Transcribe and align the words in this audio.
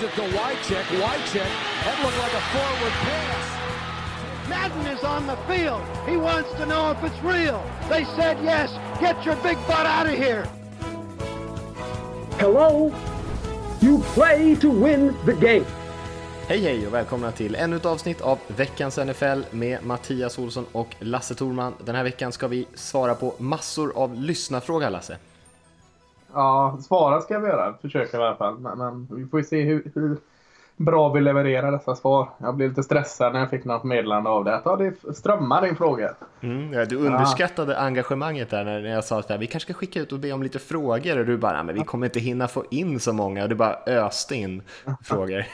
Gives 0.00 0.12
it 0.12 0.16
to 0.16 0.36
Wycheck. 0.38 0.84
Wycheck. 1.02 1.50
That 1.84 2.02
looked 2.02 2.18
like 2.18 2.32
a 2.32 2.44
forward 2.52 2.92
pass. 3.04 4.48
Madden 4.48 4.86
is 4.86 5.04
on 5.04 5.26
the 5.26 5.36
field. 5.46 5.82
He 6.08 6.16
wants 6.16 6.50
to 6.54 6.66
know 6.66 6.90
if 6.90 7.04
it's 7.04 7.22
real. 7.22 7.62
They 7.88 8.04
said 8.16 8.38
yes. 8.42 8.70
Get 9.00 9.26
your 9.26 9.36
big 9.36 9.58
butt 9.66 9.86
out 9.86 10.06
of 10.06 10.14
here. 10.14 10.44
Hello? 12.38 12.92
You 13.80 13.98
play 14.14 14.56
to 14.56 14.70
win 14.70 15.14
the 15.26 15.34
game. 15.34 15.66
Hej 16.48 16.58
hej 16.58 16.86
och 16.86 16.94
välkomna 16.94 17.32
till 17.32 17.54
ännu 17.54 17.76
ett 17.76 17.86
avsnitt 17.86 18.20
av 18.20 18.38
veckans 18.46 18.96
NFL 18.96 19.42
med 19.50 19.84
Mattias 19.84 20.38
Olsson 20.38 20.66
och 20.72 20.96
Lasse 20.98 21.34
Thorman. 21.34 21.74
Den 21.84 21.94
här 21.94 22.04
veckan 22.04 22.32
ska 22.32 22.48
vi 22.48 22.66
svara 22.74 23.14
på 23.14 23.34
massor 23.38 23.92
av 23.96 24.14
lyssnarfrågor 24.14 24.90
Lasse. 24.90 25.16
Ja, 26.34 26.78
svara 26.80 27.20
ska 27.20 27.38
vi 27.38 27.48
göra. 27.48 27.74
Försöka 27.82 28.16
i 28.16 28.20
alla 28.20 28.36
fall. 28.36 28.58
Men, 28.58 28.78
men 28.78 29.08
vi 29.10 29.26
får 29.26 29.40
ju 29.40 29.44
se 29.44 29.60
hur, 29.60 29.90
hur, 29.94 30.16
bra 30.84 31.08
vi 31.08 31.20
levererar 31.20 31.72
dessa 31.72 31.96
svar. 31.96 32.28
Jag 32.38 32.54
blev 32.54 32.68
lite 32.68 32.82
stressad 32.82 33.32
när 33.32 33.40
jag 33.40 33.50
fick 33.50 33.64
något 33.64 33.84
meddelande 33.84 34.30
av 34.30 34.44
det. 34.44 34.56
Att 34.56 34.62
ja, 34.64 34.76
det 34.76 35.16
strömmar 35.16 35.62
din 35.62 35.76
fråga. 35.76 36.14
Mm, 36.40 36.72
ja, 36.72 36.84
du 36.84 36.96
underskattade 36.96 37.72
ja. 37.72 37.78
engagemanget 37.78 38.50
där 38.50 38.64
när 38.64 38.86
jag 38.86 39.04
sa 39.04 39.18
att 39.18 39.30
vi 39.30 39.46
kanske 39.46 39.72
ska 39.72 39.78
skicka 39.78 40.00
ut 40.00 40.12
och 40.12 40.18
be 40.18 40.32
om 40.32 40.42
lite 40.42 40.58
frågor 40.58 41.18
och 41.18 41.26
du 41.26 41.36
bara, 41.36 41.62
men 41.62 41.74
vi 41.74 41.80
kommer 41.80 42.06
inte 42.06 42.20
hinna 42.20 42.48
få 42.48 42.64
in 42.70 43.00
så 43.00 43.12
många 43.12 43.42
och 43.42 43.48
du 43.48 43.54
bara 43.54 43.78
öste 43.86 44.34
in 44.34 44.62
frågor. 45.02 45.44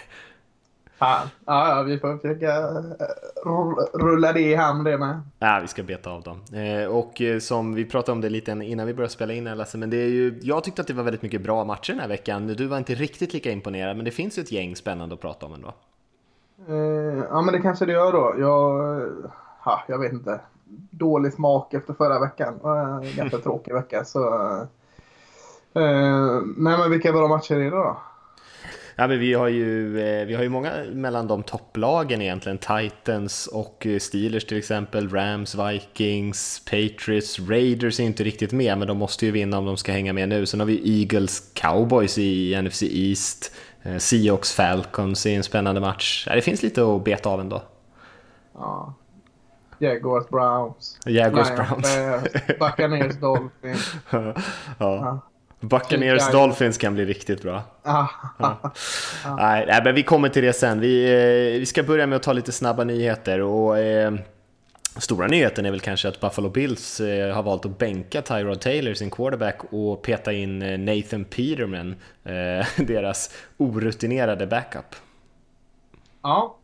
Fan. 0.98 1.28
Ja, 1.46 1.76
ja, 1.76 1.82
vi 1.82 1.98
får 1.98 2.16
försöka 2.16 2.56
eh, 2.56 3.98
rulla 3.98 4.32
det 4.32 4.40
i 4.40 4.54
hamn 4.54 4.84
det 4.84 4.98
med. 4.98 5.20
Ja, 5.38 5.58
vi 5.62 5.68
ska 5.68 5.82
beta 5.82 6.10
av 6.10 6.22
dem. 6.22 6.40
Eh, 6.52 6.86
och 6.86 7.20
eh, 7.20 7.38
som 7.38 7.74
vi 7.74 7.84
pratade 7.84 8.12
om 8.12 8.20
det 8.20 8.28
lite 8.28 8.50
innan 8.50 8.86
vi 8.86 8.94
började 8.94 9.12
spela 9.12 9.32
in 9.32 9.44
Lasse, 9.44 9.78
men 9.78 9.90
det 9.90 9.96
är 9.96 10.08
ju, 10.08 10.38
jag 10.42 10.64
tyckte 10.64 10.82
att 10.82 10.88
det 10.88 10.94
var 10.94 11.02
väldigt 11.02 11.22
mycket 11.22 11.42
bra 11.42 11.64
matcher 11.64 11.92
den 11.92 12.00
här 12.00 12.08
veckan. 12.08 12.46
Du 12.46 12.66
var 12.66 12.78
inte 12.78 12.94
riktigt 12.94 13.32
lika 13.32 13.50
imponerad, 13.50 13.96
men 13.96 14.04
det 14.04 14.10
finns 14.10 14.38
ju 14.38 14.42
ett 14.42 14.52
gäng 14.52 14.76
spännande 14.76 15.14
att 15.14 15.20
prata 15.20 15.46
om 15.46 15.54
ändå. 15.54 15.74
Ja, 17.30 17.42
men 17.42 17.52
det 17.52 17.60
kanske 17.60 17.86
det 17.86 17.92
gör 17.92 18.12
då. 18.12 18.34
Jag, 18.38 19.02
ja, 19.64 19.82
jag 19.88 19.98
vet 19.98 20.12
inte. 20.12 20.40
Dålig 20.90 21.32
smak 21.32 21.74
efter 21.74 21.94
förra 21.94 22.20
veckan. 22.20 22.60
Ganska 23.16 23.38
tråkig 23.42 23.74
vecka. 23.74 24.04
Så, 24.04 24.50
nej, 25.72 26.78
men 26.78 26.90
vilka 26.90 27.12
bra 27.12 27.28
matcher 27.28 27.54
är 27.54 27.58
det 27.60 27.70
då? 27.70 27.96
Ja, 28.98 29.06
men 29.06 29.18
vi, 29.18 29.34
har 29.34 29.48
ju, 29.48 30.00
eh, 30.00 30.26
vi 30.26 30.34
har 30.34 30.42
ju 30.42 30.48
många 30.48 30.72
mellan 30.92 31.26
de 31.26 31.42
topplagen 31.42 32.22
egentligen. 32.22 32.58
Titans 32.58 33.46
och 33.46 33.86
eh, 33.86 33.98
Steelers 33.98 34.44
till 34.44 34.58
exempel. 34.58 35.08
Rams, 35.08 35.54
Vikings, 35.54 36.62
Patriots, 36.64 37.40
Raiders 37.40 38.00
är 38.00 38.04
inte 38.04 38.24
riktigt 38.24 38.52
med, 38.52 38.78
men 38.78 38.88
de 38.88 38.98
måste 38.98 39.26
ju 39.26 39.32
vinna 39.32 39.58
om 39.58 39.66
de 39.66 39.76
ska 39.76 39.92
hänga 39.92 40.12
med 40.12 40.28
nu. 40.28 40.46
Sen 40.46 40.60
har 40.60 40.66
vi 40.66 41.00
Eagles, 41.00 41.50
Cowboys 41.54 42.18
i 42.18 42.62
NFC 42.62 42.82
East. 42.82 43.52
Eh, 43.82 43.96
Seahawks, 43.96 44.52
Falcons 44.52 45.26
i 45.26 45.34
en 45.34 45.42
spännande 45.42 45.80
match. 45.80 46.26
Ja, 46.28 46.34
det 46.34 46.42
finns 46.42 46.62
lite 46.62 46.82
att 46.82 47.04
beta 47.04 47.28
av 47.28 47.40
ändå. 47.40 47.62
Ja. 48.54 48.94
Jaguars, 49.78 50.28
Browns. 50.28 50.98
Jaguars, 51.06 51.48
Browns. 51.56 51.96
Buccaneers, 52.58 53.16
Dolphins. 53.20 53.94
ja. 54.10 54.34
ja. 54.78 55.20
Buccaneers 55.68 56.30
Dolphins 56.32 56.78
kan 56.78 56.94
bli 56.94 57.04
riktigt 57.04 57.42
bra. 57.42 57.62
Ah, 57.82 58.06
ja. 58.38 58.72
nej, 59.38 59.64
nej, 59.66 59.80
men 59.84 59.94
vi 59.94 60.02
kommer 60.02 60.28
till 60.28 60.42
det 60.44 60.52
sen. 60.52 60.80
Vi, 60.80 61.04
eh, 61.04 61.60
vi 61.60 61.66
ska 61.66 61.82
börja 61.82 62.06
med 62.06 62.16
att 62.16 62.22
ta 62.22 62.32
lite 62.32 62.52
snabba 62.52 62.84
nyheter. 62.84 63.40
Och, 63.40 63.78
eh, 63.78 64.14
stora 64.96 65.26
nyheten 65.26 65.66
är 65.66 65.70
väl 65.70 65.80
kanske 65.80 66.08
att 66.08 66.20
Buffalo 66.20 66.48
Bills 66.48 67.00
eh, 67.00 67.34
har 67.34 67.42
valt 67.42 67.66
att 67.66 67.78
bänka 67.78 68.22
Tyrod 68.22 68.60
Taylor, 68.60 68.94
sin 68.94 69.10
quarterback, 69.10 69.60
och 69.70 70.02
peta 70.02 70.32
in 70.32 70.62
eh, 70.62 70.78
Nathan 70.78 71.24
Peterman, 71.24 71.94
eh, 72.24 72.66
deras 72.86 73.30
orutinerade 73.56 74.46
backup. 74.46 74.94
Ja, 76.22 76.56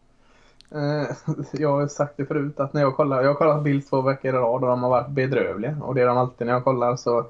eh, 0.70 1.16
jag 1.52 1.72
har 1.72 1.88
sagt 1.88 2.16
det 2.16 2.26
förut 2.26 2.60
att 2.60 2.72
när 2.72 2.80
jag 2.80 2.96
kollar, 2.96 3.22
jag 3.22 3.28
har 3.28 3.34
kollat 3.34 3.62
Bills 3.62 3.88
två 3.88 4.00
veckor 4.00 4.34
i 4.34 4.38
rad 4.38 4.62
och 4.62 4.68
de 4.68 4.82
har 4.82 4.90
varit 4.90 5.08
bedrövliga. 5.08 5.76
Och 5.80 5.94
det 5.94 6.02
är 6.02 6.06
de 6.06 6.18
alltid 6.18 6.46
när 6.46 6.54
jag 6.54 6.64
kollar 6.64 6.96
så 6.96 7.26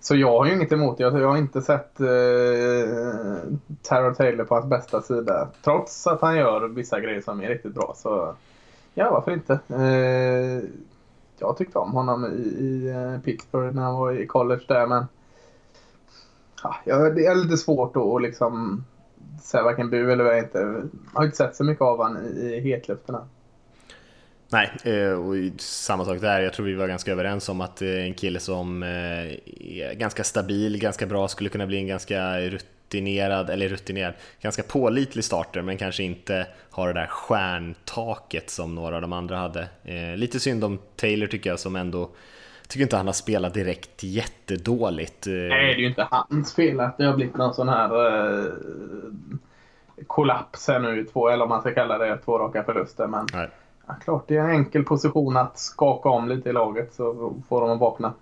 så 0.00 0.16
jag 0.16 0.38
har 0.38 0.46
ju 0.46 0.54
inget 0.54 0.72
emot 0.72 0.98
det. 0.98 1.02
Jag 1.02 1.28
har 1.28 1.36
inte 1.36 1.62
sett 1.62 2.00
eh, 2.00 2.06
Tyrod 3.88 4.16
Taylor 4.16 4.44
på 4.44 4.54
hans 4.54 4.66
bästa 4.66 5.02
sida. 5.02 5.48
Trots 5.64 6.06
att 6.06 6.20
han 6.20 6.36
gör 6.36 6.68
vissa 6.68 7.00
grejer 7.00 7.20
som 7.20 7.40
är 7.40 7.48
riktigt 7.48 7.74
bra. 7.74 7.92
Så 7.96 8.34
ja, 8.94 9.10
varför 9.10 9.32
inte? 9.32 9.60
Eh, 9.68 10.70
jag 11.38 11.56
tyckte 11.56 11.78
om 11.78 11.92
honom 11.92 12.24
i, 12.24 12.64
i 12.64 12.88
eh, 12.88 13.20
Pittsburgh 13.20 13.74
när 13.74 13.82
han 13.82 13.94
var 13.94 14.12
i 14.12 14.26
college 14.26 14.64
där. 14.68 14.86
Men 14.86 15.04
ja, 16.84 16.96
det 16.96 17.26
är 17.26 17.34
lite 17.34 17.56
svårt 17.56 17.96
att 17.96 18.22
liksom 18.22 18.84
säga 19.42 19.64
varken 19.64 19.90
bu 19.90 20.12
eller 20.12 20.38
inte. 20.38 20.58
Jag 20.58 20.88
har 21.12 21.24
inte 21.24 21.36
sett 21.36 21.56
så 21.56 21.64
mycket 21.64 21.82
av 21.82 21.96
honom 21.98 22.16
i, 22.16 22.54
i 22.56 22.60
hetluften. 22.60 23.16
Nej, 24.52 24.70
eh, 24.84 25.12
och 25.12 25.34
samma 25.58 26.04
sak 26.04 26.20
där. 26.20 26.40
Jag 26.40 26.52
tror 26.52 26.66
vi 26.66 26.74
var 26.74 26.88
ganska 26.88 27.12
överens 27.12 27.48
om 27.48 27.60
att 27.60 27.82
eh, 27.82 27.88
en 27.88 28.14
kille 28.14 28.40
som 28.40 28.82
eh, 28.82 28.88
är 28.88 29.94
ganska 29.94 30.24
stabil, 30.24 30.78
ganska 30.78 31.06
bra, 31.06 31.28
skulle 31.28 31.50
kunna 31.50 31.66
bli 31.66 31.76
en 31.76 31.86
ganska 31.86 32.40
rutinerad, 32.40 33.50
eller 33.50 33.68
rutinerad, 33.68 34.14
ganska 34.40 34.62
pålitlig 34.62 35.24
starter, 35.24 35.62
men 35.62 35.76
kanske 35.76 36.02
inte 36.02 36.46
har 36.70 36.86
det 36.86 37.00
där 37.00 37.06
stjärntaket 37.06 38.50
som 38.50 38.74
några 38.74 38.96
av 38.96 39.02
de 39.02 39.12
andra 39.12 39.36
hade. 39.36 39.68
Lite 40.16 40.40
synd 40.40 40.64
om 40.64 40.78
Taylor 40.96 41.26
tycker 41.26 41.50
jag, 41.50 41.58
som 41.58 41.76
ändå 41.76 42.10
tycker 42.68 42.82
inte 42.82 42.96
han 42.96 43.06
har 43.06 43.12
spelat 43.12 43.54
direkt 43.54 44.02
jättedåligt. 44.02 45.26
Nej, 45.26 45.48
det 45.48 45.72
är 45.72 45.78
ju 45.78 45.86
inte 45.86 46.08
hans 46.10 46.54
fel 46.54 46.80
att 46.80 46.98
det 46.98 47.04
har 47.04 47.16
blivit 47.16 47.36
någon 47.36 47.54
sån 47.54 47.68
här 47.68 48.06
eh, 48.06 48.52
kollaps 50.06 50.68
här 50.68 50.78
nu, 50.78 51.04
två, 51.04 51.28
eller 51.28 51.42
om 51.42 51.48
man 51.48 51.60
ska 51.60 51.74
kalla 51.74 51.98
det, 51.98 52.18
två 52.18 52.38
raka 52.38 52.62
förluster. 52.62 53.06
Men 53.06 53.26
Nej. 53.32 53.48
Ja, 53.90 54.04
klart, 54.04 54.24
det 54.28 54.36
är 54.36 54.44
en 54.44 54.50
enkel 54.50 54.84
position 54.84 55.36
att 55.36 55.58
skaka 55.58 56.08
om 56.08 56.28
lite 56.28 56.48
i 56.48 56.52
laget 56.52 56.94
så 56.94 57.34
får 57.48 57.60
de 57.60 57.70
att 57.70 57.80
vakna. 57.80 58.12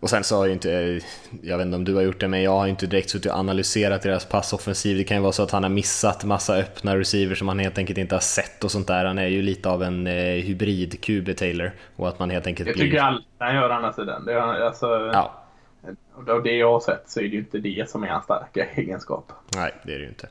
Och 0.00 0.10
sen 0.10 0.24
så 0.24 0.36
har 0.36 0.46
ju 0.46 0.52
inte, 0.52 1.00
jag 1.42 1.58
vet 1.58 1.64
inte 1.64 1.76
om 1.76 1.84
du 1.84 1.94
har 1.94 2.02
gjort 2.02 2.20
det, 2.20 2.28
men 2.28 2.42
jag 2.42 2.50
har 2.50 2.66
inte 2.66 2.86
direkt 2.86 3.10
suttit 3.10 3.32
och 3.32 3.38
analyserat 3.38 4.02
deras 4.02 4.24
passoffensiv. 4.24 4.96
Det 4.96 5.04
kan 5.04 5.16
ju 5.16 5.22
vara 5.22 5.32
så 5.32 5.42
att 5.42 5.50
han 5.50 5.62
har 5.62 5.70
missat 5.70 6.24
massa 6.24 6.56
öppna 6.56 6.96
receivers 6.98 7.38
som 7.38 7.48
han 7.48 7.58
helt 7.58 7.78
enkelt 7.78 7.98
inte 7.98 8.14
har 8.14 8.20
sett 8.20 8.64
och 8.64 8.70
sånt 8.70 8.86
där. 8.86 9.04
Han 9.04 9.18
är 9.18 9.26
ju 9.26 9.42
lite 9.42 9.68
av 9.68 9.82
en 9.82 10.06
eh, 10.06 10.12
hybrid-QB 10.12 11.34
Taylor. 11.34 11.72
Och 11.96 12.08
att 12.08 12.18
man 12.18 12.30
helt 12.30 12.46
enkelt 12.46 12.66
jag 12.66 12.76
blir... 12.76 12.84
tycker 12.84 12.98
alltid 12.98 13.26
han 13.38 13.54
gör 13.54 13.70
andra 13.70 13.92
sidan. 13.92 14.24
Det 14.24 14.32
är, 14.32 14.38
alltså... 14.38 14.86
ja. 15.12 15.43
Av 16.28 16.42
det 16.42 16.56
jag 16.56 16.72
har 16.72 16.80
sett 16.80 17.02
så 17.06 17.20
är 17.20 17.24
det 17.24 17.28
ju 17.28 17.38
inte 17.38 17.58
det 17.58 17.90
som 17.90 18.02
är 18.04 18.08
hans 18.08 18.24
starka 18.24 18.66
egenskap. 18.74 19.32
Nej, 19.56 19.74
det 19.82 19.94
är 19.94 19.98
det 19.98 20.02
ju 20.02 20.08
inte. 20.08 20.28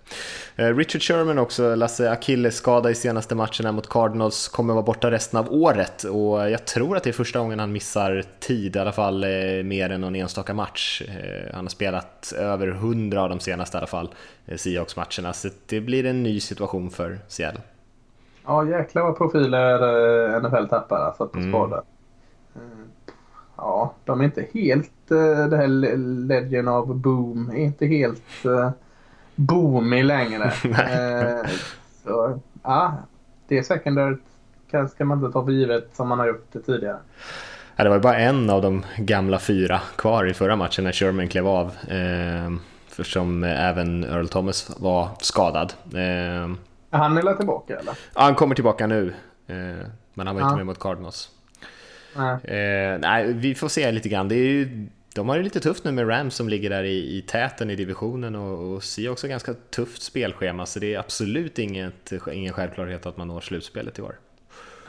Eh, 0.55 0.75
Richard 0.75 1.01
Sherman 1.01 1.39
också, 1.39 1.75
Lasse 1.75 2.11
Achilles 2.11 2.55
skada 2.55 2.91
i 2.91 2.95
senaste 2.95 3.35
matcherna 3.35 3.71
mot 3.71 3.89
Cardinals, 3.89 4.47
kommer 4.47 4.73
vara 4.73 4.83
borta 4.83 5.11
resten 5.11 5.39
av 5.39 5.53
året 5.53 6.03
och 6.03 6.49
jag 6.49 6.65
tror 6.65 6.97
att 6.97 7.03
det 7.03 7.09
är 7.09 7.11
första 7.11 7.39
gången 7.39 7.59
han 7.59 7.71
missar 7.71 8.23
tid, 8.39 8.75
i 8.75 8.79
alla 8.79 8.91
fall 8.91 9.23
eh, 9.23 9.29
mer 9.63 9.89
än 9.89 10.01
någon 10.01 10.15
enstaka 10.15 10.53
match. 10.53 11.01
Eh, 11.07 11.55
han 11.55 11.65
har 11.65 11.69
spelat 11.69 12.33
över 12.37 12.67
hundra 12.67 13.21
av 13.21 13.29
de 13.29 13.39
senaste 13.39 13.77
i 13.77 13.79
alla 13.79 13.87
fall, 13.87 14.13
Seahawks-matcherna, 14.55 15.33
så 15.33 15.49
det 15.65 15.81
blir 15.81 16.05
en 16.05 16.23
ny 16.23 16.39
situation 16.39 16.89
för 16.89 17.19
Seattle. 17.27 17.61
Ja, 18.45 18.69
jäklar 18.69 19.03
vad 19.03 19.17
profiler 19.17 20.39
NFL 20.39 20.69
tappar 20.69 20.97
alltså 20.97 21.27
på 21.27 21.39
mm. 21.39 21.51
skada. 21.51 21.83
Ja, 23.57 23.93
de 24.05 24.21
är 24.21 24.25
inte 24.25 24.45
helt 24.53 25.11
uh, 25.11 25.47
det 25.47 25.57
här 25.57 25.67
Legend 26.27 26.69
of 26.69 26.87
Boom 26.87 27.49
är 27.49 27.63
inte 27.63 27.85
helt 27.85 28.45
uh, 28.45 28.69
boomig 29.35 30.05
längre. 30.05 30.43
uh, 30.65 31.49
så 32.03 32.39
ja, 32.63 32.97
det 33.47 33.63
secondary 33.63 34.17
ska 34.89 35.05
man 35.05 35.17
inte 35.17 35.33
ta 35.33 35.45
för 35.45 35.51
givet 35.51 35.89
som 35.93 36.07
man 36.07 36.19
har 36.19 36.27
gjort 36.27 36.47
det 36.51 36.59
tidigare. 36.59 36.97
Ja, 37.75 37.83
det 37.83 37.89
var 37.89 37.99
bara 37.99 38.17
en 38.17 38.49
av 38.49 38.61
de 38.61 38.85
gamla 38.97 39.39
fyra 39.39 39.81
kvar 39.95 40.25
i 40.25 40.33
förra 40.33 40.55
matchen 40.55 40.83
när 40.83 40.91
Sherman 40.91 41.27
klev 41.27 41.47
av. 41.47 41.67
Eh, 41.67 42.51
för 42.87 43.03
som 43.03 43.43
även 43.43 44.03
Earl 44.03 44.27
Thomas 44.27 44.71
var 44.79 45.09
skadad. 45.19 45.73
Eh, 45.93 46.55
han 46.89 47.17
är 47.17 47.35
tillbaka 47.35 47.79
eller? 47.79 47.97
Ja, 48.15 48.21
han 48.21 48.35
kommer 48.35 48.55
tillbaka 48.55 48.87
nu. 48.87 49.13
Eh, 49.47 49.55
men 50.13 50.27
han 50.27 50.35
var 50.35 50.43
inte 50.43 50.55
med 50.55 50.65
mot 50.65 50.79
Cardinals. 50.79 51.29
Nej. 52.17 52.33
Eh, 52.43 52.99
nej, 52.99 53.33
vi 53.33 53.55
får 53.55 53.67
se 53.67 53.91
lite 53.91 54.09
grann. 54.09 54.27
Det 54.27 54.35
är 54.35 54.47
ju, 54.47 54.87
de 55.15 55.29
har 55.29 55.35
ju 55.35 55.43
lite 55.43 55.59
tufft 55.59 55.83
nu 55.83 55.91
med 55.91 56.09
Rams 56.09 56.35
som 56.35 56.49
ligger 56.49 56.69
där 56.69 56.83
i, 56.83 57.17
i 57.17 57.21
täten 57.21 57.69
i 57.69 57.75
divisionen 57.75 58.35
och, 58.35 58.73
och 58.73 58.83
ser 58.83 59.09
också 59.09 59.27
ganska 59.27 59.53
tufft 59.53 60.01
spelschema 60.01 60.65
så 60.65 60.79
det 60.79 60.93
är 60.93 60.99
absolut 60.99 61.59
inget, 61.59 62.11
ingen 62.33 62.53
självklarhet 62.53 63.05
att 63.05 63.17
man 63.17 63.27
når 63.27 63.41
slutspelet 63.41 63.99
i 63.99 64.01
år. 64.01 64.15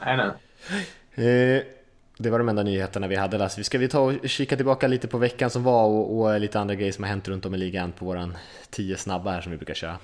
Nej, 0.05 0.17
nej. 0.17 0.29
Eh, 1.15 1.63
det 2.17 2.29
var 2.29 2.39
de 2.39 2.49
enda 2.49 2.63
nyheterna 2.63 3.07
vi 3.07 3.15
hade 3.15 3.37
Lasse. 3.37 3.63
Ska 3.63 3.77
vi 3.77 3.87
ta 3.87 3.99
och 3.99 4.13
kika 4.29 4.55
tillbaka 4.55 4.87
lite 4.87 5.07
på 5.07 5.17
veckan 5.17 5.49
som 5.49 5.63
var 5.63 5.85
och, 5.85 6.19
och 6.19 6.39
lite 6.39 6.59
andra 6.59 6.75
grejer 6.75 6.91
som 6.91 7.03
har 7.03 7.09
hänt 7.09 7.27
runt 7.27 7.45
om 7.45 7.55
i 7.55 7.57
ligan 7.57 7.91
på 7.91 8.05
våran 8.05 8.37
10 8.69 8.97
snabba 8.97 9.31
här 9.31 9.41
som 9.41 9.51
vi 9.51 9.57
brukar 9.57 9.73
köra? 9.73 9.97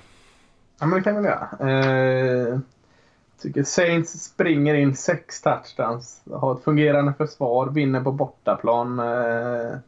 Ja 0.80 0.86
men 0.86 0.98
det 0.98 1.04
kan 1.04 1.22
vi 1.22 1.28
göra. 1.28 1.48
Eh, 1.60 2.58
tycker 3.42 3.62
Saints 3.62 4.24
springer 4.24 4.74
in 4.74 4.96
sex 4.96 5.42
touchdowns. 5.42 6.22
Har 6.32 6.54
ett 6.54 6.64
fungerande 6.64 7.14
försvar, 7.18 7.66
vinner 7.66 8.00
på 8.00 8.12
bortaplan. 8.12 8.98
Eh, 8.98 9.78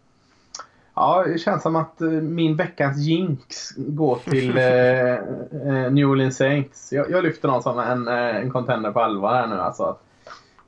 Ja, 0.96 1.24
det 1.26 1.38
känns 1.38 1.62
som 1.62 1.76
att 1.76 2.00
eh, 2.00 2.08
min 2.08 2.56
veckans 2.56 2.98
jinx 2.98 3.70
går 3.76 4.16
till 4.16 4.48
eh, 4.58 5.92
New 5.92 6.08
Orleans 6.08 6.36
Saints. 6.36 6.92
Jag, 6.92 7.10
jag 7.10 7.24
lyfter 7.24 7.48
dem 7.48 7.62
som 7.62 7.78
en, 7.78 8.08
en 8.08 8.50
contender 8.50 8.90
på 8.90 9.00
allvar 9.00 9.34
här 9.34 9.46
nu. 9.46 9.60
Alltså. 9.60 9.96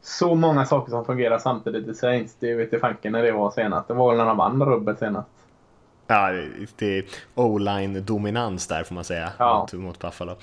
Så 0.03 0.35
många 0.35 0.65
saker 0.65 0.91
som 0.91 1.05
fungerar 1.05 1.39
samtidigt 1.39 1.89
i 1.89 1.95
Saints. 1.95 2.37
Det 2.41 2.55
vet 2.55 2.73
jag 2.73 2.81
fanken 2.81 3.13
när 3.13 3.23
det 3.23 3.33
var 3.33 3.51
senast. 3.51 3.89
Det 3.89 3.95
var 3.95 4.15
när 4.17 4.27
de 4.27 4.37
vann 4.37 4.63
rubbet 4.63 4.99
senast. 4.99 5.29
Ja, 6.07 6.33
det 6.77 6.99
är 6.99 7.05
o-line-dominans 7.35 8.67
där 8.69 8.85
får 8.85 8.95
man 8.95 9.05
säga 9.05 9.33
ja. 9.39 9.69
mot, 9.73 9.99
Buffalo. 9.99 10.37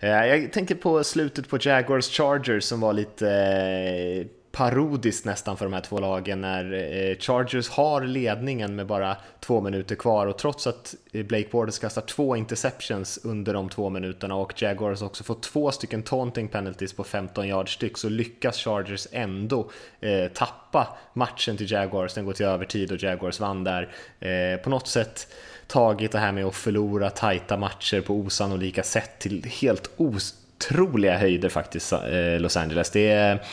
Jag 0.00 0.52
tänker 0.52 0.74
på 0.74 1.04
slutet 1.04 1.48
på 1.48 1.58
Jaguars 1.60 2.10
Chargers 2.10 2.64
som 2.64 2.80
var 2.80 2.92
lite 2.92 4.26
parodiskt 4.54 5.24
nästan 5.24 5.56
för 5.56 5.64
de 5.64 5.72
här 5.72 5.80
två 5.80 5.98
lagen 5.98 6.40
när 6.40 6.72
eh, 6.72 7.18
Chargers 7.18 7.68
har 7.68 8.02
ledningen 8.02 8.76
med 8.76 8.86
bara 8.86 9.16
två 9.40 9.60
minuter 9.60 9.94
kvar 9.94 10.26
och 10.26 10.38
trots 10.38 10.66
att 10.66 10.94
eh, 11.12 11.26
Blake 11.26 11.48
Borders 11.50 11.78
kastar 11.78 12.02
två 12.02 12.36
interceptions 12.36 13.18
under 13.24 13.54
de 13.54 13.68
två 13.68 13.90
minuterna 13.90 14.34
och 14.34 14.62
Jaguars 14.62 15.02
också 15.02 15.24
får 15.24 15.34
två 15.34 15.72
stycken 15.72 16.02
taunting 16.02 16.48
penalties 16.48 16.92
på 16.92 17.04
15 17.04 17.44
yard 17.44 17.74
styck 17.74 17.98
så 17.98 18.08
lyckas 18.08 18.58
Chargers 18.58 19.06
ändå 19.12 19.70
eh, 20.00 20.28
tappa 20.28 20.98
matchen 21.12 21.56
till 21.56 21.70
Jaguars, 21.70 22.14
den 22.14 22.24
går 22.24 22.32
till 22.32 22.46
övertid 22.46 22.92
och 22.92 23.02
Jaguars 23.02 23.40
vann 23.40 23.64
där. 23.64 23.88
Eh, 24.20 24.60
på 24.60 24.70
något 24.70 24.88
sätt 24.88 25.28
tagit 25.66 26.12
det 26.12 26.18
här 26.18 26.32
med 26.32 26.44
att 26.44 26.54
förlora 26.54 27.10
tajta 27.10 27.56
matcher 27.56 28.00
på 28.00 28.14
osannolika 28.14 28.82
sätt 28.82 29.18
till 29.18 29.44
helt 29.44 29.90
otroliga 29.96 31.18
höjder 31.18 31.48
faktiskt, 31.48 31.92
eh, 31.92 32.40
Los 32.40 32.56
Angeles. 32.56 32.90
Det 32.90 33.10
är 33.10 33.44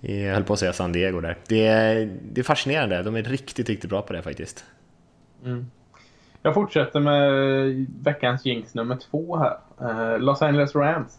jag 0.00 0.34
höll 0.34 0.44
på 0.44 0.52
att 0.52 0.58
säga 0.58 0.72
San 0.72 0.92
Diego 0.92 1.20
där. 1.20 1.36
Det 1.48 1.66
är, 1.66 2.18
det 2.22 2.40
är 2.40 2.42
fascinerande, 2.42 3.02
de 3.02 3.16
är 3.16 3.22
riktigt, 3.22 3.68
riktigt 3.68 3.90
bra 3.90 4.02
på 4.02 4.12
det 4.12 4.22
faktiskt. 4.22 4.64
Mm. 5.44 5.66
Jag 6.42 6.54
fortsätter 6.54 7.00
med 7.00 7.86
veckans 8.02 8.44
jinx 8.44 8.74
nummer 8.74 8.96
två 9.10 9.36
här. 9.36 9.58
Eh, 9.80 10.18
Los 10.18 10.42
Angeles 10.42 10.74
Rams 10.74 11.18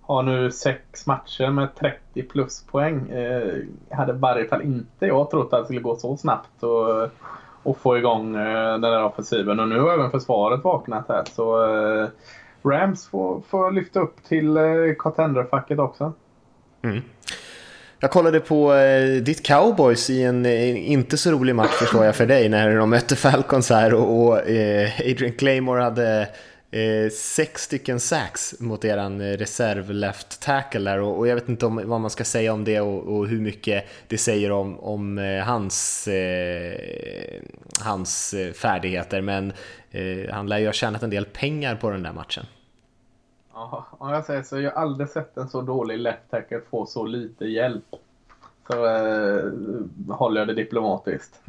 har 0.00 0.22
nu 0.22 0.50
sex 0.50 1.06
matcher 1.06 1.50
med 1.50 1.74
30 1.74 2.22
plus 2.22 2.64
poäng. 2.64 3.10
Eh, 3.10 3.54
hade 3.90 4.12
i 4.12 4.16
varje 4.16 4.48
fall 4.48 4.62
inte 4.62 5.06
jag 5.06 5.30
trott 5.30 5.52
att 5.52 5.60
det 5.60 5.64
skulle 5.64 5.80
gå 5.80 5.96
så 5.96 6.16
snabbt 6.16 6.62
och, 6.62 7.10
och 7.62 7.78
få 7.78 7.98
igång 7.98 8.36
eh, 8.36 8.70
den 8.72 8.80
där 8.80 9.04
offensiven. 9.04 9.60
Och 9.60 9.68
nu 9.68 9.80
har 9.80 9.92
även 9.92 10.10
försvaret 10.10 10.64
vaknat 10.64 11.08
här. 11.08 11.24
Så 11.24 11.56
Rams 12.62 13.08
får, 13.08 13.40
får 13.40 13.70
lyfta 13.70 14.00
upp 14.00 14.24
till 14.24 14.58
contender-facket 14.98 15.78
också. 15.78 16.12
Mm. 16.82 17.02
Jag 18.02 18.10
kollade 18.10 18.40
på 18.40 18.74
eh, 18.74 19.22
ditt 19.22 19.46
cowboys 19.46 20.10
i 20.10 20.22
en 20.22 20.46
en 20.46 20.76
inte 20.76 21.16
så 21.16 21.30
rolig 21.30 21.54
match 21.54 21.70
förstår 21.70 22.04
jag 22.04 22.16
för 22.16 22.26
dig 22.26 22.48
när 22.48 22.76
de 22.76 22.90
mötte 22.90 23.16
Falcons 23.16 23.70
här 23.70 23.94
och, 23.94 24.26
och 24.26 24.48
eh, 24.48 24.90
Adrian 25.00 25.32
Claymore 25.32 25.82
hade 25.82 26.28
eh, 26.70 27.10
sex 27.12 27.62
stycken 27.62 28.00
sacks 28.00 28.54
mot 28.60 28.84
eran 28.84 29.20
eh, 29.20 29.36
reserv 29.36 29.90
left 29.90 30.42
tackle 30.42 30.90
där 30.90 31.00
och, 31.00 31.18
och, 31.18 31.28
jag 31.28 31.34
vet 31.34 31.48
inte 31.48 31.66
om, 31.66 31.82
vad 31.84 32.00
man 32.00 32.10
ska 32.10 32.24
säga 32.24 32.52
om 32.52 32.64
det 32.64 32.80
och, 32.80 33.16
och 33.16 33.28
hur 33.28 33.40
mycket 33.40 33.84
det 34.08 34.18
säger 34.18 34.52
om, 34.52 34.80
om 34.80 35.18
eh, 35.18 35.44
hans, 35.44 36.08
eh, 36.08 36.74
hans 37.80 38.34
eh, 38.34 38.52
färdigheter 38.52 39.20
men 39.20 39.52
han 40.30 40.46
lär 40.46 40.58
ju 40.58 40.66
ha 40.66 40.72
tjänat 40.72 41.02
en 41.02 41.10
del 41.10 41.24
pengar 41.24 41.76
på 41.76 41.90
den 41.90 42.02
där 42.02 42.12
matchen. 42.12 42.46
Ja, 43.54 43.86
om 43.90 44.10
jag 44.10 44.24
säger 44.24 44.42
så. 44.42 44.60
Jag 44.60 44.70
har 44.70 44.82
aldrig 44.82 45.08
sett 45.08 45.36
en 45.36 45.48
så 45.48 45.62
dålig 45.62 45.98
left 45.98 46.30
tackle 46.30 46.60
få 46.70 46.86
så 46.86 47.04
lite 47.04 47.44
hjälp. 47.44 47.84
Så 48.66 48.86
eh, 48.86 49.52
håller 50.08 50.40
jag 50.40 50.48
det 50.48 50.54
diplomatiskt. 50.54 51.40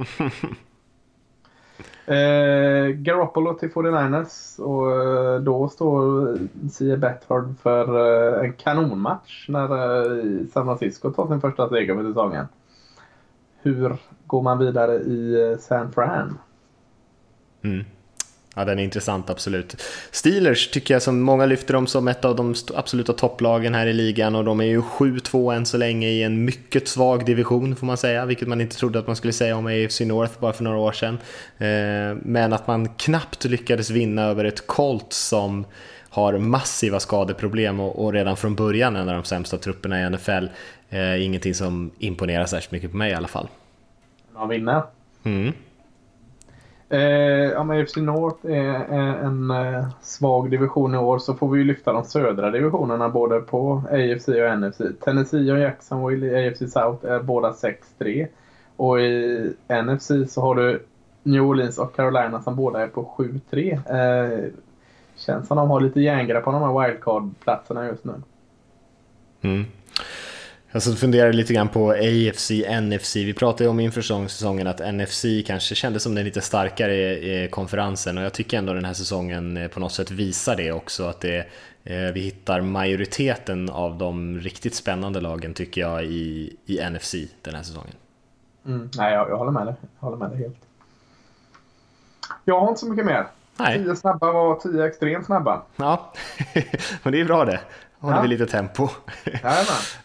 eh, 2.05 2.87
Garoppolo 2.95 3.53
till 3.53 3.71
49ers 3.71 4.59
och 4.61 4.91
eh, 4.91 5.41
då 5.41 5.69
står 5.69 6.37
Sia 6.69 6.97
Bethard 6.97 7.57
för 7.61 7.87
eh, 8.39 8.45
en 8.45 8.53
kanonmatch 8.53 9.49
när 9.49 9.63
eh, 9.63 10.45
San 10.53 10.65
Francisco 10.65 11.11
tar 11.11 11.27
sin 11.27 11.41
första 11.41 11.69
seger 11.69 11.95
för 11.95 12.03
säsongen. 12.03 12.47
Hur 13.61 13.97
går 14.27 14.41
man 14.41 14.57
vidare 14.57 14.95
i 14.95 15.51
eh, 15.51 15.57
San 15.57 15.91
Fran? 15.91 16.37
Mm. 17.61 17.85
Ja, 18.55 18.65
den 18.65 18.79
är 18.79 18.83
intressant, 18.83 19.29
absolut. 19.29 19.81
Steelers 20.11 20.71
tycker 20.71 20.93
jag 20.93 21.01
som 21.01 21.21
många 21.21 21.45
lyfter 21.45 21.73
dem 21.73 21.87
som 21.87 22.07
ett 22.07 22.25
av 22.25 22.35
de 22.35 22.55
absoluta 22.75 23.13
topplagen 23.13 23.73
här 23.73 23.87
i 23.87 23.93
ligan 23.93 24.35
och 24.35 24.43
de 24.43 24.59
är 24.59 24.65
ju 24.65 24.81
7-2 24.81 25.55
än 25.55 25.65
så 25.65 25.77
länge 25.77 26.07
i 26.07 26.23
en 26.23 26.45
mycket 26.45 26.87
svag 26.87 27.25
division 27.25 27.75
får 27.75 27.85
man 27.87 27.97
säga, 27.97 28.25
vilket 28.25 28.47
man 28.47 28.61
inte 28.61 28.75
trodde 28.75 28.99
att 28.99 29.07
man 29.07 29.15
skulle 29.15 29.33
säga 29.33 29.55
om 29.55 29.65
AFC 29.67 30.01
North 30.01 30.33
bara 30.39 30.53
för 30.53 30.63
några 30.63 30.77
år 30.77 30.91
sedan. 30.91 31.17
Eh, 31.57 32.17
men 32.21 32.53
att 32.53 32.67
man 32.67 32.89
knappt 32.89 33.45
lyckades 33.45 33.89
vinna 33.89 34.23
över 34.23 34.45
ett 34.45 34.67
Colt 34.67 35.13
som 35.13 35.65
har 36.09 36.37
massiva 36.37 36.99
skadeproblem 36.99 37.79
och 37.79 38.13
redan 38.13 38.37
från 38.37 38.55
början 38.55 38.95
en 38.95 39.09
av 39.09 39.15
de 39.15 39.23
sämsta 39.23 39.57
trupperna 39.57 40.01
i 40.01 40.09
NFL. 40.09 40.45
Eh, 40.89 41.25
ingenting 41.25 41.53
som 41.53 41.91
imponerar 41.99 42.45
särskilt 42.45 42.71
mycket 42.71 42.91
på 42.91 42.97
mig 42.97 43.11
i 43.11 43.13
alla 43.13 43.27
fall. 43.27 43.47
Man 44.33 44.49
vinner. 44.49 44.83
Mm. 45.23 45.53
Eh, 46.91 47.51
ja, 47.51 47.63
men 47.63 47.87
FC 47.87 47.95
North 47.95 48.45
är, 48.45 49.25
en 49.25 49.51
eh, 49.51 49.87
svag 50.01 50.51
division 50.51 50.95
i 50.95 50.97
år 50.97 51.19
så 51.19 51.33
får 51.33 51.49
vi 51.49 51.59
ju 51.59 51.65
lyfta 51.65 51.93
de 51.93 52.03
södra 52.03 52.51
divisionerna 52.51 53.09
både 53.09 53.39
på 53.39 53.83
AFC 53.91 54.27
och 54.27 54.59
NFC. 54.59 54.81
Tennessee 55.03 55.51
och 55.51 55.59
Jacksonville 55.59 56.27
i 56.27 56.47
AFC 56.47 56.59
South 56.59 57.05
är 57.05 57.19
båda 57.19 57.51
6-3. 57.99 58.27
Och 58.75 59.01
i 59.01 59.53
NFC 59.83 60.11
så 60.29 60.41
har 60.41 60.55
du 60.55 60.85
New 61.23 61.41
Orleans 61.41 61.77
och 61.77 61.95
Carolina 61.95 62.41
som 62.41 62.55
båda 62.55 62.81
är 62.81 62.87
på 62.87 63.13
7-3. 63.17 63.73
Eh, 63.73 64.51
känns 65.15 65.47
som 65.47 65.57
de 65.57 65.69
har 65.69 65.81
lite 65.81 66.01
järngrepp 66.01 66.43
på 66.43 66.51
de 66.51 66.61
här 66.61 66.87
wildcard-platserna 66.87 67.87
just 67.87 68.05
nu. 68.05 68.13
Mm. 69.41 69.65
Jag 70.73 70.83
så 70.83 70.95
funderade 70.95 71.33
lite 71.33 71.53
grann 71.53 71.69
på 71.69 71.91
AFC, 71.91 72.51
NFC. 72.81 73.15
Vi 73.15 73.33
pratade 73.33 73.63
ju 73.63 73.69
om 73.69 73.79
inför 73.79 74.01
säsongen 74.27 74.67
att 74.67 74.93
NFC 74.93 75.25
kanske 75.45 75.75
kändes 75.75 76.03
som 76.03 76.15
den 76.15 76.25
lite 76.25 76.41
starkare 76.41 76.95
i 76.95 77.47
konferensen 77.51 78.17
och 78.17 78.23
jag 78.23 78.33
tycker 78.33 78.57
ändå 78.57 78.73
den 78.73 78.85
här 78.85 78.93
säsongen 78.93 79.57
eh, 79.57 79.67
på 79.67 79.79
något 79.79 79.91
sätt 79.91 80.11
visar 80.11 80.55
det 80.55 80.71
också 80.71 81.03
att 81.03 81.21
det, 81.21 81.37
eh, 81.83 82.11
vi 82.13 82.19
hittar 82.19 82.61
majoriteten 82.61 83.69
av 83.69 83.97
de 83.97 84.39
riktigt 84.39 84.75
spännande 84.75 85.21
lagen 85.21 85.53
tycker 85.53 85.81
jag 85.81 86.03
i, 86.03 86.55
i 86.65 86.89
NFC 86.89 87.15
den 87.41 87.55
här 87.55 87.63
säsongen. 87.63 87.95
Mm. 88.65 88.89
Nej, 88.97 89.13
jag, 89.13 89.29
jag, 89.29 89.37
håller 89.37 89.51
med 89.51 89.65
dig. 89.65 89.75
Jag 89.99 90.05
håller 90.05 90.17
med 90.17 90.29
dig 90.29 90.39
helt. 90.39 90.57
Jag 92.45 92.59
har 92.59 92.69
inte 92.69 92.79
så 92.79 92.89
mycket 92.89 93.05
mer. 93.05 93.27
Nej. 93.57 93.77
Tio 93.77 93.95
snabba 93.95 94.31
var 94.31 94.55
tio 94.55 94.85
extremt 94.85 95.25
snabba. 95.25 95.61
Ja, 95.75 96.13
men 97.03 97.13
det 97.13 97.21
är 97.21 97.25
bra 97.25 97.45
det 97.45 97.59
håller 98.01 98.17
ja. 98.17 98.21
vi 98.21 98.27
lite 98.27 98.45
tempo. 98.45 98.83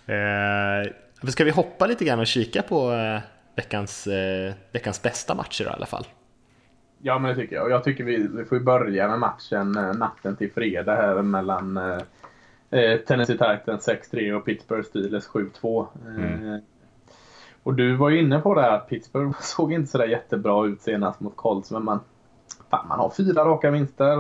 eh, 0.07 1.31
ska 1.31 1.45
vi 1.45 1.51
hoppa 1.51 1.87
lite 1.87 2.05
grann 2.05 2.21
och 2.21 2.27
kika 2.27 2.63
på 2.63 2.93
eh, 2.93 3.21
veckans, 3.57 4.07
eh, 4.07 4.55
veckans 4.73 5.03
bästa 5.03 5.35
matcher 5.35 5.65
då, 5.65 5.71
i 5.71 5.73
alla 5.73 5.87
fall? 5.87 6.07
Ja, 6.99 7.19
men 7.19 7.29
det 7.29 7.43
tycker 7.43 7.57
jag. 7.57 7.65
Och 7.65 7.71
jag 7.71 7.85
tycker 7.85 8.05
vi, 8.05 8.29
vi 8.37 8.45
får 8.45 8.61
börja 8.61 9.09
med 9.09 9.19
matchen 9.19 9.73
natten 9.99 10.37
till 10.37 10.53
fredag 10.53 10.97
här 10.97 11.23
mellan 11.23 11.81
Tennessee 13.07 13.39
Titans 13.39 13.89
6-3 13.89 14.33
och 14.33 14.45
Pittsburgh 14.45 14.89
Steelers 14.89 15.27
7-2. 15.27 15.87
Mm. 16.07 16.61
Och 17.63 17.75
du 17.75 17.97
var 17.97 18.11
ju 18.11 18.21
inne 18.21 18.39
på 18.39 18.55
det 18.55 18.61
här 18.61 18.71
att 18.71 18.89
Pittsburgh 18.89 19.37
såg 19.41 19.73
inte 19.73 19.91
sådär 19.91 20.07
jättebra 20.07 20.67
ut 20.67 20.83
senast 20.83 21.21
mot 21.21 21.37
Colts, 21.37 21.71
men 21.71 21.85
man, 21.85 22.01
fan, 22.71 22.89
man 22.89 22.99
har 22.99 23.11
fyra 23.11 23.45
raka 23.45 23.71
vinster. 23.71 24.19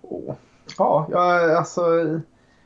Och 0.00 0.38
Ja, 0.78 1.06
jag, 1.10 1.50
alltså 1.50 1.82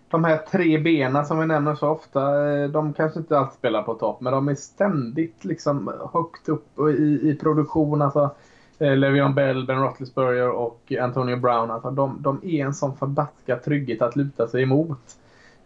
de 0.08 0.24
här 0.24 0.36
tre 0.36 0.78
benen 0.78 1.26
som 1.26 1.38
vi 1.38 1.46
nämner 1.46 1.74
så 1.74 1.88
ofta, 1.88 2.50
eh, 2.50 2.68
de 2.68 2.92
kanske 2.92 3.18
inte 3.18 3.38
alltid 3.38 3.58
spelar 3.58 3.82
på 3.82 3.94
topp, 3.94 4.20
men 4.20 4.32
de 4.32 4.48
är 4.48 4.54
ständigt 4.54 5.44
liksom 5.44 5.92
högt 6.12 6.48
upp 6.48 6.78
i, 6.78 7.20
i 7.30 7.38
produktion. 7.40 8.02
Alltså, 8.02 8.30
eh, 8.78 8.92
Le'Veon 8.92 9.34
Bell, 9.34 9.66
Ben 9.66 9.82
Roethlisberger 9.82 10.50
och 10.50 10.92
Antonio 11.00 11.36
Brown, 11.36 11.70
alltså, 11.70 11.90
de, 11.90 12.22
de 12.22 12.40
är 12.42 12.66
en 12.66 12.74
sån 12.74 12.96
förbaskad 12.96 13.62
trygghet 13.62 14.02
att 14.02 14.16
luta 14.16 14.48
sig 14.48 14.62
emot. 14.62 15.16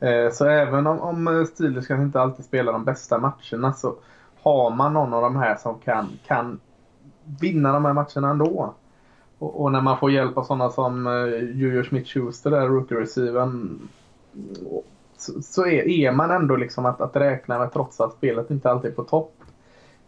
Eh, 0.01 0.33
så 0.33 0.47
även 0.47 0.87
om, 0.87 1.01
om 1.01 1.47
Steelers 1.47 1.87
kanske 1.87 2.05
inte 2.05 2.21
alltid 2.21 2.45
spelar 2.45 2.73
de 2.73 2.85
bästa 2.85 3.19
matcherna 3.19 3.73
så 3.73 3.95
har 4.43 4.71
man 4.71 4.93
någon 4.93 5.15
av 5.15 5.23
de 5.23 5.37
här 5.37 5.57
som 5.57 5.79
kan, 5.79 6.09
kan 6.27 6.61
vinna 7.41 7.73
de 7.73 7.85
här 7.85 7.93
matcherna 7.93 8.31
ändå. 8.31 8.75
Och, 9.41 9.63
och, 9.63 9.73
när 9.73 9.81
man 9.81 9.99
får 9.99 10.11
hjälp 10.11 10.37
av 10.37 10.45
sådana 10.45 10.71
som 10.71 11.07
eh, 11.07 11.13
uh, 11.13 11.57
Julius 11.57 11.89
Smith-Schuster, 11.89 12.51
där 12.51 12.69
rookie-receiven, 12.69 13.79
så, 15.17 15.43
så 15.43 15.67
är, 15.67 15.89
är, 15.89 16.13
man 16.13 16.31
ändå 16.31 16.57
liksom 16.57 16.87
att, 16.87 17.01
att 17.01 17.17
räkna 17.17 17.59
med 17.59 17.73
trots 17.73 18.01
att 18.01 18.13
spelet 18.13 18.51
inte 18.51 18.71
alltid 18.71 18.91
är 18.91 18.95
på 18.95 19.05
topp. 19.05 19.35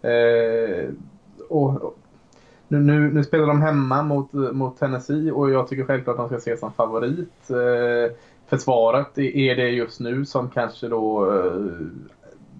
Eh, 0.02 0.88
och, 1.48 1.96
nu, 2.68 2.80
nu, 2.80 3.12
nu, 3.12 3.24
spelar 3.24 3.46
de 3.46 3.62
hemma 3.62 4.02
mot, 4.02 4.32
mot 4.32 4.78
Tennessee 4.78 5.30
och 5.32 5.50
jag 5.50 5.68
tycker 5.68 5.84
självklart 5.84 6.14
att 6.18 6.22
de 6.22 6.28
ska 6.28 6.36
ses 6.36 6.60
som 6.60 6.72
favorit. 6.72 7.50
Eh, 7.50 8.16
försvaret 8.46 9.18
är 9.18 9.56
det 9.56 9.68
just 9.68 10.00
nu 10.00 10.24
som 10.24 10.50
kanske 10.50 10.88
då 10.88 11.34
eh, 11.34 11.86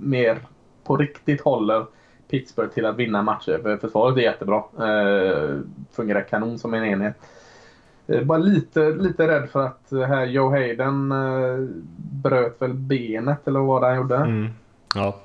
mer 0.01 0.39
på 0.85 0.97
riktigt 0.97 1.41
håller 1.41 1.87
Pittsburgh 2.33 2.73
till 2.73 2.87
att 2.87 2.97
vinna 2.97 3.23
matcher. 3.23 3.59
För 3.63 3.77
försvaret 3.77 4.17
är 4.17 4.21
jättebra. 4.21 4.63
Eh, 4.79 5.59
fungerar 5.93 6.23
kanon 6.23 6.59
som 6.59 6.75
en 6.75 6.85
enhet. 6.85 7.17
Eh, 8.07 8.23
bara 8.23 8.39
lite, 8.39 8.91
lite 8.91 9.29
rädd 9.29 9.51
för 9.51 9.61
att 9.67 9.93
eh, 9.93 10.01
här 10.01 10.27
Joe 10.27 10.51
Hayden 10.51 11.13
eh, 11.13 11.69
bröt 12.23 12.63
väl 12.63 12.75
benet 12.75 13.49
eller 13.49 13.61
vad 13.61 13.85
han 13.85 13.97
gjorde. 13.97 14.17
Mm. 14.17 14.49
Ja. 14.95 15.17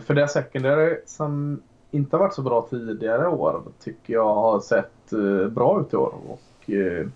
För 0.00 0.14
det 0.14 0.28
secondary 0.28 0.96
som 1.06 1.62
inte 1.90 2.16
har 2.16 2.20
varit 2.20 2.34
så 2.34 2.42
bra 2.42 2.66
tidigare 2.70 3.28
år 3.28 3.62
tycker 3.80 4.12
jag 4.12 4.34
har 4.34 4.60
sett 4.60 5.12
eh, 5.12 5.48
bra 5.48 5.80
ut 5.80 5.92
i 5.92 5.96
år. 5.96 6.14
Och, 6.28 6.70
eh, 6.70 7.06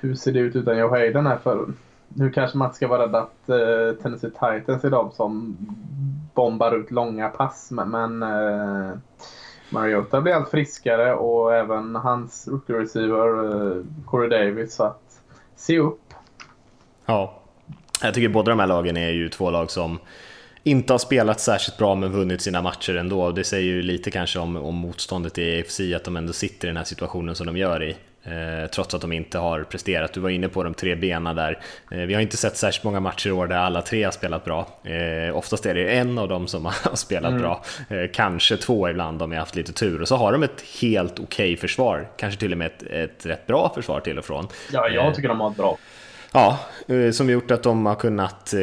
hur 0.00 0.14
ser 0.14 0.32
det 0.32 0.38
ut 0.38 0.56
utan 0.56 0.78
Joe 0.78 0.88
Hayden 0.88 1.26
här? 1.26 1.36
För 1.36 1.66
nu 2.08 2.30
kanske 2.30 2.58
man 2.58 2.74
ska 2.74 2.88
vara 2.88 3.02
rädd 3.02 3.14
att 3.14 3.48
eh, 3.48 4.02
Tennessee 4.02 4.30
Titans 4.30 4.84
är 4.84 4.90
de 4.90 5.10
som 5.10 5.56
bombar 6.34 6.76
ut 6.76 6.90
långa 6.90 7.28
pass. 7.28 7.70
Men, 7.70 7.90
men 7.90 8.22
eh, 8.22 8.96
Mariota 9.70 10.20
blir 10.20 10.32
allt 10.32 10.50
friskare 10.50 11.14
och 11.14 11.54
även 11.54 11.96
hans 11.96 12.48
rookie 12.48 12.76
receiver 12.76 13.44
eh, 13.44 13.84
Corey 14.06 14.28
Davis. 14.28 14.74
Så 14.74 14.84
att 14.84 15.22
se 15.56 15.78
upp. 15.78 16.14
Ja, 17.06 17.42
jag 18.02 18.14
tycker 18.14 18.28
båda 18.28 18.50
de 18.50 18.60
här 18.60 18.66
lagen 18.66 18.96
är 18.96 19.10
ju 19.10 19.28
två 19.28 19.50
lag 19.50 19.70
som 19.70 19.98
inte 20.62 20.92
har 20.92 20.98
spelat 20.98 21.40
särskilt 21.40 21.78
bra 21.78 21.94
men 21.94 22.12
vunnit 22.12 22.42
sina 22.42 22.62
matcher 22.62 22.96
ändå. 22.96 23.30
Det 23.30 23.44
säger 23.44 23.72
ju 23.72 23.82
lite 23.82 24.10
kanske 24.10 24.38
om, 24.38 24.56
om 24.56 24.74
motståndet 24.74 25.38
i 25.38 25.60
AFC 25.60 25.80
att 25.96 26.04
de 26.04 26.16
ändå 26.16 26.32
sitter 26.32 26.68
i 26.68 26.70
den 26.70 26.76
här 26.76 26.84
situationen 26.84 27.34
som 27.34 27.46
de 27.46 27.56
gör 27.56 27.82
i. 27.82 27.96
Eh, 28.24 28.70
trots 28.70 28.94
att 28.94 29.00
de 29.00 29.12
inte 29.12 29.38
har 29.38 29.62
presterat. 29.62 30.12
Du 30.12 30.20
var 30.20 30.30
inne 30.30 30.48
på 30.48 30.62
de 30.62 30.74
tre 30.74 30.94
benen 30.94 31.36
där. 31.36 31.58
Eh, 31.90 31.98
vi 31.98 32.14
har 32.14 32.20
inte 32.20 32.36
sett 32.36 32.56
särskilt 32.56 32.84
många 32.84 33.00
matcher 33.00 33.28
i 33.28 33.32
år 33.32 33.46
där 33.46 33.56
alla 33.56 33.82
tre 33.82 34.04
har 34.04 34.12
spelat 34.12 34.44
bra. 34.44 34.68
Eh, 34.84 35.36
oftast 35.36 35.66
är 35.66 35.74
det 35.74 35.90
en 35.90 36.18
av 36.18 36.28
dem 36.28 36.46
som 36.46 36.64
har 36.84 36.96
spelat 36.96 37.30
mm. 37.30 37.42
bra. 37.42 37.64
Kanske 38.12 38.56
två 38.56 38.88
ibland 38.88 39.22
om 39.22 39.32
jag 39.32 39.38
haft 39.38 39.56
lite 39.56 39.72
tur. 39.72 40.02
Och 40.02 40.08
så 40.08 40.16
har 40.16 40.32
de 40.32 40.42
ett 40.42 40.64
helt 40.80 41.12
okej 41.12 41.24
okay 41.24 41.56
försvar. 41.56 42.08
Kanske 42.16 42.40
till 42.40 42.52
och 42.52 42.58
med 42.58 42.66
ett, 42.66 42.82
ett 42.82 43.26
rätt 43.26 43.46
bra 43.46 43.72
försvar 43.74 44.00
till 44.00 44.18
och 44.18 44.24
från. 44.24 44.48
Ja, 44.72 44.88
jag 44.88 45.14
tycker 45.14 45.28
de 45.28 45.40
har 45.40 45.50
ett 45.50 45.56
bra. 45.56 45.78
Ja, 46.32 46.58
som 47.12 47.30
gjort 47.30 47.50
att 47.50 47.62
de 47.62 47.86
har 47.86 47.94
kunnat 47.94 48.54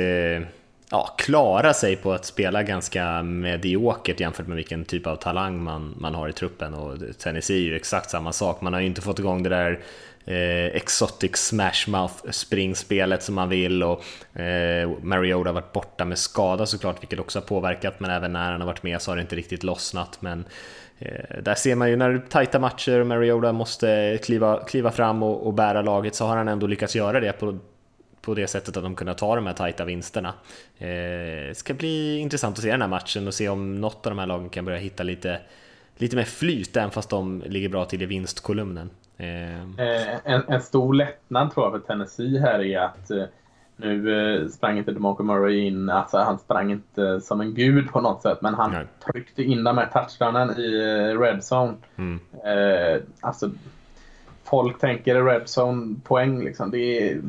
ja, 0.92 1.16
klara 1.18 1.74
sig 1.74 1.96
på 1.96 2.14
att 2.14 2.26
spela 2.26 2.64
ganska 2.64 3.24
mediokert 3.24 4.20
jämfört 4.20 4.48
med 4.48 4.56
vilken 4.56 4.86
typ 4.86 5.08
av 5.08 5.16
talang 5.16 5.64
man, 5.64 5.96
man 5.98 6.16
har 6.16 6.30
i 6.30 6.34
truppen. 6.34 6.74
Och 6.74 6.98
Tennessee 7.18 7.58
är 7.58 7.62
ju 7.62 7.76
exakt 7.76 8.10
samma 8.10 8.34
sak. 8.34 8.62
Man 8.62 8.74
har 8.74 8.80
ju 8.80 8.88
inte 8.88 9.02
fått 9.02 9.20
igång 9.20 9.44
det 9.44 9.50
där 9.50 9.80
eh, 10.26 10.76
exotic 10.76 11.36
smashmouth 11.36 12.14
springspelet 12.30 13.24
som 13.24 13.36
man 13.36 13.50
vill 13.50 13.84
och 13.84 14.04
eh, 14.40 14.90
Mariota 15.02 15.50
har 15.50 15.54
varit 15.54 15.74
borta 15.74 16.06
med 16.06 16.18
skada 16.18 16.66
såklart, 16.66 17.02
vilket 17.02 17.20
också 17.20 17.40
har 17.40 17.46
påverkat. 17.46 18.00
Men 18.00 18.12
även 18.12 18.34
när 18.34 18.52
han 18.52 18.62
har 18.62 18.68
varit 18.68 18.84
med 18.84 19.02
så 19.02 19.12
har 19.12 19.16
det 19.16 19.22
inte 19.22 19.36
riktigt 19.36 19.64
lossnat. 19.64 20.18
Men 20.22 20.46
eh, 21.00 21.42
där 21.44 21.56
ser 21.56 21.76
man 21.76 21.90
ju 21.90 21.96
när 21.96 22.18
tajta 22.30 22.60
matcher 22.60 23.00
och 23.00 23.08
Mariota 23.08 23.54
måste 23.54 24.20
kliva, 24.24 24.64
kliva 24.64 24.92
fram 24.92 25.24
och, 25.24 25.48
och 25.48 25.54
bära 25.54 25.82
laget 25.82 26.16
så 26.16 26.26
har 26.26 26.38
han 26.38 26.48
ändå 26.48 26.68
lyckats 26.68 26.96
göra 26.96 27.20
det 27.20 27.32
på 27.32 27.60
på 28.22 28.34
det 28.34 28.48
sättet 28.48 28.78
att 28.78 28.84
de 28.84 28.96
kunde 28.96 29.14
ta 29.14 29.36
de 29.36 29.46
här 29.46 29.54
tajta 29.54 29.86
vinsterna. 29.86 30.34
Det 30.78 31.48
eh, 31.48 31.54
ska 31.54 31.74
bli 31.74 32.18
intressant 32.18 32.58
att 32.58 32.64
se 32.64 32.72
den 32.72 32.82
här 32.82 32.88
matchen 32.88 33.28
och 33.28 33.34
se 33.34 33.50
om 33.50 33.82
något 33.82 34.06
av 34.06 34.12
de 34.12 34.20
här 34.20 34.28
lagen 34.28 34.50
kan 34.50 34.66
börja 34.66 34.78
hitta 34.78 35.04
lite, 35.04 35.40
lite 35.98 36.16
mer 36.16 36.24
flyt, 36.24 36.78
även 36.78 36.92
fast 36.92 37.10
de 37.10 37.44
ligger 37.46 37.70
bra 37.70 37.86
till 37.86 38.02
i 38.02 38.06
vinstkolumnen. 38.06 38.90
Eh, 39.18 39.62
eh, 39.62 40.18
en, 40.24 40.44
en 40.48 40.62
stor 40.62 40.94
lättnad 40.94 41.54
tror 41.54 41.66
jag 41.66 41.72
för 41.72 41.88
Tennessee 41.88 42.40
här 42.40 42.60
är 42.60 42.80
att 42.80 43.12
nu 43.82 44.50
sprang 44.52 44.78
inte 44.78 44.92
DeMarco 44.92 45.24
Murray 45.24 45.60
in, 45.60 45.90
alltså 45.90 46.18
han 46.18 46.40
sprang 46.40 46.72
inte 46.72 47.22
som 47.22 47.42
en 47.42 47.54
gud 47.54 47.92
på 47.92 48.02
något 48.02 48.22
sätt, 48.22 48.42
men 48.42 48.54
han 48.54 48.72
Nej. 48.72 48.86
tryckte 49.12 49.44
in 49.44 49.64
de 49.64 49.78
här 49.78 49.86
touchdownen 49.86 50.60
i 50.60 50.72
red 51.14 51.42
zone. 51.52 51.74
Mm. 51.96 52.20
Eh, 52.46 53.02
alltså, 53.22 53.50
folk 54.44 54.80
tänker 54.80 55.24
red 55.24 55.48
zone 55.58 55.96
poäng 56.04 56.44
liksom. 56.44 56.72
Det 56.72 56.78
är, 56.78 57.22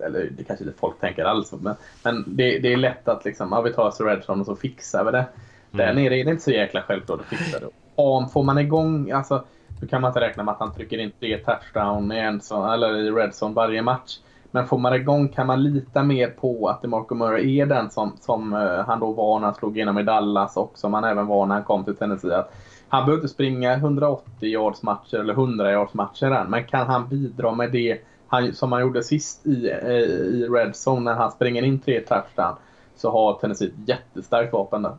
eller 0.00 0.30
det 0.36 0.44
kanske 0.44 0.64
inte 0.64 0.78
folk 0.78 1.00
tänker 1.00 1.24
alls 1.24 1.52
men, 1.52 1.74
men 2.04 2.24
det, 2.26 2.58
det 2.58 2.72
är 2.72 2.76
lätt 2.76 3.08
att 3.08 3.24
liksom, 3.24 3.48
ja, 3.52 3.60
vi 3.60 3.72
tar 3.72 4.04
Redstone 4.04 4.40
och 4.40 4.46
så 4.46 4.56
fixar 4.56 5.04
vi 5.04 5.10
det. 5.10 5.26
Mm. 5.72 5.86
Där 5.86 5.94
nere 5.94 6.18
är 6.18 6.24
det 6.24 6.30
inte 6.30 6.42
så 6.42 6.50
jäkla 6.50 6.82
självklart 6.82 7.20
att 7.20 7.26
fixa 7.26 7.58
det. 7.58 7.66
Och 7.94 8.32
får 8.32 8.42
man 8.42 8.58
igång, 8.58 9.10
alltså, 9.10 9.44
då 9.80 9.86
kan 9.86 10.00
man 10.00 10.10
inte 10.10 10.20
räkna 10.20 10.42
med 10.42 10.52
att 10.52 10.60
han 10.60 10.74
trycker 10.74 10.98
in 10.98 11.12
tre 11.20 11.38
touchdown 11.38 12.12
i, 12.12 12.18
en 12.18 12.40
sån, 12.40 12.70
eller 12.70 12.96
i 12.96 13.10
Redstone 13.10 13.54
varje 13.54 13.82
match. 13.82 14.18
Men 14.50 14.66
får 14.66 14.78
man 14.78 14.94
igång 14.94 15.28
kan 15.28 15.46
man 15.46 15.62
lita 15.62 16.02
mer 16.02 16.28
på 16.28 16.68
att 16.68 16.82
DeMarco 16.82 17.14
Murray 17.14 17.60
är 17.60 17.66
den 17.66 17.90
som, 17.90 18.16
som 18.20 18.52
uh, 18.52 18.84
han 18.86 19.00
då 19.00 19.12
var 19.12 19.38
när 19.38 19.46
han 19.46 19.54
slog 19.54 19.76
igenom 19.76 19.98
i 19.98 20.02
Dallas 20.02 20.56
och 20.56 20.72
som 20.74 20.94
han 20.94 21.04
även 21.04 21.26
var 21.26 21.46
när 21.46 21.54
han 21.54 21.64
kom 21.64 21.84
till 21.84 21.96
Tennessee. 21.96 22.34
Att 22.34 22.52
han 22.88 23.04
behöver 23.04 23.22
inte 23.22 23.34
springa 23.34 23.72
180 23.72 24.48
yards 24.48 24.82
matcher 24.82 25.16
eller 25.16 25.32
100 25.32 25.72
yards 25.72 25.94
matcher 25.94 26.26
än, 26.26 26.50
men 26.50 26.64
kan 26.64 26.86
han 26.86 27.08
bidra 27.08 27.52
med 27.52 27.72
det 27.72 28.00
han, 28.28 28.54
som 28.54 28.72
han 28.72 28.80
gjorde 28.80 29.02
sist 29.02 29.46
i, 29.46 29.70
eh, 29.70 29.90
i 29.90 30.48
Red 30.50 30.74
Zone 30.86 31.00
när 31.00 31.14
han 31.14 31.30
springer 31.30 31.62
in 31.62 31.78
tre 31.78 32.00
touchdown 32.00 32.56
så 32.96 33.10
har 33.10 33.38
Tennessee 33.38 33.68
ett 33.68 33.88
jättestarkt 33.88 34.52
vapen 34.52 34.82
där. 34.82 34.96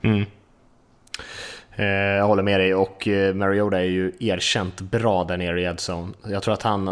Mm. 0.00 0.24
Eh, 1.76 1.86
jag 1.86 2.26
håller 2.26 2.42
med 2.42 2.60
dig 2.60 2.74
och 2.74 3.08
eh, 3.08 3.34
Mariota 3.34 3.78
är 3.78 3.84
ju 3.84 4.12
erkänt 4.20 4.80
bra 4.80 5.24
där 5.24 5.36
nere 5.36 5.60
i 5.60 5.64
Edzone. 5.64 6.12
Jag 6.26 6.42
tror 6.42 6.54
att 6.54 6.62
han, 6.62 6.88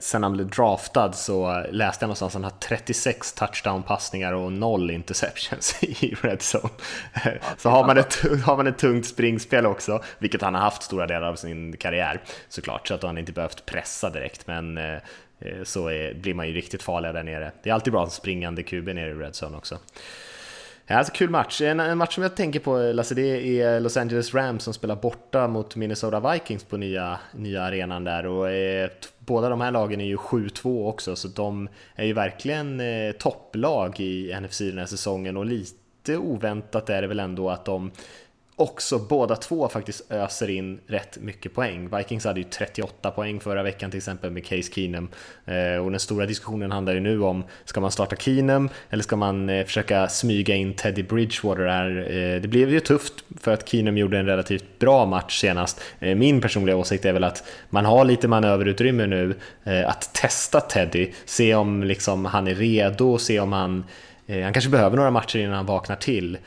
sen 0.00 0.22
han 0.22 0.32
blev 0.32 0.50
draftad 0.50 1.12
så 1.12 1.64
läste 1.70 2.02
jag 2.02 2.08
någonstans 2.08 2.36
att 2.36 2.42
han 2.42 2.44
har 2.44 2.58
36 2.60 3.32
touchdown-passningar 3.32 4.32
och 4.32 4.52
noll 4.52 4.90
interceptions 4.90 5.82
i 5.82 6.16
Red 6.22 6.38
Zone. 6.40 6.74
Så 7.56 7.68
har 7.68 7.86
man, 7.86 7.98
ett, 7.98 8.42
har 8.44 8.56
man 8.56 8.66
ett 8.66 8.78
tungt 8.78 9.06
springspel 9.06 9.66
också, 9.66 10.02
vilket 10.18 10.42
han 10.42 10.54
har 10.54 10.62
haft 10.62 10.82
stora 10.82 11.06
delar 11.06 11.28
av 11.28 11.36
sin 11.36 11.76
karriär 11.76 12.20
såklart, 12.48 12.88
så 12.88 12.94
att 12.94 13.02
han 13.02 13.18
inte 13.18 13.32
behövt 13.32 13.66
pressa 13.66 14.10
direkt, 14.10 14.46
men 14.46 14.78
så 15.62 15.88
är, 15.88 16.14
blir 16.14 16.34
man 16.34 16.48
ju 16.48 16.54
riktigt 16.54 16.82
farlig 16.82 17.14
där 17.14 17.22
nere. 17.22 17.52
Det 17.62 17.70
är 17.70 17.74
alltid 17.74 17.92
bra 17.92 18.04
att 18.04 18.12
springande 18.12 18.62
QB 18.62 18.86
nere 18.86 19.10
i 19.10 19.14
Red 19.14 19.32
Zone 19.42 19.56
också. 19.56 19.78
Alltså, 20.86 21.12
kul 21.12 21.30
match. 21.30 21.60
En, 21.60 21.80
en, 21.80 21.98
match 21.98 22.14
som 22.14 22.22
jag 22.22 22.36
tänker 22.36 22.60
på 22.60 22.78
Lasse, 22.78 23.14
det 23.14 23.60
är 23.60 23.80
Los 23.80 23.96
Angeles 23.96 24.34
Rams 24.34 24.62
som 24.62 24.74
spelar 24.74 24.96
borta 24.96 25.48
mot 25.48 25.76
Minnesota 25.76 26.32
Vikings 26.32 26.64
på 26.64 26.76
nya, 26.76 27.18
nya 27.34 27.62
arenan 27.62 28.04
där. 28.04 28.26
Och, 28.26 28.50
eh, 28.50 28.90
båda 29.18 29.48
de 29.48 29.60
här 29.60 29.70
lagen 29.70 30.00
är 30.00 30.04
ju 30.04 30.16
7-2 30.16 30.88
också, 30.88 31.16
så 31.16 31.28
de 31.28 31.68
är 31.94 32.04
ju 32.04 32.12
verkligen 32.12 32.80
eh, 32.80 33.12
topplag 33.12 34.00
i 34.00 34.36
NFC 34.40 34.58
den 34.58 34.78
här 34.78 34.86
säsongen 34.86 35.36
och 35.36 35.46
lite 35.46 36.16
oväntat 36.16 36.90
är 36.90 37.02
det 37.02 37.08
väl 37.08 37.20
ändå 37.20 37.50
att 37.50 37.64
de 37.64 37.90
också 38.56 38.98
båda 38.98 39.36
två 39.36 39.68
faktiskt 39.68 40.12
öser 40.12 40.50
in 40.50 40.80
rätt 40.86 41.18
mycket 41.20 41.54
poäng. 41.54 41.96
Vikings 41.96 42.24
hade 42.24 42.40
ju 42.40 42.44
38 42.44 43.10
poäng 43.10 43.40
förra 43.40 43.62
veckan 43.62 43.90
till 43.90 43.98
exempel 43.98 44.30
med 44.30 44.44
Case 44.44 44.72
Keenum 44.72 45.08
eh, 45.44 45.84
och 45.84 45.90
den 45.90 46.00
stora 46.00 46.26
diskussionen 46.26 46.72
handlar 46.72 46.94
ju 46.94 47.00
nu 47.00 47.22
om 47.22 47.44
ska 47.64 47.80
man 47.80 47.90
starta 47.90 48.16
Keenum 48.16 48.68
eller 48.90 49.02
ska 49.02 49.16
man 49.16 49.48
eh, 49.48 49.64
försöka 49.64 50.08
smyga 50.08 50.54
in 50.54 50.74
Teddy 50.74 51.02
Bridgewater 51.02 51.66
här? 51.66 51.96
Eh, 52.10 52.40
det 52.40 52.48
blev 52.48 52.70
ju 52.70 52.80
tufft 52.80 53.14
för 53.40 53.52
att 53.52 53.68
Keenum 53.68 53.98
gjorde 53.98 54.18
en 54.18 54.26
relativt 54.26 54.78
bra 54.78 55.06
match 55.06 55.40
senast. 55.40 55.80
Min 55.98 56.40
personliga 56.40 56.76
åsikt 56.76 57.04
är 57.04 57.12
väl 57.12 57.24
att 57.24 57.44
man 57.70 57.84
har 57.84 58.04
lite 58.04 58.28
manöverutrymme 58.28 59.06
nu 59.06 59.34
att 59.86 60.14
testa 60.14 60.60
Teddy, 60.60 61.12
se 61.24 61.54
om 61.54 61.82
liksom 61.82 62.24
han 62.24 62.48
är 62.48 62.54
redo, 62.54 63.18
se 63.18 63.40
om 63.40 63.52
han 63.52 63.84
han 64.26 64.52
kanske 64.52 64.70
behöver 64.70 64.96
några 64.96 65.10
matcher 65.10 65.38
innan 65.38 65.54
han 65.54 65.66
vaknar 65.66 65.96
till. 65.96 66.38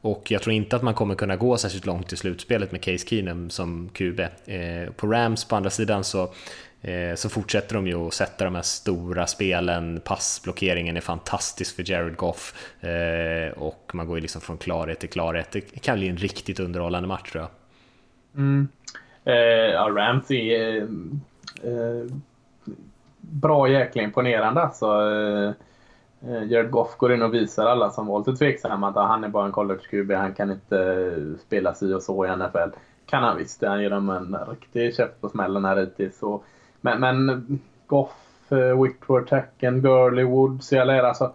Och 0.00 0.30
jag 0.30 0.42
tror 0.42 0.54
inte 0.54 0.76
att 0.76 0.82
man 0.82 0.94
kommer 0.94 1.14
kunna 1.14 1.36
gå 1.36 1.56
särskilt 1.56 1.86
långt 1.86 2.12
i 2.12 2.16
slutspelet 2.16 2.72
med 2.72 2.80
Case 2.80 3.06
Keenum 3.06 3.50
som 3.50 3.88
QB. 3.92 4.20
Eh, 4.20 4.90
på 4.96 5.06
Rams 5.06 5.44
på 5.44 5.56
andra 5.56 5.70
sidan 5.70 6.04
så 6.04 6.22
eh, 6.82 7.14
så 7.14 7.28
fortsätter 7.28 7.74
de 7.74 7.86
ju 7.86 8.06
att 8.06 8.14
sätta 8.14 8.44
de 8.44 8.54
här 8.54 8.62
stora 8.62 9.26
spelen, 9.26 10.00
passblockeringen 10.04 10.96
är 10.96 11.00
fantastisk 11.00 11.76
för 11.76 11.90
Jared 11.90 12.16
Goff 12.16 12.72
eh, 12.80 13.52
och 13.52 13.90
man 13.92 14.06
går 14.06 14.16
ju 14.16 14.22
liksom 14.22 14.40
från 14.40 14.58
klarhet 14.58 15.00
till 15.00 15.08
klarhet. 15.08 15.50
Det 15.50 15.60
kan 15.60 15.98
bli 15.98 16.08
en 16.08 16.16
riktigt 16.16 16.60
underhållande 16.60 17.08
match 17.08 17.32
tror 17.32 17.42
jag. 17.42 17.50
Mm. 18.42 18.68
Eh, 19.24 19.34
ja, 19.72 19.88
Rams 19.96 20.30
är 20.30 20.76
eh, 21.62 22.12
bra 23.20 23.68
jäkla 23.68 24.02
imponerande 24.02 24.60
alltså. 24.60 24.86
Eh, 24.86 25.52
Eh, 26.26 26.44
Jared 26.44 26.70
Goff 26.70 26.96
går 26.96 27.12
in 27.12 27.22
och 27.22 27.34
visar 27.34 27.66
alla 27.66 27.90
som 27.90 28.06
var 28.06 28.18
lite 28.18 28.32
tveksamma 28.32 28.88
att 28.88 28.96
ah, 28.96 29.06
han 29.06 29.24
är 29.24 29.28
bara 29.28 29.46
en 29.46 29.52
college-QB, 29.52 30.14
han 30.14 30.34
kan 30.34 30.50
inte 30.50 30.78
eh, 30.78 31.38
spela 31.46 31.74
si 31.74 31.92
och 31.94 32.02
så 32.02 32.26
i 32.26 32.36
NFL. 32.36 32.78
Kan 33.06 33.22
han 33.22 33.36
visst, 33.36 33.62
han 33.62 33.82
ger 33.82 33.90
dem 33.90 34.10
en 34.10 34.36
riktig 34.50 34.94
käft 34.94 35.20
på 35.20 35.28
smällen 35.28 35.64
här 35.64 35.76
hittills. 35.76 36.20
Men, 36.80 37.00
men 37.00 37.60
Goff, 37.86 38.52
eh, 38.52 38.82
Whitworth, 38.82 39.34
Hacken, 39.34 39.82
Gurley, 39.82 40.24
Woods 40.24 40.72
i 40.72 40.78
alla 40.78 41.08
alltså, 41.08 41.32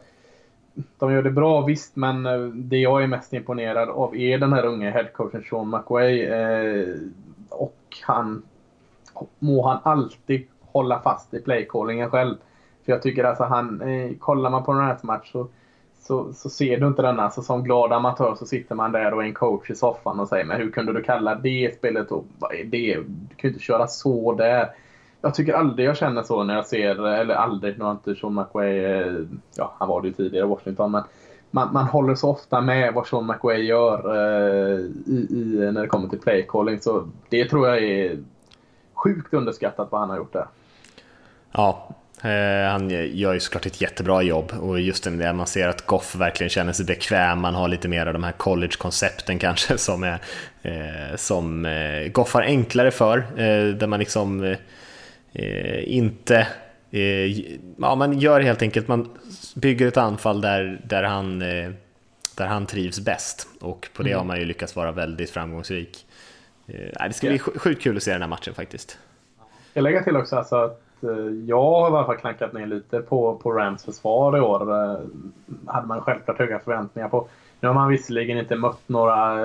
de 1.00 1.14
gör 1.14 1.24
det 1.24 1.32
bra 1.32 1.62
visst, 1.62 1.96
men 1.96 2.24
det 2.70 2.78
jag 2.78 3.04
är 3.04 3.08
mest 3.08 3.34
imponerad 3.34 3.90
av 3.90 4.16
är 4.16 4.38
den 4.38 4.54
här 4.54 4.66
unge 4.66 4.92
headcoachen 4.92 5.44
Sean 5.50 5.70
McWay. 5.70 6.22
Eh, 6.22 6.96
och 7.50 7.78
han 8.02 8.44
må 9.40 9.68
han 9.68 9.80
alltid 9.84 10.48
hålla 10.60 11.00
fast 11.00 11.34
i 11.34 11.40
playcallingen 11.40 12.10
själv. 12.10 12.36
För 12.86 12.92
jag 12.92 13.02
tycker 13.02 13.24
alltså 13.24 13.44
han, 13.44 13.82
eh, 13.82 14.18
kollar 14.20 14.50
man 14.50 14.64
på 14.64 14.72
en 14.72 14.98
match 15.04 15.32
så 15.32 15.48
så, 16.04 16.34
så 16.34 16.50
ser 16.50 16.78
du 16.78 16.88
inte 16.88 17.02
denna. 17.02 17.24
Alltså, 17.24 17.42
som 17.42 17.64
glad 17.64 17.94
amatör 17.94 18.36
så 18.36 18.46
sitter 18.46 18.76
man 18.76 18.92
där 18.92 19.14
och 19.14 19.24
är 19.24 19.28
en 19.28 19.34
coach 19.34 19.70
i 19.70 19.76
soffan 19.76 20.20
och 20.20 20.28
säger 20.28 20.46
men 20.46 20.58
hur 20.58 20.72
kunde 20.72 20.94
du 20.94 21.04
kalla 21.04 21.36
det 21.36 21.78
spelet 21.78 22.12
och 22.12 22.26
vad 22.40 22.54
är 22.54 22.64
det? 22.64 22.96
Du 22.96 23.36
kan 23.36 23.50
ju 23.50 23.50
inte 23.50 23.64
köra 23.64 23.88
så 23.88 24.34
där. 24.34 24.70
Jag 25.22 25.36
tycker 25.36 25.54
aldrig 25.54 25.88
jag 25.88 25.98
känner 25.98 26.24
så 26.24 26.44
när 26.44 26.56
jag 26.56 26.66
ser, 26.66 27.08
eller 27.08 27.36
aldrig, 27.36 27.78
nu 27.78 27.84
har 27.84 27.92
inte 27.92 28.16
Sean 28.16 28.36
McWay, 28.36 28.86
eh, 28.86 29.16
ja 29.56 29.74
han 29.80 29.90
var 29.90 30.02
det 30.02 30.08
ju 30.08 30.14
tidigare 30.14 30.46
i 30.46 30.50
Washington, 30.50 30.92
men 30.92 31.04
man, 31.52 31.74
man 31.74 31.86
håller 31.86 32.16
så 32.16 32.30
ofta 32.30 32.62
med 32.62 32.94
vad 32.94 33.08
Sean 33.08 33.28
McWay 33.28 33.62
gör 33.62 34.16
eh, 34.16 34.80
i, 35.06 35.28
i, 35.30 35.72
när 35.72 35.82
det 35.82 35.88
kommer 35.88 36.10
till 36.10 36.20
playcalling. 36.20 36.80
Så 36.80 37.08
det 37.30 37.46
tror 37.46 37.68
jag 37.68 37.84
är 37.84 38.24
sjukt 38.94 39.34
underskattat 39.34 39.92
vad 39.92 40.02
han 40.02 40.10
har 40.10 40.18
gjort 40.18 40.34
där. 40.34 40.48
Ja, 41.52 41.90
han 42.72 42.90
gör 42.90 43.34
ju 43.34 43.40
såklart 43.40 43.66
ett 43.66 43.82
jättebra 43.82 44.22
jobb 44.22 44.52
och 44.60 44.80
just 44.80 45.04
det 45.04 45.34
man 45.34 45.48
ser 45.48 45.68
att 45.68 45.86
Goff 45.86 46.16
verkligen 46.16 46.50
känner 46.50 46.74
sig 46.74 46.86
bekväm, 46.86 47.40
man 47.40 47.56
har 47.56 47.68
lite 47.68 47.88
mer 47.88 48.06
av 48.06 48.14
de 48.14 48.24
här 48.24 48.32
college-koncepten 48.32 49.40
kanske 49.40 49.78
som, 49.88 50.04
är, 50.04 50.20
eh, 50.62 51.16
som 51.16 51.66
eh, 51.66 52.08
Goff 52.08 52.34
har 52.34 52.42
enklare 52.42 52.92
för, 52.92 53.18
eh, 53.18 53.76
där 53.76 53.88
man 53.88 54.00
liksom 54.00 54.44
eh, 55.34 55.94
inte 55.94 56.48
ja, 57.78 57.96
man 57.96 58.20
gör 58.20 58.42
helt 58.42 58.62
enkelt, 58.62 58.88
man 58.88 59.18
bygger 59.56 59.88
ett 59.88 59.98
anfall 59.98 60.42
där, 60.42 60.82
där, 60.84 61.04
han, 61.04 61.40
där 61.40 62.48
han 62.48 62.66
trivs 62.66 63.00
bäst 63.00 63.48
och 63.60 63.90
på 63.94 64.04
det 64.04 64.10
mm. 64.10 64.20
har 64.20 64.26
man 64.26 64.40
ju 64.40 64.46
lyckats 64.46 64.76
vara 64.76 64.92
väldigt 64.92 65.30
framgångsrik. 65.30 66.06
Det 66.66 67.14
ska 67.14 67.28
bli 67.28 67.40
sjukt 67.40 67.82
kul 67.82 67.98
att 67.98 68.04
se 68.04 68.12
den 68.12 68.22
här 68.22 68.30
matchen 68.30 68.54
faktiskt. 68.54 68.98
Jag 69.74 69.84
lägger 69.84 70.02
till 70.02 70.16
också 70.16 70.36
alltså 70.36 70.56
att 70.56 70.83
jag 71.46 71.62
har 71.62 71.92
i 71.92 71.94
alla 71.94 72.06
fall 72.06 72.18
knackat 72.18 72.54
ner 72.54 72.66
lite 72.66 73.00
på, 73.00 73.36
på 73.36 73.52
Rams 73.52 73.86
försvar 73.86 74.38
i 74.38 74.42
år. 74.42 74.60
hade 75.72 75.88
man 75.88 76.02
självklart 76.02 76.40
höga 76.40 76.60
förväntningar 76.60 77.10
på. 77.10 77.28
Nu 77.60 77.68
har 77.68 77.76
man 77.76 77.90
visserligen 77.90 78.38
inte 78.38 78.56
mött 78.56 78.90
några 78.90 79.38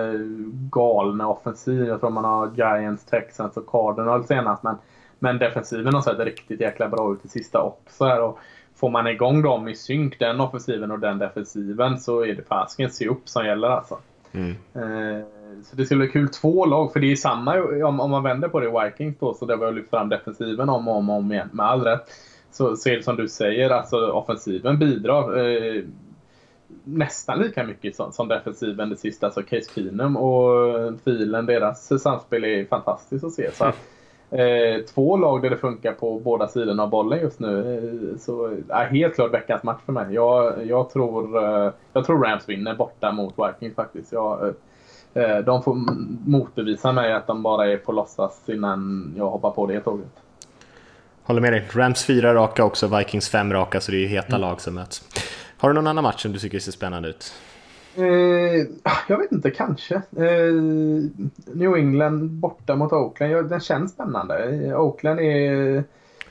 galna 0.71 1.29
offensiv. 1.29 1.87
Jag 1.87 2.01
tror 2.01 2.11
man 2.11 2.25
har 2.25 2.51
Giants, 2.57 3.05
Texans 3.05 3.57
och 3.57 3.67
Cardinals 3.67 4.27
senast. 4.27 4.63
Men 4.63 4.77
men 5.19 5.39
defensiven 5.39 5.95
har 5.95 6.03
sett 6.03 6.19
riktigt 6.19 6.61
jäkla 6.61 6.89
bra 6.89 7.13
ut 7.13 7.25
i 7.25 7.29
sista 7.29 7.63
också. 7.63 8.05
Här 8.05 8.23
och 8.23 8.39
får 8.75 8.91
man 8.91 9.07
igång 9.07 9.43
dem 9.43 9.69
i 9.69 9.75
synk, 9.75 10.19
den 10.19 10.41
offensiven 10.41 10.91
och 10.91 10.99
den 10.99 11.19
defensiven, 11.19 11.99
så 11.99 12.25
är 12.25 12.35
det 12.35 12.43
fasken 12.43 12.91
se 12.91 13.09
upp 13.09 13.29
som 13.29 13.47
gäller 13.47 13.69
alltså. 13.69 13.99
Mm. 14.33 14.57
Eh, 14.75 15.27
så 15.65 15.77
det 15.77 15.85
skulle 15.85 15.99
bli 15.99 16.09
kul. 16.09 16.29
Två 16.29 16.67
lag, 16.67 16.93
för 16.93 17.01
det 17.01 17.13
är 17.13 17.17
samma 17.17 17.63
om, 17.85 18.01
om 18.01 18.11
man 18.11 18.23
vänder 18.23 18.49
på 18.49 18.61
det 18.61 18.85
Vikings 18.85 19.17
då, 19.19 19.35
så 19.35 19.47
det 19.47 19.57
var 19.57 19.73
lyft 19.73 19.91
fram 19.91 20.09
defensiven 20.09 20.69
om 20.69 20.89
och 20.89 20.97
om, 20.97 21.11
om 21.11 21.33
igen, 21.33 21.49
med 21.53 21.67
all 21.67 21.85
rätt. 21.85 22.05
Så, 22.51 22.77
så 22.77 22.89
är 22.89 22.97
det 22.97 23.03
som 23.03 23.17
du 23.17 23.29
säger, 23.29 23.71
alltså 23.71 24.11
offensiven 24.11 24.79
bidrar 24.79 25.39
eh, 25.39 25.83
nästan 26.85 27.39
lika 27.39 27.65
mycket 27.65 27.97
som, 27.97 28.13
som 28.13 28.29
defensiven 28.29 28.91
det 28.91 28.97
sista. 28.97 29.27
Alltså 29.27 29.43
Case 29.43 29.71
Keenum 29.75 30.17
och 30.17 31.01
filen, 31.05 31.47
deras 31.47 32.03
samspel 32.03 32.45
är 32.45 32.65
fantastiskt 32.65 33.25
att 33.25 33.33
se. 33.33 33.51
Så 33.53 33.73
Eh, 34.31 34.85
två 34.95 35.17
lag 35.17 35.43
där 35.43 35.51
det 35.51 35.57
funkar 35.57 35.93
på 35.93 36.19
båda 36.19 36.49
sidorna 36.49 36.83
av 36.83 36.91
bollen 36.91 37.21
just 37.21 37.41
nu. 37.41 37.75
Eh, 37.75 38.19
så 38.19 38.57
är 38.69 38.85
helt 38.85 39.15
klart 39.15 39.35
veckans 39.35 39.63
match 39.63 39.81
för 39.87 39.93
mig. 39.93 40.15
Jag, 40.15 40.67
jag, 40.67 40.91
tror, 40.91 41.45
eh, 41.45 41.73
jag 41.93 42.05
tror 42.05 42.25
Rams 42.25 42.49
vinner 42.49 42.75
borta 42.75 43.13
mot 43.13 43.35
Vikings 43.39 43.75
faktiskt. 43.75 44.13
Jag, 44.13 44.49
eh, 44.49 44.55
de 45.47 45.63
får 45.63 45.75
motbevisa 46.31 46.93
mig 46.93 47.13
att 47.13 47.27
de 47.27 47.43
bara 47.43 47.73
är 47.73 47.77
på 47.77 47.93
låtsas 47.93 48.41
innan 48.47 49.13
jag 49.17 49.31
hoppar 49.31 49.51
på 49.51 49.67
det 49.67 49.81
tåget. 49.81 50.09
Håller 51.23 51.41
med 51.41 51.53
dig. 51.53 51.69
Rams 51.73 52.05
fyra 52.05 52.35
raka 52.35 52.65
också, 52.65 52.97
Vikings 52.99 53.29
fem 53.29 53.53
raka, 53.53 53.81
så 53.81 53.91
det 53.91 53.97
är 53.97 54.01
ju 54.01 54.07
heta 54.07 54.29
mm. 54.37 54.41
lag 54.41 54.61
som 54.61 54.75
möts. 54.75 55.05
Har 55.59 55.69
du 55.69 55.75
någon 55.75 55.87
annan 55.87 56.05
match 56.05 56.23
som 56.23 56.33
du 56.33 56.39
tycker 56.39 56.59
ser 56.59 56.73
spännande 56.73 57.09
ut? 57.09 57.33
Eh, 57.95 58.05
jag 59.09 59.19
vet 59.19 59.33
inte, 59.33 59.51
kanske. 59.51 59.95
Eh, 59.95 60.53
New 61.55 61.77
England 61.77 62.31
borta 62.31 62.77
mot 62.77 62.93
Oakland. 62.93 63.33
Ja, 63.33 63.43
den 63.43 63.61
känns 63.61 63.93
spännande. 63.93 64.75
Oakland 64.77 65.21
är... 65.21 65.85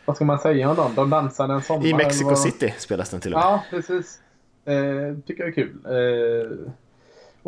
Vad 0.06 0.16
ska 0.16 0.26
man 0.26 0.40
säga 0.40 0.70
om 0.70 0.76
dem? 0.76 0.92
De 0.96 1.10
dansar 1.10 1.50
en 1.50 1.62
sommar. 1.62 1.86
I 1.86 1.94
Mexico 1.94 2.36
City 2.36 2.74
spelas 2.78 3.10
den 3.10 3.20
till 3.20 3.34
och 3.34 3.40
med. 3.40 3.46
Ja, 3.46 3.64
precis. 3.70 4.20
Eh, 4.66 5.18
tycker 5.26 5.44
jag 5.44 5.48
är 5.48 5.52
kul. 5.52 5.78
Eh, 5.86 6.72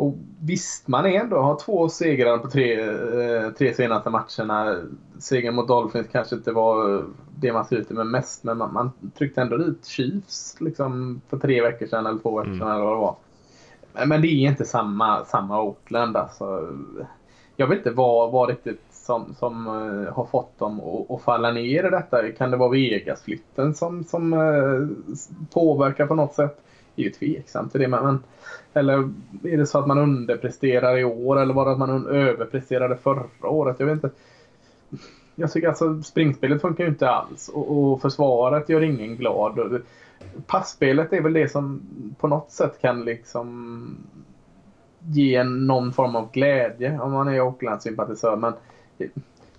och 0.00 0.14
visst, 0.40 0.88
man 0.88 1.06
är 1.06 1.20
ändå 1.20 1.38
har 1.38 1.60
två 1.60 1.88
segrar 1.88 2.38
på 2.38 2.50
tre, 2.50 2.80
eh, 2.80 3.50
tre 3.50 3.74
senaste 3.74 4.10
matcherna. 4.10 4.76
Segern 5.18 5.54
mot 5.54 5.68
Dolphins 5.68 6.06
kanske 6.12 6.36
inte 6.36 6.52
var 6.52 7.04
det 7.38 7.52
man 7.52 7.64
ser 7.64 7.76
ut 7.76 7.90
med 7.90 8.06
mest, 8.06 8.44
men 8.44 8.58
man, 8.58 8.72
man 8.72 8.90
tryckte 9.18 9.40
ändå 9.40 9.56
dit 9.56 9.86
Chiefs 9.86 10.56
liksom, 10.60 11.20
för 11.28 11.38
tre 11.38 11.62
veckor 11.62 11.86
sedan 11.86 12.06
eller 12.06 12.18
två 12.18 12.38
veckor 12.38 12.52
sedan 12.52 12.62
mm. 12.62 12.74
eller 12.74 12.84
vad 12.84 12.96
det 12.96 13.00
var. 13.00 13.16
Men 14.06 14.22
det 14.22 14.28
är 14.28 14.50
inte 14.50 14.64
samma, 14.64 15.24
samma 15.24 15.62
Oakland. 15.62 16.16
Alltså. 16.16 16.68
Jag 17.56 17.66
vet 17.66 17.78
inte 17.78 17.90
vad, 17.90 18.32
vad 18.32 18.48
riktigt 18.48 18.84
som, 18.90 19.34
som 19.38 19.66
uh, 19.66 20.12
har 20.12 20.24
fått 20.24 20.58
dem 20.58 20.80
att, 20.80 21.10
att, 21.10 21.22
falla 21.22 21.50
ner 21.50 21.86
i 21.86 21.90
detta. 21.90 22.32
Kan 22.32 22.50
det 22.50 22.56
vara 22.56 22.70
Vegas-flytten 22.70 23.74
som, 23.74 24.04
som 24.04 24.32
uh, 24.32 24.88
påverkar 25.52 26.06
på 26.06 26.14
något 26.14 26.34
sätt? 26.34 26.62
Det 26.94 27.02
är 27.02 27.04
ju 27.04 27.10
tveksamt 27.10 27.72
till 27.72 27.80
det. 27.80 27.88
Men, 27.88 28.18
eller 28.72 29.10
är 29.42 29.56
det 29.56 29.66
så 29.66 29.78
att 29.78 29.86
man 29.86 29.98
underpresterar 29.98 30.96
i 30.96 31.04
år 31.04 31.38
eller 31.38 31.54
var 31.54 31.64
det 31.64 31.70
att 31.70 31.78
man 31.78 32.06
överpresterade 32.06 32.96
förra 32.96 33.48
året? 33.48 33.76
Jag 33.78 33.86
vet 33.86 33.94
inte. 33.94 34.10
Jag 35.34 35.52
tycker 35.52 35.68
alltså 35.68 36.02
springspelet 36.02 36.60
funkar 36.60 36.84
ju 36.84 36.90
inte 36.90 37.08
alls 37.08 37.48
och, 37.48 37.92
och 37.92 38.00
försvaret 38.00 38.68
gör 38.68 38.80
ingen 38.80 39.16
glad 39.16 39.80
passspelet 40.46 41.12
är 41.12 41.20
väl 41.20 41.32
det 41.32 41.48
som 41.48 41.80
på 42.18 42.26
något 42.26 42.50
sätt 42.50 42.80
kan 42.80 43.04
liksom 43.04 43.96
ge 44.98 45.42
någon 45.42 45.92
form 45.92 46.16
av 46.16 46.30
glädje 46.30 46.98
om 46.98 47.12
man 47.12 47.28
är 47.28 47.40
Oakland-sympatisör. 47.40 48.36
Men 48.36 48.54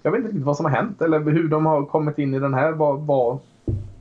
jag 0.02 0.12
vet 0.12 0.18
inte 0.18 0.28
riktigt 0.30 0.46
vad 0.46 0.58
som 0.58 0.66
har 0.66 0.72
hänt 0.72 1.02
eller 1.02 1.20
hur 1.20 1.48
de 1.48 1.66
har 1.66 1.84
kommit 1.84 2.18
in 2.18 2.34
i 2.34 2.40
den 2.40 2.54
här. 2.54 2.72
Var, 2.72 2.96
var, 2.96 3.38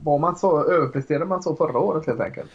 var 0.03 0.17
man 0.17 0.35
så, 0.35 0.63
överpresterade 0.63 1.25
man 1.25 1.41
så 1.41 1.55
förra 1.55 1.79
året 1.79 2.05
helt 2.05 2.19
enkelt? 2.19 2.49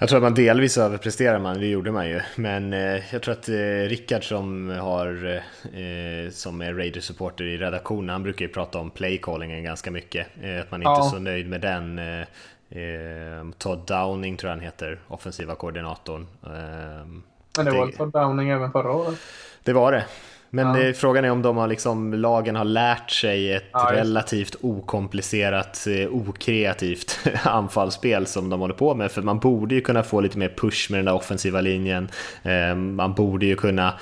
Jag 0.00 0.08
tror 0.08 0.16
att 0.16 0.22
man 0.22 0.34
delvis 0.34 0.78
överpresterar 0.78 1.38
man, 1.38 1.60
det 1.60 1.66
gjorde 1.66 1.92
man 1.92 2.08
ju. 2.08 2.20
Men 2.36 2.72
eh, 2.72 3.12
jag 3.12 3.22
tror 3.22 3.32
att 3.32 3.48
eh, 3.48 3.54
Rickard 3.88 4.28
som, 4.28 4.70
har, 4.70 5.40
eh, 5.64 6.30
som 6.30 6.60
är 6.60 6.74
Raiders-supporter 6.74 7.44
i 7.44 7.56
redaktionen, 7.56 8.08
han 8.08 8.22
brukar 8.22 8.44
ju 8.44 8.52
prata 8.52 8.78
om 8.78 8.90
playcallingen 8.90 9.64
ganska 9.64 9.90
mycket. 9.90 10.26
Eh, 10.42 10.60
att 10.60 10.70
man 10.70 10.80
inte 10.80 10.90
är 10.90 11.04
ja. 11.04 11.10
så 11.10 11.18
nöjd 11.18 11.48
med 11.48 11.60
den. 11.60 11.98
Eh, 11.98 12.26
Eh, 12.70 13.50
Todd 13.58 13.86
Downing 13.86 14.36
tror 14.36 14.50
jag 14.50 14.56
han 14.56 14.64
heter, 14.64 14.98
offensiva 15.08 15.54
koordinatorn. 15.54 16.26
Eh, 16.42 17.06
Men 17.56 17.64
det 17.64 17.70
var 17.70 17.90
Todd 17.90 18.12
Downing 18.12 18.48
även 18.48 18.72
förra 18.72 18.92
året? 18.92 19.18
Det 19.64 19.72
var 19.72 19.92
det. 19.92 20.04
Men 20.50 20.66
ja. 20.66 20.72
det, 20.72 20.94
frågan 20.94 21.24
är 21.24 21.30
om 21.30 21.42
de 21.42 21.56
har 21.56 21.66
liksom, 21.66 22.14
lagen 22.14 22.56
har 22.56 22.64
lärt 22.64 23.10
sig 23.10 23.52
ett 23.52 23.68
ja, 23.72 23.90
relativt 23.92 24.56
okomplicerat, 24.60 25.86
eh, 25.86 26.08
okreativt 26.14 27.18
anfallsspel 27.42 28.26
som 28.26 28.50
de 28.50 28.60
håller 28.60 28.74
på 28.74 28.94
med. 28.94 29.12
För 29.12 29.22
man 29.22 29.38
borde 29.38 29.74
ju 29.74 29.80
kunna 29.80 30.02
få 30.02 30.20
lite 30.20 30.38
mer 30.38 30.54
push 30.56 30.90
med 30.90 30.98
den 30.98 31.04
där 31.04 31.14
offensiva 31.14 31.60
linjen. 31.60 32.08
Eh, 32.42 32.74
man 32.74 33.14
borde 33.14 33.46
ju 33.46 33.56
kunna 33.56 33.94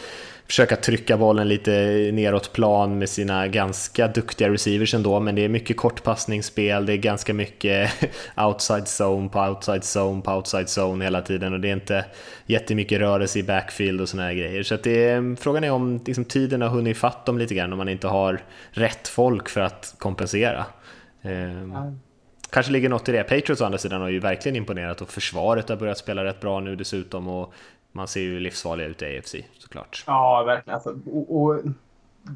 försöka 0.49 0.77
trycka 0.77 1.17
bollen 1.17 1.49
lite 1.49 1.71
neråt 2.13 2.53
plan 2.53 2.99
med 2.99 3.09
sina 3.09 3.49
ganska 3.49 4.09
duktiga 4.09 4.49
receivers 4.49 4.95
ändå, 4.95 5.21
men 5.21 5.35
det 5.35 5.45
är 5.45 5.49
mycket 5.49 5.77
kortpassningsspel, 5.77 6.87
det 6.87 6.93
är 6.93 6.97
ganska 6.97 7.35
mycket 7.35 7.91
outside 8.37 8.85
zone 9.01 9.29
på 9.29 9.41
outside 9.41 9.83
zone 9.97 10.23
på 10.23 10.33
outside 10.33 10.67
zone 10.79 11.05
hela 11.05 11.23
tiden 11.23 11.53
och 11.53 11.61
det 11.61 11.69
är 11.69 11.73
inte 11.73 12.05
jättemycket 12.47 13.01
rörelse 13.01 13.39
i 13.39 13.43
backfield 13.43 14.01
och 14.01 14.09
såna 14.09 14.23
här 14.23 14.33
grejer. 14.33 14.63
Så 14.63 14.77
det 14.77 15.09
är, 15.09 15.37
frågan 15.37 15.65
är 15.65 15.71
om 15.71 16.01
liksom, 16.07 16.25
tiden 16.25 16.63
har 16.63 16.69
hunnit 16.69 16.97
fatt 16.97 17.27
dem 17.27 17.39
lite 17.39 17.55
grann 17.55 17.73
om 17.73 17.79
man 17.79 17.89
inte 17.89 18.07
har 18.07 18.41
rätt 18.71 19.09
folk 19.09 19.49
för 19.49 19.61
att 19.61 19.95
kompensera. 19.99 20.67
Eh, 21.23 21.93
Kanske 22.51 22.73
ligger 22.73 22.89
något 22.89 23.09
i 23.09 23.13
det. 23.13 23.23
Patriots 23.23 23.61
å 23.61 23.65
andra 23.65 23.79
sidan 23.79 24.01
har 24.01 24.09
ju 24.09 24.19
verkligen 24.19 24.57
imponerat 24.57 25.01
och 25.01 25.11
försvaret 25.11 25.69
har 25.69 25.77
börjat 25.77 25.99
spela 25.99 26.25
rätt 26.25 26.41
bra 26.41 26.61
nu 26.61 26.77
dessutom 26.77 27.29
och 27.29 27.55
man 27.93 28.09
ser 28.09 28.21
ju 28.21 28.41
livsfarliga 28.41 28.87
ut 28.87 29.03
i 29.03 29.19
AFC 29.19 29.35
såklart. 29.59 30.05
Ja, 30.07 30.45
verkligen. 30.47 30.75
Alltså, 30.75 30.99
och, 31.13 31.43
och, 31.43 31.61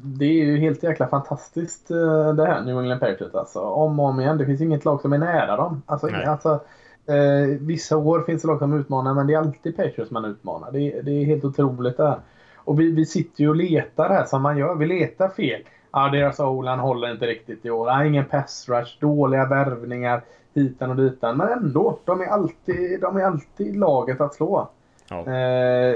det 0.03 0.25
är 0.25 0.45
ju 0.45 0.57
helt 0.57 0.83
jäkla 0.83 1.07
fantastiskt 1.07 1.91
eh, 1.91 2.33
det 2.33 2.45
här 2.45 2.61
New 2.61 2.79
England 2.79 2.99
Patriots. 2.99 3.35
Alltså. 3.35 3.59
Om 3.59 3.99
och 3.99 4.05
om 4.05 4.19
igen. 4.19 4.37
Det 4.37 4.45
finns 4.45 4.61
inget 4.61 4.85
lag 4.85 5.01
som 5.01 5.13
är 5.13 5.17
nära 5.17 5.55
dem. 5.55 5.81
Alltså, 5.85 6.07
alltså 6.27 6.59
eh, 7.05 7.57
vissa 7.59 7.97
år 7.97 8.21
finns 8.21 8.41
det 8.41 8.47
lag 8.47 8.59
som 8.59 8.79
utmanar 8.79 9.13
men 9.13 9.27
det 9.27 9.33
är 9.33 9.37
alltid 9.37 9.75
Patriots 9.75 10.11
man 10.11 10.25
utmanar. 10.25 10.71
Det, 10.71 11.01
det 11.01 11.11
är 11.11 11.25
helt 11.25 11.45
otroligt 11.45 11.97
det 11.97 12.07
här. 12.07 12.19
Och 12.55 12.79
vi, 12.79 12.91
vi 12.91 13.05
sitter 13.05 13.41
ju 13.41 13.49
och 13.49 13.55
letar 13.55 14.09
här 14.09 14.25
som 14.25 14.41
man 14.41 14.57
gör. 14.57 14.75
Vi 14.75 14.85
letar 14.85 15.29
fel. 15.29 15.61
Ja, 15.91 16.09
deras 16.09 16.39
O-line 16.39 16.79
håller 16.79 17.11
inte 17.11 17.25
riktigt 17.25 17.65
i 17.65 17.69
år. 17.69 17.87
Ja, 17.87 18.05
ingen 18.05 18.25
pass 18.25 18.69
rush, 18.69 18.99
dåliga 18.99 19.45
värvningar 19.45 20.21
hitan 20.53 20.89
och 20.89 20.95
ditan. 20.95 21.37
Men 21.37 21.49
ändå, 21.49 21.99
de 22.05 22.21
är 22.21 22.25
alltid, 22.25 23.01
de 23.01 23.17
är 23.17 23.23
alltid 23.23 23.75
laget 23.75 24.21
att 24.21 24.33
slå. 24.33 24.69
Ja. 25.09 25.33
Eh, 25.33 25.95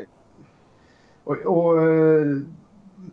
och, 1.24 1.38
och, 1.46 1.82
eh, 1.82 2.26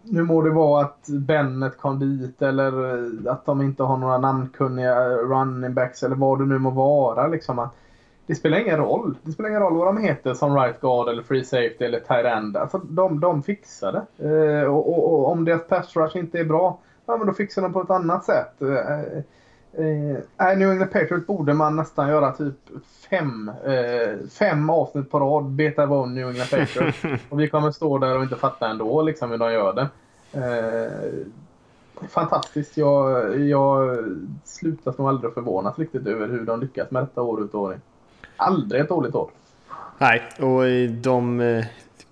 nu 0.03 0.23
må 0.23 0.43
det 0.43 0.51
vara 0.51 0.85
att 0.85 1.07
Bennett 1.09 1.79
kom 1.79 1.99
dit 1.99 2.43
eller 2.43 2.95
eh, 2.95 3.33
att 3.33 3.47
de 3.47 3.63
inte 3.63 3.83
har 3.83 3.97
några 3.97 4.19
namnkunniga 4.19 5.11
eh, 5.11 5.17
running 5.17 5.75
backs 5.75 6.03
eller 6.03 6.17
vad 6.17 6.39
det 6.39 6.47
nu 6.47 6.59
må 6.59 6.71
vara. 6.71 7.27
Liksom 7.27 7.59
att 7.59 7.75
det 8.27 8.35
spelar 8.35 8.59
ingen 8.59 8.77
roll. 8.77 9.19
Det 9.23 9.33
spelar 9.33 9.49
ingen 9.49 9.63
roll 9.63 9.77
vad 9.77 9.87
de 9.87 9.99
heter 10.03 10.35
som 10.35 10.55
right 10.55 10.81
guard 10.81 11.09
eller 11.09 11.23
free 11.23 11.45
safety 11.45 11.85
eller 11.85 12.01
tight 12.01 12.27
end. 12.27 12.57
Alltså, 12.57 12.79
de, 12.79 13.21
de 13.21 13.43
fixar 13.43 13.93
det. 13.93 14.29
Eh, 14.29 14.65
och, 14.65 14.89
och, 14.89 15.15
och, 15.15 15.33
om 15.33 15.45
deras 15.45 15.67
pass 15.67 15.97
rush 15.97 16.17
inte 16.17 16.39
är 16.39 16.45
bra, 16.45 16.79
ja, 17.07 17.17
men 17.17 17.27
då 17.27 17.33
fixar 17.33 17.63
de 17.63 17.73
på 17.73 17.83
ett 17.83 17.91
annat 17.91 18.25
sätt. 18.25 18.63
Eh, 18.63 19.23
eh, 19.79 20.59
New 20.59 20.71
England 20.71 20.93
Patriots 20.93 21.27
borde 21.27 21.55
man 21.55 21.77
nästan 21.77 22.09
göra 22.09 22.33
typ 22.33 22.55
fem, 23.11 23.51
eh, 23.67 24.29
fem 24.39 24.71
avsnitt 24.71 25.11
på 25.11 25.21
rad. 25.21 25.45
Beta 25.45 25.83
av 25.83 26.11
New 26.11 26.29
England 26.29 26.51
Patriots. 26.51 26.99
och 27.29 27.41
vi 27.41 27.49
kommer 27.49 27.71
stå 27.71 27.99
där 27.99 28.17
och 28.17 28.23
inte 28.23 28.37
fatta 28.37 28.69
ändå 28.69 29.03
liksom, 29.03 29.31
hur 29.31 29.39
de 29.39 29.53
gör 29.53 29.73
det. 29.73 29.89
Eh, 30.41 32.09
fantastiskt. 32.09 32.77
Jag, 32.77 33.41
jag 33.41 33.99
slutar 34.45 34.95
nog 34.99 35.09
aldrig 35.09 35.35
förvånas 35.35 35.79
riktigt 35.79 36.07
över 36.07 36.29
hur 36.29 36.45
de 36.45 36.61
lyckas 36.61 36.91
med 36.91 37.03
detta 37.03 37.23
år 37.23 37.45
ut 37.45 37.55
och 37.55 37.61
år 37.61 37.73
in. 37.73 37.81
Aldrig 38.37 38.81
ett 38.81 38.89
dåligt 38.89 39.15
år. 39.15 39.31
Nej, 39.99 40.23
och 40.39 40.91
de... 41.03 41.41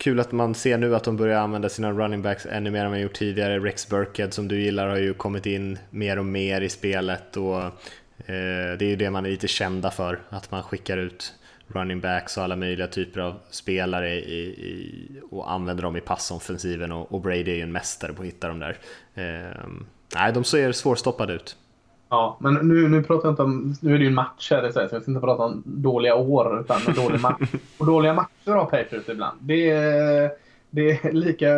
Kul 0.03 0.21
att 0.21 0.33
man 0.33 0.55
ser 0.55 0.79
nu 0.79 0.97
att 0.97 1.05
de 1.05 1.17
börjar 1.17 1.41
använda 1.41 1.69
sina 1.69 1.93
running 1.93 2.23
backs 2.23 2.47
ännu 2.47 2.71
mer 2.71 2.85
än 2.85 2.91
man 2.91 3.01
gjort 3.01 3.12
tidigare. 3.12 3.59
Rex 3.59 3.88
Burkhead 3.88 4.31
som 4.31 4.49
du 4.49 4.61
gillar 4.61 4.88
har 4.88 4.97
ju 4.97 5.15
kommit 5.15 5.47
in 5.47 5.79
mer 5.91 6.19
och 6.19 6.25
mer 6.25 6.61
i 6.61 6.69
spelet 6.69 7.37
och 7.37 7.62
eh, 7.62 7.71
det 8.79 8.83
är 8.83 8.88
ju 8.88 8.97
det 8.97 9.11
man 9.11 9.27
är 9.27 9.31
lite 9.31 9.49
kända 9.49 9.91
för, 9.91 10.21
att 10.29 10.51
man 10.51 10.62
skickar 10.62 10.97
ut 10.97 11.35
running 11.67 12.01
backs 12.01 12.37
och 12.37 12.45
alla 12.45 12.57
möjliga 12.57 12.87
typer 12.87 13.21
av 13.21 13.41
spelare 13.51 14.15
i, 14.15 14.38
i, 14.41 15.09
och 15.31 15.53
använder 15.53 15.83
dem 15.83 15.97
i 15.97 16.01
passoffensiven 16.01 16.93
och, 16.93 17.12
och 17.12 17.21
Brady 17.21 17.51
är 17.51 17.57
ju 17.57 17.62
en 17.62 17.73
mästare 17.73 18.12
på 18.12 18.23
att 18.23 18.29
hitta 18.29 18.49
dem 18.49 18.59
där. 18.59 18.79
Eh, 19.15 19.57
nej, 20.15 20.33
de 20.33 20.45
ser 20.45 20.73
svårstoppade 20.73 21.33
ut. 21.33 21.57
Ja, 22.12 22.37
men 22.40 22.55
nu, 22.55 22.88
nu 22.88 23.03
pratar 23.03 23.29
jag 23.29 23.33
inte 23.33 23.42
om... 23.42 23.75
Nu 23.81 23.94
är 23.94 23.98
det 23.98 24.05
ju 24.05 24.09
en 24.09 24.14
match 24.14 24.51
här 24.51 24.68
i 24.68 24.72
Sverige, 24.72 24.88
så 24.88 24.94
jag 24.94 25.03
ska 25.03 25.11
inte 25.11 25.20
prata 25.20 25.42
om 25.42 25.62
dåliga 25.66 26.14
år, 26.14 26.61
utan 26.61 26.94
dålig 26.94 27.20
match. 27.20 27.53
Och 27.79 27.87
dåliga 27.87 28.14
matcher 28.14 28.51
har 28.51 28.64
Patriots 28.64 29.09
ibland. 29.09 29.38
Det 29.40 29.70
är, 29.70 30.31
det 30.70 30.90
är 30.90 31.12
lika 31.12 31.48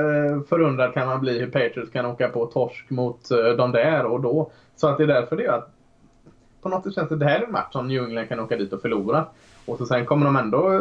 förundrad 0.49 0.95
kan 0.95 1.07
man 1.07 1.21
bli 1.21 1.39
hur 1.39 1.47
Patriots 1.47 1.91
kan 1.91 2.07
åka 2.07 2.29
på 2.29 2.47
torsk 2.47 2.91
mot 2.91 3.31
eh, 3.31 3.39
de 3.39 3.73
där 3.73 4.05
och 4.05 4.21
då. 4.21 4.51
Så 4.77 4.89
att 4.89 4.99
det 4.99 5.05
är 5.05 5.09
därför 5.09 5.37
det 5.37 5.45
är 5.45 5.53
att 5.53 5.75
på 6.63 6.69
något 6.69 6.85
sätt 6.85 6.95
känns 6.95 7.09
det, 7.09 7.17
det 7.17 7.25
här 7.25 7.41
är 7.41 7.47
en 7.47 7.53
match 7.53 7.73
som 7.73 7.89
New 7.89 8.05
England 8.05 8.29
kan 8.29 8.41
åka 8.41 8.57
dit 8.57 8.73
och 8.73 8.81
förlora. 8.81 9.27
Och 9.65 9.79
så 9.79 9.87
sen 9.87 10.07
kommer 10.07 10.27
de 10.27 10.37
ändå 10.37 10.73
eh, 10.73 10.81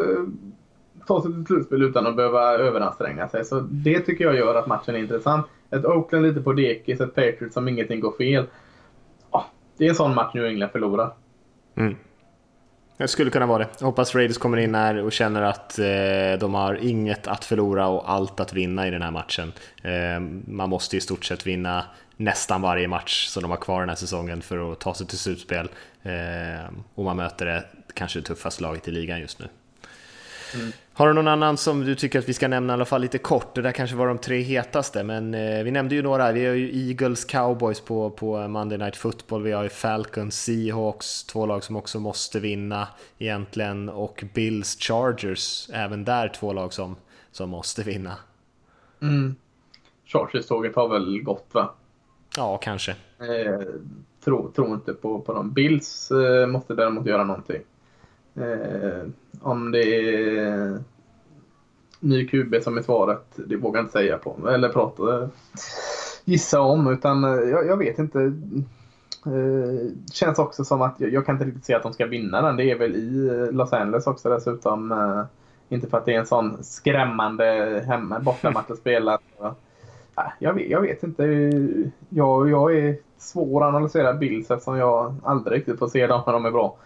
ta 1.08 1.22
sig 1.22 1.34
till 1.34 1.46
slutspel 1.46 1.84
utan 1.84 2.08
att 2.08 2.16
behöva 2.16 2.54
överanstränga 2.54 3.28
sig. 3.28 3.46
Så 3.46 3.60
det 3.60 4.00
tycker 4.00 4.26
jag 4.26 4.36
gör 4.36 4.56
att 4.56 4.68
matchen 4.68 4.96
är 4.96 5.00
intressant. 5.00 5.46
Ett 5.70 5.86
Oakland 5.86 6.26
lite 6.26 6.42
på 6.42 6.54
dekis, 6.54 7.02
ett 7.02 7.16
Patriots 7.16 7.54
som 7.54 7.68
ingenting 7.68 8.00
går 8.00 8.12
fel. 8.12 8.46
Det 9.84 9.88
är 9.88 9.90
en 9.90 9.96
sån 9.96 10.16
match 10.16 10.34
New 10.34 10.46
England 10.46 10.70
förlorar. 10.70 11.14
Mm. 11.78 11.96
Det 12.98 13.08
skulle 13.08 13.32
kunna 13.32 13.46
vara 13.46 13.60
det. 13.60 13.70
Jag 13.80 13.86
hoppas 13.86 14.16
Raiders 14.16 14.38
kommer 14.38 14.58
in 14.58 14.76
här 14.76 14.98
och 14.98 15.12
känner 15.12 15.42
att 15.42 15.80
eh, 15.80 16.40
de 16.40 16.54
har 16.54 16.76
inget 16.76 17.28
att 17.28 17.46
förlora 17.46 17.88
och 17.88 18.12
allt 18.12 18.40
att 18.40 18.54
vinna 18.54 18.88
i 18.88 18.92
den 18.92 19.02
här 19.02 19.12
matchen. 19.12 19.54
Eh, 19.82 20.20
man 20.48 20.70
måste 20.70 20.98
i 20.98 21.02
stort 21.02 21.26
sett 21.26 21.48
vinna 21.48 21.86
nästan 22.18 22.62
varje 22.62 22.88
match 22.88 23.28
som 23.28 23.42
de 23.42 23.52
har 23.52 23.58
kvar 23.58 23.80
den 23.80 23.90
här 23.90 23.96
säsongen 23.96 24.42
för 24.42 24.72
att 24.72 24.80
ta 24.80 24.94
sig 24.94 25.08
till 25.08 25.18
slutspel. 25.18 25.70
Eh, 26.04 26.74
och 26.96 27.04
man 27.04 27.18
möter 27.18 27.46
det 27.46 27.64
kanske 27.94 28.20
det 28.20 28.26
tuffaste 28.26 28.64
laget 28.64 28.88
i 28.88 28.92
ligan 28.92 29.20
just 29.20 29.40
nu. 29.40 29.48
Mm. 30.54 30.72
Har 30.96 31.08
du 31.08 31.14
någon 31.14 31.28
annan 31.28 31.58
som 31.58 31.80
du 31.80 31.96
tycker 31.96 32.20
att 32.20 32.30
vi 32.30 32.34
ska 32.34 32.48
nämna 32.48 32.74
i 32.74 32.76
alla 32.76 32.86
fall 32.86 33.02
lite 33.02 33.18
kort? 33.18 33.56
Det 33.56 33.62
där 33.62 33.72
kanske 33.72 33.96
var 33.96 34.08
de 34.08 34.18
tre 34.18 34.42
hetaste, 34.42 35.04
men 35.04 35.34
eh, 35.34 35.64
vi 35.64 35.72
nämnde 35.72 35.96
ju 35.96 36.02
några. 36.02 36.32
Vi 36.32 36.46
har 36.46 36.54
ju 36.54 36.88
Eagles, 36.90 37.26
Cowboys 37.26 37.80
på, 37.82 38.10
på 38.10 38.48
Monday 38.48 38.78
Night 38.78 38.96
Football. 38.96 39.44
Vi 39.44 39.52
har 39.52 39.64
ju 39.64 39.70
Falcons, 39.70 40.44
Seahawks, 40.44 41.24
två 41.24 41.46
lag 41.46 41.64
som 41.64 41.76
också 41.76 42.00
måste 42.00 42.40
vinna 42.40 42.88
egentligen. 43.18 43.90
Och 43.90 44.24
Bills, 44.34 44.78
Chargers, 44.80 45.70
även 45.74 46.04
där 46.04 46.28
två 46.28 46.54
lag 46.54 46.74
som, 46.74 46.96
som 47.32 47.50
måste 47.50 47.84
vinna. 47.84 48.14
Mm. 49.02 49.36
Chargers-tåget 50.06 50.76
har 50.76 50.88
väl 50.88 51.22
gått 51.24 51.48
va? 51.52 51.74
Ja, 52.38 52.58
kanske. 52.58 52.92
Eh, 53.20 53.60
tror 54.24 54.52
tro 54.56 54.74
inte 54.74 54.94
på, 54.94 55.22
på 55.22 55.34
dem. 55.34 55.52
Bills 55.52 56.12
eh, 56.12 56.48
måste 56.48 56.76
däremot 56.76 57.06
göra 57.06 57.24
någonting. 57.24 57.62
Eh, 58.36 59.08
om 59.42 59.72
det 59.72 59.84
är 59.84 60.84
ny 62.00 62.28
QB 62.28 62.56
som 62.64 62.78
är 62.78 62.82
svaret, 62.82 63.26
det 63.36 63.56
vågar 63.56 63.80
jag 63.80 63.84
inte 63.84 63.94
säga 63.94 64.18
på. 64.18 64.50
Eller 64.50 64.70
prata, 64.70 65.30
gissa 66.26 66.62
om. 66.62 66.88
Utan 66.88 67.24
eh, 67.24 67.50
jag, 67.50 67.68
jag 67.68 67.78
vet 67.78 68.00
inte. 68.00 68.20
Eh, 69.26 69.92
känns 70.14 70.40
också 70.40 70.64
som 70.64 70.82
att 70.82 70.96
jag, 70.98 71.14
jag, 71.14 71.26
kan 71.26 71.36
inte 71.36 71.46
riktigt 71.46 71.66
se 71.66 71.74
att 71.74 71.84
de 71.84 71.94
ska 71.94 72.06
vinna 72.06 72.42
den. 72.42 72.58
Det 72.58 72.72
är 72.72 72.78
väl 72.78 72.96
i 72.96 73.28
eh, 73.28 73.52
Los 73.52 73.74
Angeles 73.74 74.08
också 74.08 74.30
dessutom. 74.30 74.92
Eh, 74.92 75.24
inte 75.70 75.88
för 75.88 75.98
att 75.98 76.06
det 76.06 76.16
är 76.16 76.20
en 76.20 76.26
sån 76.26 76.64
skrämmande 76.64 77.84
hemma, 77.88 78.20
bortamatch 78.20 78.72
att 78.72 78.78
spela. 78.78 79.20
Ah, 80.16 80.32
jag 80.40 80.54
vet, 80.54 80.70
jag 80.70 80.82
vet 80.82 81.04
inte. 81.04 81.24
Jag, 82.10 82.50
jag 82.50 82.78
är 82.78 82.98
svår 83.18 83.64
att 83.64 83.68
analysera 83.68 84.14
Bills 84.14 84.52
eftersom 84.52 84.78
jag 84.78 85.16
aldrig 85.24 85.60
riktigt 85.60 85.80
får 85.80 85.88
se 85.88 86.08
dem 86.08 86.22
när 86.26 86.34
de 86.34 86.46
är 86.46 86.52
bra. 86.52 86.78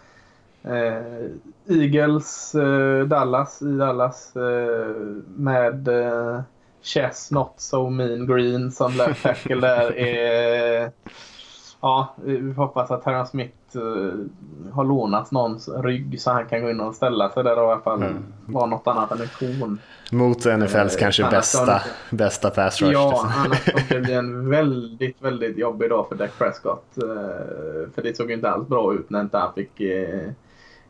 Eh, 0.62 1.76
Eagles, 1.76 2.54
eh, 2.54 3.04
Dallas 3.04 3.62
i 3.62 3.78
Dallas 3.78 4.36
eh, 4.36 4.96
med 5.36 5.88
eh, 5.88 6.40
Chess 6.82 7.30
Not 7.30 7.54
So 7.56 7.90
Mean 7.90 8.26
Green 8.26 8.72
som 8.72 8.92
left 8.92 9.22
tackle 9.22 9.60
där. 9.60 9.98
Är, 9.98 10.90
ja, 11.80 12.14
vi 12.24 12.52
hoppas 12.52 12.90
att 12.90 13.04
Terran 13.04 13.26
Smith 13.26 13.76
uh, 13.76 14.24
har 14.72 14.84
lånat 14.84 15.30
någons 15.30 15.68
rygg 15.68 16.20
så 16.20 16.30
han 16.30 16.46
kan 16.46 16.62
gå 16.62 16.70
in 16.70 16.80
och 16.80 16.94
ställa 16.94 17.30
sig 17.30 17.44
där 17.44 17.58
och 17.58 17.68
i 17.68 17.72
alla 17.72 17.80
fall 17.80 18.02
mm. 18.02 18.24
vara 18.46 18.66
något 18.66 18.86
annat 18.86 19.12
än 19.12 19.22
ett 19.22 19.38
torn. 19.38 19.78
Mot 20.12 20.44
NFLs 20.44 20.94
uh, 20.94 21.00
kanske 21.00 21.22
bästa, 21.30 21.82
bästa 22.10 22.50
pass 22.50 22.82
rush. 22.82 22.92
Ja, 22.92 23.32
annars 23.36 23.64
kommer 23.64 23.94
det 23.94 24.00
bli 24.00 24.14
en 24.14 24.50
väldigt, 24.50 25.22
väldigt 25.22 25.58
jobbig 25.58 25.90
dag 25.90 26.08
för 26.08 26.16
Dak 26.16 26.38
Prescott. 26.38 26.84
Uh, 27.02 27.10
för 27.94 28.02
det 28.02 28.16
såg 28.16 28.30
inte 28.30 28.50
alls 28.50 28.68
bra 28.68 28.94
ut 28.94 29.10
när 29.10 29.20
inte 29.20 29.38
han 29.38 29.54
fick 29.54 29.80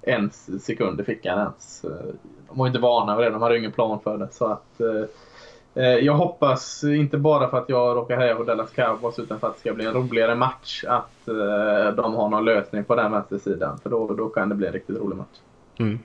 en 0.09 0.31
sekund 0.61 1.01
i 1.01 1.05
fickan 1.05 1.39
ens. 1.39 1.85
Eh, 1.85 2.15
de 2.49 2.59
var 2.59 2.67
inte 2.67 2.79
vana 2.79 3.17
vid 3.17 3.27
det, 3.27 3.31
de 3.31 3.43
hade 3.43 3.59
ingen 3.59 3.73
plan 3.73 4.01
för 4.05 4.19
det. 4.19 4.29
Så 4.33 4.47
att 4.47 4.81
eh, 4.81 5.85
eh, 5.85 5.99
jag 5.99 6.15
hoppas, 6.15 6.85
inte 6.85 7.19
bara 7.19 7.51
för 7.51 7.59
att 7.59 7.69
jag 7.69 7.97
råkar 7.97 8.17
heja 8.17 8.35
på 8.35 8.45
Dallas 8.45 8.71
Cowboys, 8.71 9.19
utan 9.19 9.41
för 9.41 9.47
att 9.47 9.55
det 9.55 9.61
ska 9.61 9.75
bli 9.75 9.87
en 9.87 9.95
roligare 9.95 10.35
match. 10.35 10.85
Att 10.89 11.29
eh, 11.29 11.95
de 11.97 12.15
har 12.15 12.29
någon 12.29 12.45
lösning 12.45 12.85
på 12.85 12.95
den 12.95 13.13
vänstersidan. 13.13 13.79
För 13.79 13.91
då, 13.91 14.15
då 14.15 14.29
kan 14.29 14.49
det 14.49 14.55
bli 14.55 14.67
en 14.67 14.73
riktigt 14.73 14.97
rolig 14.97 15.17
match. 15.17 15.39
Mm. 15.79 15.99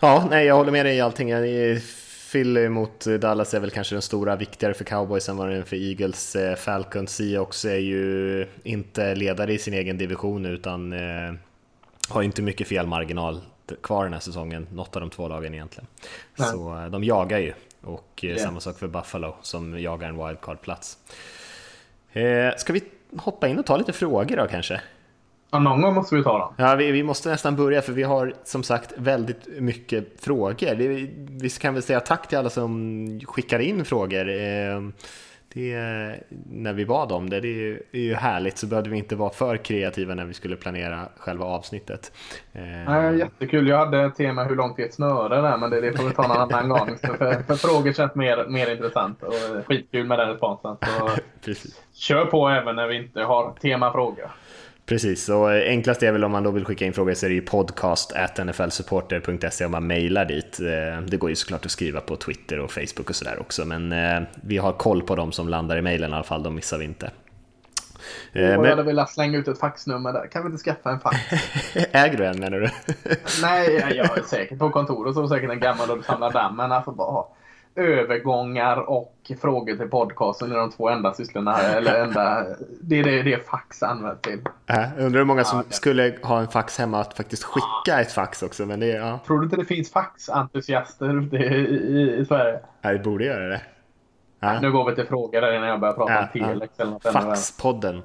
Ja, 0.00 0.26
nej, 0.30 0.46
jag 0.46 0.54
håller 0.54 0.72
med 0.72 0.86
dig 0.86 0.96
i 0.96 1.00
allting. 1.00 1.32
Philly 2.32 2.68
mot 2.68 3.04
Dallas 3.20 3.54
är 3.54 3.60
väl 3.60 3.70
kanske 3.70 3.94
den 3.94 4.02
stora, 4.02 4.36
viktigare 4.36 4.74
för 4.74 4.84
cowboys 4.84 5.28
än 5.28 5.36
vad 5.36 5.48
den 5.48 5.58
är 5.58 5.62
för 5.62 5.76
Eagles. 5.76 6.36
Eh, 6.36 6.56
Falcons, 6.56 7.16
Seahawks 7.16 7.64
är 7.64 7.78
ju 7.78 8.46
inte 8.62 9.14
ledare 9.14 9.52
i 9.52 9.58
sin 9.58 9.74
egen 9.74 9.98
division 9.98 10.46
utan 10.46 10.92
eh, 10.92 11.34
har 12.08 12.22
inte 12.22 12.42
mycket 12.42 12.68
felmarginal 12.68 13.40
kvar 13.82 14.04
den 14.04 14.12
här 14.12 14.20
säsongen, 14.20 14.66
något 14.72 14.96
av 14.96 15.00
de 15.00 15.10
två 15.10 15.28
lagen 15.28 15.54
egentligen. 15.54 15.86
Nej. 16.36 16.48
Så 16.48 16.78
eh, 16.78 16.86
de 16.86 17.04
jagar 17.04 17.38
ju 17.38 17.52
och 17.80 18.20
yeah. 18.22 18.38
samma 18.38 18.60
sak 18.60 18.78
för 18.78 18.88
Buffalo 18.88 19.36
som 19.42 19.80
jagar 19.80 20.08
en 20.08 20.26
wildcard-plats. 20.26 20.98
Eh, 22.12 22.56
ska 22.56 22.72
vi 22.72 22.82
hoppa 23.16 23.48
in 23.48 23.58
och 23.58 23.66
ta 23.66 23.76
lite 23.76 23.92
frågor 23.92 24.36
då 24.36 24.46
kanske? 24.46 24.80
Ja, 25.50 25.58
någon 25.58 25.82
gång 25.82 25.94
måste 25.94 26.14
vi 26.14 26.22
ta 26.22 26.38
dem. 26.38 26.54
Ja, 26.56 26.74
vi, 26.74 26.90
vi, 26.90 27.02
måste 27.02 27.28
nästan 27.28 27.56
börja 27.56 27.82
för 27.82 27.92
vi 27.92 28.02
har 28.02 28.34
som 28.44 28.62
sagt 28.62 28.92
väldigt 28.96 29.60
mycket 29.60 30.20
frågor. 30.20 30.74
Det, 30.74 30.88
vi 31.44 31.50
kan 31.50 31.74
väl 31.74 31.82
säga 31.82 32.00
tack 32.00 32.28
till 32.28 32.38
alla 32.38 32.50
som 32.50 33.20
skickar 33.26 33.58
in 33.58 33.84
frågor. 33.84 34.28
Eh, 34.28 34.80
det, 35.56 36.20
när 36.50 36.72
vi 36.72 36.86
bad 36.86 37.12
om 37.12 37.30
det, 37.30 37.40
det 37.40 37.78
är 37.92 38.00
ju 38.00 38.14
härligt 38.14 38.58
så 38.58 38.66
behövde 38.66 38.90
vi 38.90 38.98
inte 38.98 39.16
vara 39.16 39.30
för 39.30 39.56
kreativa 39.56 40.14
när 40.14 40.24
vi 40.24 40.34
skulle 40.34 40.56
planera 40.56 41.08
själva 41.16 41.44
avsnittet. 41.44 42.12
Eh, 42.52 42.62
Nej, 42.62 43.18
jättekul, 43.18 43.68
jag 43.68 43.78
hade 43.78 44.00
ett 44.00 44.14
tema 44.14 44.44
hur 44.44 44.56
långt 44.56 44.78
är 44.78 44.84
ett 44.84 44.94
snöre 44.94 45.40
där 45.40 45.56
men 45.56 45.70
det, 45.70 45.80
det 45.80 45.92
får 45.92 46.04
vi 46.04 46.14
ta 46.14 46.24
en 46.24 46.30
annan 46.30 46.68
gång. 46.78 46.98
För, 47.02 47.42
för, 47.42 47.54
frågor 47.54 47.92
känns 47.92 48.14
mer, 48.14 48.46
mer 48.48 48.70
intressant 48.70 49.22
och 49.22 49.66
skitkul 49.66 50.06
med 50.06 50.18
den 50.18 50.28
responsen. 50.28 50.76
Så 50.80 51.08
Precis. 51.44 51.82
Kör 51.94 52.24
på 52.24 52.48
även 52.48 52.76
när 52.76 52.88
vi 52.88 52.96
inte 52.96 53.22
har 53.22 53.52
temafrågor. 53.60 54.30
Precis, 54.86 55.28
och 55.28 55.50
enklast 55.50 56.02
är 56.02 56.12
väl 56.12 56.24
om 56.24 56.32
man 56.32 56.42
då 56.42 56.50
vill 56.50 56.64
skicka 56.64 56.84
in 56.84 56.92
frågor 56.92 57.14
så 57.14 57.26
är 57.26 57.30
det 57.30 57.34
ju 57.34 57.42
podcast 57.42 58.12
nflsupporter.se 58.44 59.64
om 59.64 59.72
man 59.72 59.86
mejlar 59.86 60.24
dit. 60.24 60.60
Eh, 60.60 61.02
det 61.06 61.16
går 61.16 61.30
ju 61.30 61.36
såklart 61.36 61.64
att 61.64 61.70
skriva 61.70 62.00
på 62.00 62.16
Twitter 62.16 62.60
och 62.60 62.70
Facebook 62.70 63.10
och 63.10 63.16
sådär 63.16 63.40
också, 63.40 63.64
men 63.64 63.92
eh, 63.92 64.22
vi 64.40 64.56
har 64.58 64.72
koll 64.72 65.02
på 65.02 65.16
de 65.16 65.32
som 65.32 65.48
landar 65.48 65.76
i 65.76 65.82
mejlen 65.82 66.10
i 66.10 66.14
alla 66.14 66.24
fall, 66.24 66.42
de 66.42 66.54
missar 66.54 66.78
vi 66.78 66.84
inte. 66.84 67.06
Oh, 67.06 68.40
men... 68.40 68.50
Jag 68.50 68.70
hade 68.70 68.82
velat 68.82 69.10
slänga 69.10 69.38
ut 69.38 69.48
ett 69.48 69.60
faxnummer 69.60 70.12
där. 70.12 70.26
Kan 70.26 70.42
vi 70.42 70.46
inte 70.46 70.62
skaffa 70.62 70.90
en 70.90 71.00
fax? 71.00 71.16
Äger 71.74 72.18
du 72.18 72.26
en 72.26 72.40
menar 72.40 72.60
du? 72.60 72.68
Nej, 73.42 73.92
jag 73.96 74.18
är 74.18 74.22
säkert 74.22 74.58
på 74.58 74.70
kontoret 74.70 75.14
så 75.14 75.22
är 75.22 75.26
säkert 75.26 75.50
en 75.50 75.60
gammal 75.60 75.90
och 75.90 76.04
samlar 76.04 76.32
damm. 76.32 76.56
Men 76.56 76.72
alltså 76.72 76.92
bara 76.92 77.24
övergångar 77.76 78.76
och 78.76 79.32
frågor 79.40 79.76
till 79.76 79.88
podcasten 79.88 80.52
är 80.52 80.56
de 80.56 80.70
två 80.70 80.88
enda 80.88 81.14
sysslorna. 81.14 81.58
eller 81.58 82.04
enda, 82.04 82.46
det 82.80 82.98
är 82.98 83.04
det, 83.04 83.22
det 83.22 83.46
fax 83.46 83.82
använt 83.82 84.22
till. 84.22 84.40
Äh, 84.66 84.76
undrar 84.98 85.18
hur 85.18 85.24
många 85.24 85.44
som 85.44 85.58
ja, 85.58 85.64
skulle 85.68 86.18
ha 86.22 86.40
en 86.40 86.48
fax 86.48 86.78
hemma 86.78 87.00
att 87.00 87.16
faktiskt 87.16 87.44
skicka 87.44 88.00
ett 88.00 88.12
fax 88.12 88.42
också. 88.42 88.66
Men 88.66 88.80
det, 88.80 88.86
ja. 88.86 89.20
Tror 89.26 89.38
du 89.38 89.44
inte 89.44 89.56
det 89.56 89.64
finns 89.64 89.92
faxentusiaster 89.92 91.22
ute 91.22 91.36
i, 91.36 91.40
i, 91.40 92.16
i 92.20 92.24
Sverige? 92.24 92.60
Ja, 92.82 92.92
det 92.92 92.98
borde 92.98 93.24
göra 93.24 93.48
det. 93.48 93.60
Ja. 94.40 94.60
Nu 94.60 94.72
går 94.72 94.90
vi 94.90 94.94
till 94.94 95.06
frågor 95.06 95.54
innan 95.54 95.68
jag 95.68 95.80
börjar 95.80 95.94
prata 95.94 96.12
ja, 96.12 96.20
om 96.20 96.28
Telex 96.32 96.72
ja. 96.76 96.82
eller 96.82 96.92
något 96.92 97.02
Faxpodden. 97.02 98.02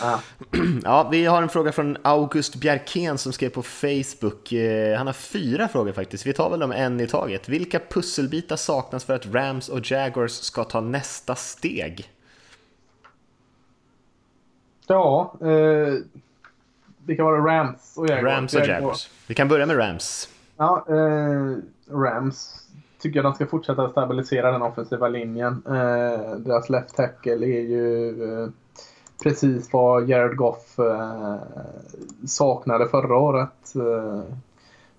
Ja. 0.00 0.20
ja, 0.84 1.08
vi 1.12 1.24
har 1.26 1.42
en 1.42 1.48
fråga 1.48 1.72
från 1.72 1.96
August 2.02 2.56
Bjerkén 2.56 3.18
som 3.18 3.32
skrev 3.32 3.50
på 3.50 3.62
Facebook. 3.62 4.52
Eh, 4.52 4.98
han 4.98 5.06
har 5.06 5.14
fyra 5.14 5.68
frågor 5.68 5.92
faktiskt. 5.92 6.26
Vi 6.26 6.32
tar 6.32 6.50
väl 6.50 6.60
dem 6.60 6.72
en 6.72 7.00
i 7.00 7.06
taget. 7.06 7.48
Vilka 7.48 7.78
pusselbitar 7.78 8.56
saknas 8.56 9.04
för 9.04 9.14
att 9.14 9.34
Rams 9.34 9.68
och 9.68 9.90
Jaguars 9.90 10.32
ska 10.32 10.64
ta 10.64 10.80
nästa 10.80 11.34
steg? 11.34 12.10
Ja, 14.86 15.34
eh, 15.40 15.94
vilka 17.06 17.24
var 17.24 17.38
det? 17.38 17.58
Rams 17.58 17.96
och 17.96 18.08
Jaguars? 18.08 18.34
Rams 18.34 18.54
och 18.54 18.66
Jaguars. 18.66 19.10
Vi 19.26 19.34
kan 19.34 19.48
börja 19.48 19.66
med 19.66 19.78
Rams. 19.78 20.28
Ja, 20.56 20.86
eh, 20.88 21.56
Rams 21.90 22.57
tycker 22.98 23.18
jag 23.18 23.24
de 23.24 23.34
ska 23.34 23.46
fortsätta 23.46 23.88
stabilisera 23.88 24.52
den 24.52 24.62
offensiva 24.62 25.08
linjen. 25.08 25.62
Eh, 25.66 26.36
deras 26.36 26.70
left 26.70 26.96
tackle 26.96 27.46
är 27.46 27.60
ju 27.60 28.08
eh, 28.22 28.48
precis 29.22 29.72
vad 29.72 30.08
Jared 30.08 30.36
Goff 30.36 30.78
eh, 30.78 31.36
saknade 32.26 32.88
förra 32.88 33.16
året. 33.16 33.74
Eh, 33.76 34.34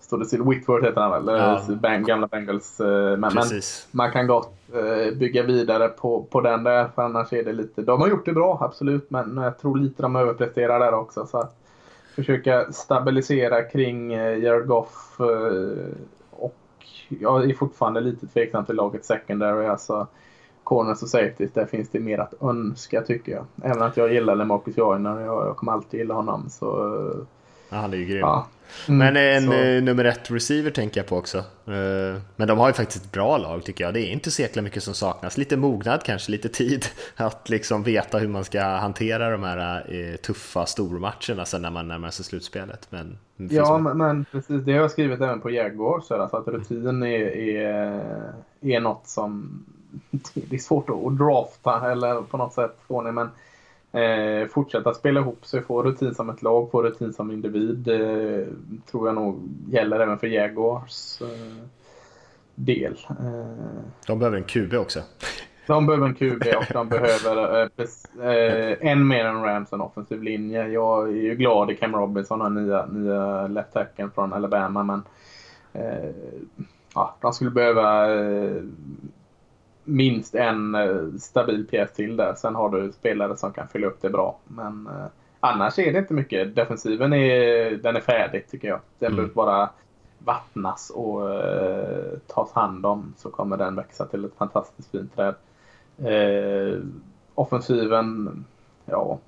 Stod 0.10 0.20
det 0.20 0.26
still? 0.26 0.44
Whitworth 0.44 0.86
heter 0.86 1.02
han 1.02 1.26
väl? 1.26 1.38
Ja. 1.38 1.62
Bang, 1.76 2.06
gamla 2.06 2.28
Bengals. 2.28 2.80
Eh, 2.80 3.18
men, 3.18 3.34
men, 3.34 3.62
man 3.92 4.12
kan 4.12 4.28
gott 4.28 4.54
eh, 4.74 5.18
bygga 5.18 5.44
vidare 5.44 5.88
på, 5.88 6.24
på 6.24 6.42
den 6.42 6.64
där 6.64 6.88
för 6.96 7.02
annars 7.02 7.34
är 7.34 7.44
det 7.44 7.54
lite... 7.54 7.82
De 7.82 8.02
har 8.02 8.08
gjort 8.08 8.26
det 8.26 8.34
bra, 8.34 8.58
absolut, 8.62 9.10
men 9.10 9.38
jag 9.38 9.58
tror 9.58 9.78
lite 9.78 10.02
de 10.02 10.16
överpresterar 10.16 10.80
där 10.80 10.94
också. 10.94 11.26
Så 11.26 11.38
att 11.38 11.56
försöka 12.16 12.72
stabilisera 12.72 13.64
kring 13.64 14.14
eh, 14.14 14.38
Jared 14.38 14.68
Goff 14.68 15.20
jag 17.10 17.50
är 17.50 17.54
fortfarande 17.54 18.02
lite 18.02 18.28
tveksam 18.28 18.66
till 18.66 18.76
laget 18.76 19.06
secondary. 19.06 19.66
Alltså, 19.66 20.08
corners 20.64 21.02
och 21.02 21.10
safeties, 21.10 21.54
där 21.54 21.66
finns 21.66 21.90
det 21.90 22.00
mer 22.00 22.18
att 22.18 22.44
önska 22.44 23.02
tycker 23.02 23.32
jag. 23.32 23.46
Även 23.64 23.82
att 23.82 23.98
jag 23.98 24.14
gillade 24.14 24.46
Marcus 24.46 24.78
Joyner, 24.78 25.20
jag, 25.20 25.48
jag 25.48 25.58
kommer 25.58 25.72
alltid 25.72 26.00
gilla 26.00 26.14
honom. 26.14 26.50
Så, 26.50 26.96
eh, 26.96 27.26
ja, 27.70 27.78
han 27.78 27.94
är 27.94 27.98
ju 27.98 28.06
grym. 28.06 28.20
Ja. 28.20 28.48
Mm, 28.88 28.98
men 28.98 29.18
en 29.18 29.46
så. 29.46 29.54
Eh, 29.54 29.84
nummer 29.84 30.06
ett 30.06 30.32
receiver 30.32 30.72
tänker 30.72 31.00
jag 31.00 31.08
på 31.08 31.18
också. 31.18 31.38
Eh, 31.38 32.22
men 32.36 32.48
de 32.48 32.58
har 32.58 32.68
ju 32.68 32.74
faktiskt 32.74 33.06
ett 33.06 33.12
bra 33.12 33.38
lag 33.38 33.64
tycker 33.64 33.84
jag. 33.84 33.94
Det 33.94 34.02
är 34.02 34.12
inte 34.12 34.32
så 34.32 34.42
jäkla 34.42 34.62
mycket 34.62 34.84
som 34.84 34.94
saknas. 34.94 35.38
Lite 35.38 35.58
mognad 35.58 36.04
kanske, 36.04 36.32
lite 36.32 36.50
tid 36.50 36.86
att 37.16 37.50
liksom 37.50 37.84
veta 37.84 38.18
hur 38.18 38.28
man 38.28 38.44
ska 38.44 38.62
hantera 38.62 39.30
de 39.30 39.44
här 39.44 39.86
eh, 39.90 40.16
tuffa 40.16 40.66
stormatcherna 40.66 41.46
sen 41.46 41.62
när 41.62 41.72
man 41.72 41.88
närmar 41.88 42.10
sig 42.10 42.26
slutspelet. 42.26 42.88
Men, 42.90 43.18
ja, 43.36 43.78
men, 43.78 43.98
men, 43.98 44.26
precis. 44.26 44.62
Det 44.66 44.72
har 44.72 44.80
jag 44.80 44.92
skrivit 44.92 45.22
även 45.22 45.42
på 45.42 45.50
Jaguars. 45.50 46.12
Alltså 46.12 46.38
att 46.38 46.48
rutin 46.48 47.04
är, 47.04 47.38
är, 47.38 48.02
är 48.62 48.80
något 48.80 49.08
som 49.08 49.64
det 50.34 50.56
är 50.56 50.60
svårt 50.60 50.90
att 50.90 51.18
drafta 51.18 51.92
eller 51.92 52.22
på 52.22 52.38
något 52.38 52.54
sätt 52.54 52.78
få 52.88 53.02
ner. 53.02 53.12
Men 53.12 53.30
Eh, 53.92 54.48
fortsätta 54.48 54.94
spela 54.94 55.20
ihop 55.20 55.46
sig, 55.46 55.62
få 55.62 55.84
rutin 55.84 56.16
som 56.16 56.30
ett 56.30 56.42
lag, 56.42 56.72
få 56.72 56.84
rutin 56.84 57.14
som 57.14 57.32
individ. 57.32 57.88
Eh, 57.88 58.48
tror 58.92 59.08
jag 59.08 59.16
nog 59.16 59.50
gäller 59.70 60.00
även 60.00 60.20
för 60.20 60.28
Jaguars 60.28 61.22
eh, 61.22 61.66
del. 62.56 62.98
Eh, 63.10 63.82
de 64.08 64.20
behöver 64.20 64.38
en 64.38 64.44
QB 64.44 64.74
också. 64.74 65.00
De 65.68 65.86
behöver 65.86 66.08
en 66.08 66.16
QB 66.16 66.44
och 66.58 66.74
de 66.74 66.90
behöver 66.90 67.70
eh, 68.18 68.30
eh, 68.30 68.92
än 68.92 69.08
mer 69.08 69.26
än 69.26 69.44
Rams 69.44 69.74
en 69.74 69.82
offensiv 69.82 70.24
linje. 70.24 70.68
Jag 70.68 71.10
är 71.10 71.14
ju 71.14 71.36
glad 71.36 71.72
i 71.72 71.76
Cam 71.76 71.96
Robinson, 71.96 72.40
den 72.40 72.54
nya, 72.54 72.86
nya 72.86 73.48
left 73.48 73.78
från 74.16 74.34
Alabama. 74.34 74.84
Men 74.84 75.04
ja, 76.96 77.16
de 77.22 77.34
skulle 77.34 77.52
behöva 77.52 78.08
minst 79.90 80.36
en 80.36 80.76
eh, 80.76 81.18
stabil 81.20 81.68
pjäs 81.68 81.94
till 81.94 82.18
där. 82.18 82.34
Sen 82.34 82.56
har 82.56 82.70
du 82.70 82.92
spelare 82.92 83.38
som 83.38 83.54
kan 83.54 83.68
fylla 83.68 83.88
upp 83.88 84.02
det 84.02 84.10
bra. 84.10 84.38
Men 84.48 84.88
eh, 84.88 85.06
annars 85.40 85.80
är 85.80 85.94
det 85.94 86.00
inte 86.00 86.14
mycket. 86.14 86.56
Defensiven 86.56 87.14
är, 87.14 87.72
den 87.72 87.96
är 87.96 88.02
färdig 88.02 88.48
tycker 88.48 88.68
jag. 88.68 88.80
Den 89.00 89.08
mm. 89.08 89.16
behöver 89.16 89.34
bara 89.34 89.70
vattnas 90.20 90.90
och 90.90 91.34
eh, 91.34 92.18
tas 92.28 92.52
hand 92.52 92.86
om 92.86 93.14
så 93.18 93.30
kommer 93.30 93.58
den 93.58 93.76
växa 93.76 94.06
till 94.06 94.26
ett 94.26 94.36
fantastiskt 94.38 94.92
fint 94.92 95.16
träd. 95.16 95.36
Eh, 95.98 96.80
offensiven, 97.36 98.46
ja. 98.86 99.20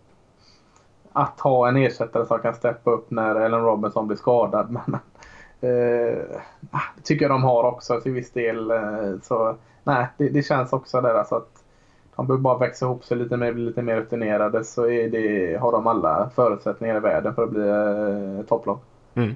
Att 1.13 1.39
ha 1.39 1.67
en 1.67 1.77
ersättare 1.77 2.25
som 2.25 2.39
kan 2.39 2.53
steppa 2.53 2.91
upp 2.91 3.11
när 3.11 3.35
Ellen 3.35 3.61
Robinson 3.61 4.07
blir 4.07 4.17
skadad. 4.17 4.71
Men, 4.85 4.99
eh, 5.61 6.17
det 6.59 7.01
tycker 7.03 7.25
jag 7.25 7.31
de 7.31 7.43
har 7.43 7.63
också 7.63 8.01
till 8.01 8.11
viss 8.11 8.31
del. 8.31 8.71
Eh, 8.71 9.13
så 9.23 9.55
nej, 9.83 10.07
det, 10.17 10.29
det, 10.29 10.43
känns 10.43 10.73
också 10.73 11.01
där 11.01 11.15
alltså 11.15 11.35
att 11.35 11.63
de 12.15 12.27
behöver 12.27 12.41
bara 12.41 12.57
växa 12.57 12.85
ihop 12.85 13.05
sig 13.05 13.17
lite 13.17 13.37
mer, 13.37 13.53
bli 13.53 13.63
lite 13.63 13.81
mer 13.81 13.95
rutinerade 13.95 14.63
så 14.63 14.85
det, 14.85 15.57
har 15.61 15.71
de 15.71 15.87
alla 15.87 16.29
förutsättningar 16.35 16.97
i 16.97 16.99
världen 16.99 17.35
för 17.35 17.43
att 17.43 17.49
bli 17.49 17.67
eh, 17.67 18.45
topplag. 18.45 18.79
Mm. 19.15 19.35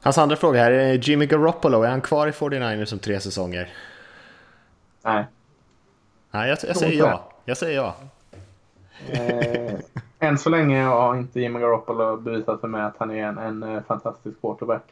Hans 0.00 0.18
andra 0.18 0.36
fråga 0.36 0.60
här, 0.60 0.70
är 0.70 0.92
Jimmy 0.92 1.26
Garoppolo, 1.26 1.82
är 1.82 1.90
han 1.90 2.00
kvar 2.00 2.26
i 2.26 2.30
49ers 2.30 2.92
om 2.92 2.98
tre 2.98 3.20
säsonger? 3.20 3.68
Nej. 5.02 5.24
Nej, 6.30 6.48
jag, 6.48 6.58
jag 6.68 6.76
säger 6.76 6.98
ja. 6.98 7.32
Jag 7.44 7.56
säger 7.56 7.76
ja. 7.76 7.94
Eh, 9.10 9.74
än 10.18 10.38
så 10.38 10.50
länge 10.50 10.82
har 10.82 11.16
inte 11.16 11.40
Jimmy 11.40 11.60
Garoppolo 11.60 12.16
bevisat 12.16 12.60
för 12.60 12.68
mig 12.68 12.82
att 12.82 12.96
han 12.98 13.10
är 13.10 13.26
en, 13.26 13.38
en 13.38 13.62
eh, 13.62 13.82
fantastisk 13.82 14.40
quarterback. 14.40 14.82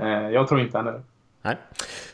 Eh, 0.00 0.30
jag 0.30 0.48
tror 0.48 0.60
inte 0.60 0.78
han 0.78 0.86
är 0.86 0.92
det. 0.92 1.02
Nej. 1.42 1.56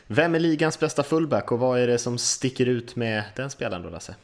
Vem 0.07 0.35
är 0.35 0.39
ligans 0.39 0.79
bästa 0.79 1.03
fullback 1.03 1.51
och 1.51 1.59
vad 1.59 1.79
är 1.79 1.87
det 1.87 1.97
som 1.97 2.17
sticker 2.17 2.65
ut 2.65 2.95
med 2.95 3.23
den 3.35 3.49
spelaren 3.49 3.83
då 3.83 3.89
Lasse? 3.89 4.15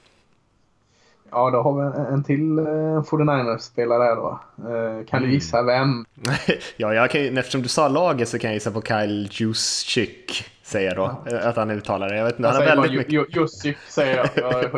Ja, 1.32 1.50
då 1.50 1.62
har 1.62 1.74
vi 1.74 2.13
en 2.13 2.24
till 2.24 2.60
eh, 2.60 2.63
49ers-spelare 2.63 4.04
här 4.04 4.15
då. 4.15 4.39
Eh, 4.58 5.06
kan 5.06 5.19
du 5.19 5.26
mm. 5.26 5.32
gissa 5.32 5.63
vem? 5.63 6.06
ja, 6.78 6.93
jag 6.93 7.10
kan, 7.10 7.38
eftersom 7.38 7.62
du 7.62 7.67
sa 7.67 7.88
laget 7.88 8.30
så 8.30 8.39
kan 8.39 8.50
jag 8.50 8.56
gissa 8.56 8.72
på 8.72 8.82
Kyle 8.82 9.28
Juszczyk. 9.32 10.50
Säger 10.63 10.88
jag 10.88 10.98
då, 10.98 11.32
ja. 11.32 11.39
att 11.39 11.56
han 11.56 11.72
uttalar 11.72 12.10
det. 12.10 12.17
Jag 12.17 12.26
vet 12.26 12.38
inte, 12.38 12.50
han 12.50 12.58
har 12.58 12.65
väldigt 12.65 12.91
mycket... 12.91 13.36
Juszczyk 13.36 13.78
säger 13.78 14.30
jag. 14.36 14.69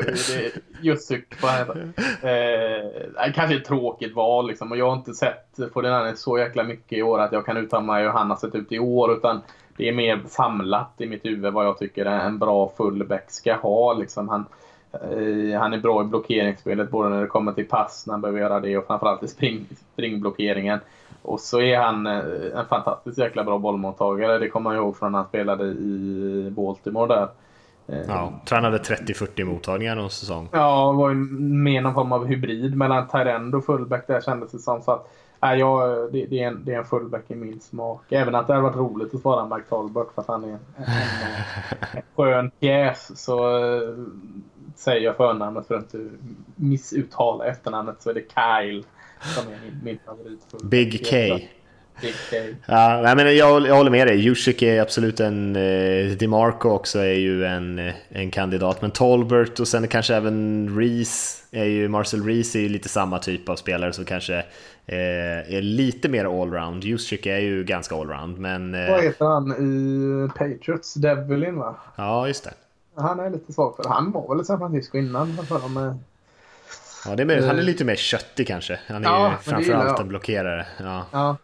Juszczyk, 0.82 1.41
vad 1.41 1.52
heter 1.52 1.94
eh, 2.22 3.34
Kanske 3.34 3.56
ett 3.56 3.65
tråkigt 3.65 4.15
val 4.15 4.48
liksom. 4.48 4.72
Och 4.72 4.78
jag 4.78 4.89
har 4.89 4.96
inte 4.96 5.13
sett 5.13 5.58
49ers 5.58 6.15
så 6.15 6.38
jäkla 6.38 6.63
mycket 6.63 6.98
i 6.98 7.02
år 7.02 7.20
att 7.20 7.32
jag 7.32 7.46
kan 7.46 7.58
uttala 7.58 7.84
mig 7.84 8.04
hur 8.04 8.10
han 8.10 8.30
har 8.30 8.38
sett 8.38 8.56
ut 8.56 8.72
i 8.72 8.80
år. 8.80 9.13
Utan 9.13 9.41
det 9.77 9.89
är 9.89 9.93
mer 9.93 10.21
samlat 10.27 10.91
i 10.97 11.05
mitt 11.05 11.25
huvud 11.25 11.53
vad 11.53 11.65
jag 11.65 11.77
tycker 11.77 12.05
en 12.05 12.39
bra 12.39 12.71
fullback 12.77 13.31
ska 13.31 13.55
ha. 13.55 13.93
Liksom 13.93 14.29
han, 14.29 14.45
eh, 14.91 15.59
han 15.59 15.73
är 15.73 15.77
bra 15.77 16.01
i 16.01 16.05
blockeringsspelet 16.05 16.91
både 16.91 17.09
när 17.09 17.21
det 17.21 17.27
kommer 17.27 17.51
till 17.51 17.67
pass, 17.67 18.03
när 18.07 18.13
han 18.13 18.21
behöver 18.21 18.39
göra 18.39 18.59
det 18.59 18.77
och 18.77 18.88
framförallt 18.88 19.23
i 19.23 19.27
spring, 19.27 19.65
springblockeringen. 19.93 20.79
Och 21.21 21.39
så 21.39 21.61
är 21.61 21.77
han 21.77 22.07
eh, 22.07 22.23
en 22.55 22.65
fantastiskt 22.69 23.17
jäkla 23.17 23.43
bra 23.43 23.57
bollmottagare. 23.57 24.39
Det 24.39 24.49
kommer 24.49 24.73
jag 24.73 24.83
ihåg 24.83 24.97
från 24.97 25.11
när 25.11 25.19
han 25.19 25.27
spelade 25.27 25.65
i 25.65 26.49
Baltimore 26.55 27.15
där. 27.15 27.27
Eh, 27.88 28.05
ja, 28.07 28.33
tränade 28.45 28.77
30-40 28.77 29.43
mottagningar 29.43 29.95
någon 29.95 30.09
säsong. 30.09 30.49
Ja, 30.51 30.91
var 30.91 31.09
ju 31.09 31.15
mer 31.15 31.81
någon 31.81 31.93
form 31.93 32.11
av 32.11 32.25
hybrid 32.25 32.77
mellan 32.77 33.07
Tyrend 33.07 33.55
och 33.55 33.65
fullback 33.65 34.07
där 34.07 34.21
kändes 34.21 34.51
det 34.51 34.59
som. 34.59 34.81
Så 34.81 34.91
att 34.91 35.11
Nej, 35.41 35.60
jag, 35.60 36.12
det, 36.12 36.26
det, 36.26 36.43
är 36.43 36.48
en, 36.48 36.65
det 36.65 36.74
är 36.74 36.78
en 36.78 36.86
fullback 36.86 37.24
i 37.28 37.36
min 37.36 37.60
smak. 37.60 38.02
Även 38.10 38.36
att 38.36 38.48
det 38.48 38.54
hade 38.54 38.63
varit 38.63 38.76
roligt 38.76 39.15
att 39.15 39.21
svara 39.21 39.56
Mike 39.56 39.69
Talbot 39.69 40.12
för 40.15 40.21
att 40.21 40.28
han 40.28 40.43
är 40.43 40.48
en, 40.48 40.60
en, 40.78 40.86
en 41.93 42.02
skön 42.15 42.52
pjäs. 42.60 43.24
Så 43.24 43.58
äh, 43.58 43.89
säger 44.76 45.02
jag 45.02 45.17
förnamnet 45.17 45.67
för 45.67 45.76
att 45.76 45.93
inte 45.93 46.10
missuttala 46.56 47.45
efternamnet 47.45 47.95
så 48.00 48.10
är 48.10 48.13
det 48.13 48.21
Kyle 48.21 48.84
som 49.21 49.54
är 49.54 49.60
min, 49.63 49.80
min 49.84 50.00
favorit. 50.06 50.63
Big 50.63 51.08
K. 51.10 51.45
Ja, 52.65 53.02
nej, 53.04 53.15
men 53.15 53.38
jag, 53.38 53.67
jag 53.67 53.76
håller 53.76 53.91
med 53.91 54.08
dig. 54.08 54.19
Jusik 54.19 54.62
är 54.62 54.82
absolut 54.82 55.19
en... 55.19 55.56
Eh, 55.56 56.12
DeMarco 56.17 56.69
också 56.69 57.00
är 57.00 57.13
ju 57.13 57.45
en, 57.45 57.80
eh, 57.80 57.93
en 58.10 58.32
kandidat. 58.32 58.82
Men 58.82 58.91
Tolbert 58.91 59.60
och 59.60 59.67
sen 59.67 59.88
kanske 59.88 60.15
även 60.15 60.69
Reese 60.80 61.43
är 61.52 61.65
ju... 61.65 61.88
Marcel 61.88 62.24
Reese 62.24 62.56
är 62.56 62.60
ju 62.60 62.69
lite 62.69 62.89
samma 62.89 63.19
typ 63.19 63.50
av 63.50 63.56
spelare 63.56 63.93
som 63.93 64.06
kanske 64.06 64.45
är 64.88 65.62
lite 65.62 66.10
mer 66.10 66.41
allround. 66.41 66.84
Jusik 66.84 67.26
är 67.26 67.39
ju 67.39 67.63
ganska 67.63 67.95
allround, 67.95 68.38
men... 68.38 68.76
Eh, 68.76 68.91
Vad 68.91 69.04
heter 69.04 69.26
han 69.26 69.52
i 69.52 70.30
Patriots? 70.30 70.93
Devilin 70.93 71.58
va? 71.58 71.76
Ja, 71.95 72.28
just 72.28 72.43
det. 72.43 72.54
Han 72.95 73.19
är 73.19 73.30
lite 73.30 73.54
svag 73.54 73.76
för 73.76 73.89
Han 73.89 74.12
var 74.12 74.36
väl 74.36 74.41
i 74.41 74.45
San 74.45 74.60
Francisco 74.60 74.98
innan 74.98 75.38
för 75.38 75.60
dem. 75.60 75.78
Eh, 75.78 75.95
ja, 77.06 77.15
det 77.15 77.24
är 77.24 77.28
mer, 77.28 77.48
han 77.48 77.60
är 77.60 77.63
lite 77.63 77.86
mer 77.86 77.95
köttig 77.95 78.48
kanske. 78.48 78.80
Han 78.88 79.06
är 79.06 79.10
ja, 79.10 79.32
ju 79.32 79.38
framförallt 79.38 80.00
en 80.00 80.08
blockerare. 80.08 80.65
Ja. 80.80 81.06
ja. 81.12 81.38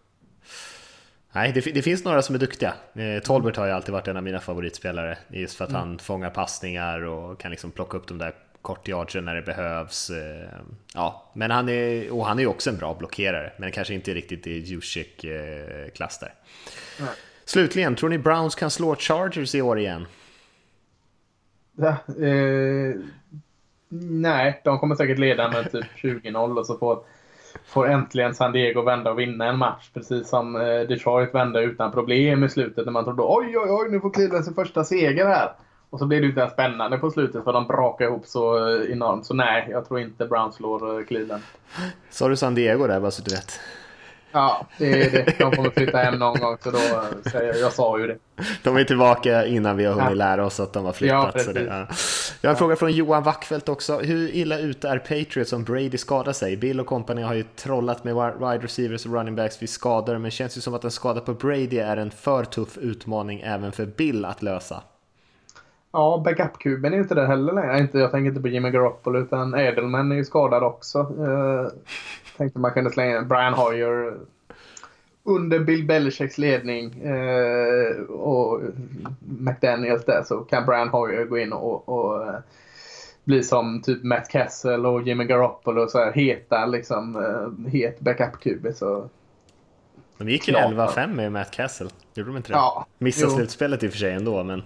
Nej, 1.33 1.51
det, 1.51 1.61
det, 1.61 1.81
finns 1.81 2.03
några 2.05 2.21
som 2.21 2.35
är 2.35 2.39
duktiga. 2.39 2.73
Eh, 2.93 3.21
Tolbert 3.23 3.57
har 3.57 3.65
ju 3.65 3.71
alltid 3.71 3.93
varit 3.93 4.07
en 4.07 4.17
av 4.17 4.23
mina 4.23 4.39
favoritspelare, 4.39 5.17
just 5.27 5.57
för 5.57 5.63
att 5.63 5.69
mm. 5.69 5.81
han 5.81 5.99
fångar 5.99 6.29
passningar 6.29 7.01
och 7.01 7.39
kan 7.39 7.51
liksom 7.51 7.71
plocka 7.71 7.97
upp 7.97 8.07
de 8.07 8.17
där 8.17 8.33
kortyardsen 8.61 9.25
när 9.25 9.35
det 9.35 9.41
behövs. 9.41 10.09
Eh, 10.09 10.49
ja, 10.93 11.31
men 11.33 11.51
han 11.51 11.69
är, 11.69 12.13
och 12.13 12.25
han 12.25 12.39
är 12.39 12.43
ju 12.43 12.47
också 12.47 12.69
en 12.69 12.77
bra 12.77 12.95
blockerare, 12.99 13.53
men 13.57 13.71
kanske 13.71 13.93
inte 13.93 14.13
riktigt 14.13 14.47
i 14.47 14.59
Jusek-klass 14.59 16.19
där. 16.19 16.33
Nej. 16.99 17.09
Slutligen, 17.45 17.95
tror 17.95 18.09
ni 18.09 18.17
Browns 18.17 18.55
kan 18.55 18.71
slå 18.71 18.95
Chargers 18.95 19.55
i 19.55 19.61
år 19.61 19.79
igen? 19.79 20.05
Ja, 21.77 21.95
eh, 22.25 22.95
nej, 23.89 24.61
de 24.63 24.79
kommer 24.79 24.95
säkert 24.95 25.19
leda 25.19 25.51
med 25.51 25.71
typ 25.71 25.85
20-0 26.03 26.59
och 26.59 26.65
så 26.65 26.77
får, 26.77 27.03
får 27.65 27.89
äntligen 27.89 28.35
San 28.35 28.51
Diego 28.51 28.81
vända 28.81 29.11
och 29.11 29.19
vinna 29.19 29.45
en 29.45 29.57
match. 29.57 29.89
Precis 29.93 30.29
som 30.29 30.55
eh, 30.55 30.61
Detroit 30.61 31.33
vände 31.35 31.61
utan 31.61 31.91
problem 31.91 32.43
i 32.43 32.49
slutet 32.49 32.85
när 32.85 32.91
man 32.91 33.03
trodde 33.03 33.21
oj, 33.25 33.57
oj, 33.57 33.69
oj, 33.69 33.91
nu 33.91 33.99
får 33.99 34.13
Cleveland 34.13 34.45
sin 34.45 34.53
första 34.53 34.83
seger 34.83 35.25
här. 35.25 35.51
Och 35.91 35.99
så 35.99 36.05
blir 36.05 36.21
det 36.21 36.27
inte 36.27 36.39
ens 36.39 36.53
spännande 36.53 36.97
på 36.97 37.11
slutet 37.11 37.43
för 37.43 37.53
de 37.53 37.67
brakar 37.67 38.05
ihop 38.05 38.25
så 38.25 38.67
eh, 38.67 38.91
enormt. 38.91 39.25
Så 39.25 39.33
nej, 39.33 39.67
jag 39.71 39.87
tror 39.87 39.99
inte 39.99 40.25
Browns 40.25 40.55
slår 40.55 40.99
eh, 40.99 41.05
Cleveland. 41.05 41.43
Sa 42.09 42.29
du 42.29 42.35
San 42.35 42.55
Diego 42.55 42.87
där, 42.87 42.99
bara 42.99 43.11
så 43.11 43.21
du 43.21 43.31
vet? 43.31 43.59
Ja, 44.31 44.65
det 44.77 45.03
är 45.03 45.11
det. 45.11 45.39
De 45.39 45.55
kommer 45.55 45.69
flytta 45.69 45.97
hem 45.97 46.19
någon 46.19 46.39
gång, 46.39 46.57
så 46.63 46.71
då 46.71 46.77
säger 47.29 47.47
jag, 47.47 47.59
jag 47.59 47.73
sa 47.73 47.99
ju 47.99 48.07
det. 48.07 48.17
De 48.63 48.77
är 48.77 48.83
tillbaka 48.83 49.45
innan 49.45 49.77
vi 49.77 49.85
har 49.85 50.01
hunnit 50.01 50.17
lära 50.17 50.45
oss 50.45 50.59
att 50.59 50.73
de 50.73 50.85
har 50.85 50.93
flyttat. 50.93 51.31
Ja, 51.35 51.43
så 51.43 51.51
det, 51.51 51.61
ja. 51.61 51.87
Jag 52.41 52.49
har 52.49 52.53
en 52.53 52.57
fråga 52.57 52.75
från 52.75 52.91
Johan 52.91 53.23
Wackfeldt 53.23 53.69
också. 53.69 53.99
Hur 53.99 54.35
illa 54.35 54.59
ute 54.59 54.89
är 54.89 54.99
Patriots 54.99 55.53
om 55.53 55.63
Brady 55.63 55.97
skadar 55.97 56.33
sig? 56.33 56.57
Bill 56.57 56.79
och 56.79 56.87
company 56.87 57.21
har 57.21 57.33
ju 57.33 57.43
trollat 57.43 58.03
med 58.03 58.15
wide 58.15 58.63
receivers 58.63 59.05
och 59.05 59.13
running 59.13 59.35
backs 59.35 59.61
vid 59.61 59.69
skador, 59.69 60.17
men 60.17 60.31
känns 60.31 60.57
ju 60.57 60.61
som 60.61 60.73
att 60.73 60.83
en 60.83 60.91
skada 60.91 61.21
på 61.21 61.33
Brady 61.33 61.77
är 61.77 61.97
en 61.97 62.11
för 62.11 62.43
tuff 62.43 62.77
utmaning 62.77 63.41
även 63.41 63.71
för 63.71 63.85
Bill 63.85 64.25
att 64.25 64.41
lösa. 64.41 64.83
Ja, 65.93 66.21
backup-kuben 66.25 66.93
är 66.93 66.97
inte 66.97 67.15
där 67.15 67.25
heller 67.25 67.53
längre. 67.53 67.79
Inte, 67.79 67.99
jag 67.99 68.11
tänker 68.11 68.29
inte 68.29 68.41
på 68.41 68.47
Jimmy 68.47 68.69
Garoppolo 68.69 69.19
utan 69.19 69.55
Edelman 69.55 70.11
är 70.11 70.15
ju 70.15 70.25
skadad 70.25 70.63
också. 70.63 70.99
Uh, 70.99 71.67
tänkte 72.37 72.59
man 72.59 72.71
kunde 72.71 72.89
slänga 72.89 73.17
in 73.17 73.27
Brian 73.27 73.53
Hoyer 73.53 74.17
under 75.23 75.59
Bill 75.59 75.85
Belichicks 75.85 76.37
ledning 76.37 77.03
uh, 77.05 78.01
och 78.09 78.61
McDaniels 79.19 80.05
där 80.05 80.23
så 80.23 80.37
kan 80.37 80.65
Brian 80.65 80.89
Hoyer 80.89 81.25
gå 81.25 81.37
in 81.37 81.53
och, 81.53 81.89
och 81.89 82.27
uh, 82.27 82.35
bli 83.23 83.43
som 83.43 83.81
typ 83.81 84.03
Matt 84.03 84.31
Kessel 84.31 84.85
och 84.85 85.01
Jimmy 85.01 85.23
Garoppolo 85.23 85.87
så 85.87 85.97
här 85.97 86.11
heta 86.11 86.65
liksom 86.65 87.15
het 87.67 87.99
backup-QB. 87.99 88.71
Så 88.71 89.09
de 90.17 90.29
gick 90.29 90.47
ju 90.47 90.53
11-5 90.53 91.15
med 91.15 91.31
Matt 91.31 91.55
Kessel. 91.55 91.89
Gjorde 92.13 92.29
de 92.29 92.37
inte 92.37 92.51
det? 92.51 92.55
Ja, 92.55 92.85
Missade 92.97 93.31
slutspelet 93.31 93.83
i 93.83 93.87
och 93.87 93.91
för 93.91 93.99
sig 93.99 94.11
ändå 94.11 94.43
men 94.43 94.63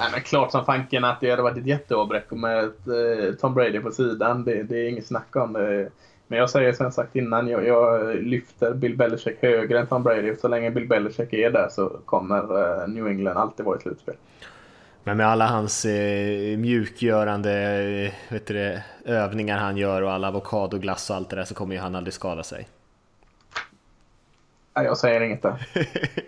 Nej, 0.00 0.08
men 0.12 0.20
klart 0.20 0.50
som 0.50 0.64
fanken 0.64 1.04
att 1.04 1.20
det 1.20 1.30
hade 1.30 1.42
varit 1.42 1.58
ett 1.58 1.66
jätteavbräck 1.66 2.30
med 2.30 2.64
eh, 2.64 3.34
Tom 3.40 3.54
Brady 3.54 3.80
på 3.80 3.90
sidan. 3.90 4.44
Det, 4.44 4.62
det 4.62 4.76
är 4.76 4.88
inget 4.88 5.06
snack 5.06 5.36
om 5.36 5.52
det. 5.52 5.90
Men 6.26 6.38
jag 6.38 6.50
säger 6.50 6.72
som 6.72 6.84
jag 6.84 6.94
sagt 6.94 7.16
innan, 7.16 7.48
jag, 7.48 7.66
jag, 7.66 8.14
lyfter 8.16 8.74
Bill 8.74 8.96
Belichick 8.96 9.42
högre 9.42 9.80
än 9.80 9.86
Tom 9.86 10.02
Brady. 10.02 10.36
Så 10.36 10.48
länge 10.48 10.70
Bill 10.70 10.88
Belichick 10.88 11.32
är 11.32 11.50
där 11.50 11.68
så 11.70 11.88
kommer 12.04 12.38
eh, 12.38 12.88
New 12.88 13.06
England 13.06 13.36
alltid 13.36 13.66
vara 13.66 13.78
i 13.78 13.80
slutspel. 13.80 14.14
Men 15.04 15.16
med 15.16 15.26
alla 15.26 15.46
hans 15.46 15.84
eh, 15.84 16.58
mjukgörande 16.58 17.52
eh, 18.06 18.32
vet 18.32 18.46
du 18.46 18.80
övningar 19.04 19.58
han 19.58 19.76
gör 19.76 20.02
och 20.02 20.12
all 20.12 20.24
avokadoglass 20.24 21.10
och 21.10 21.16
allt 21.16 21.30
det 21.30 21.36
där 21.36 21.44
så 21.44 21.54
kommer 21.54 21.74
ju 21.74 21.80
han 21.80 21.94
aldrig 21.94 22.14
skada 22.14 22.42
sig. 22.42 22.68
Nej, 24.80 24.86
jag 24.86 24.98
säger 24.98 25.20
inget 25.20 25.42
där. 25.42 25.66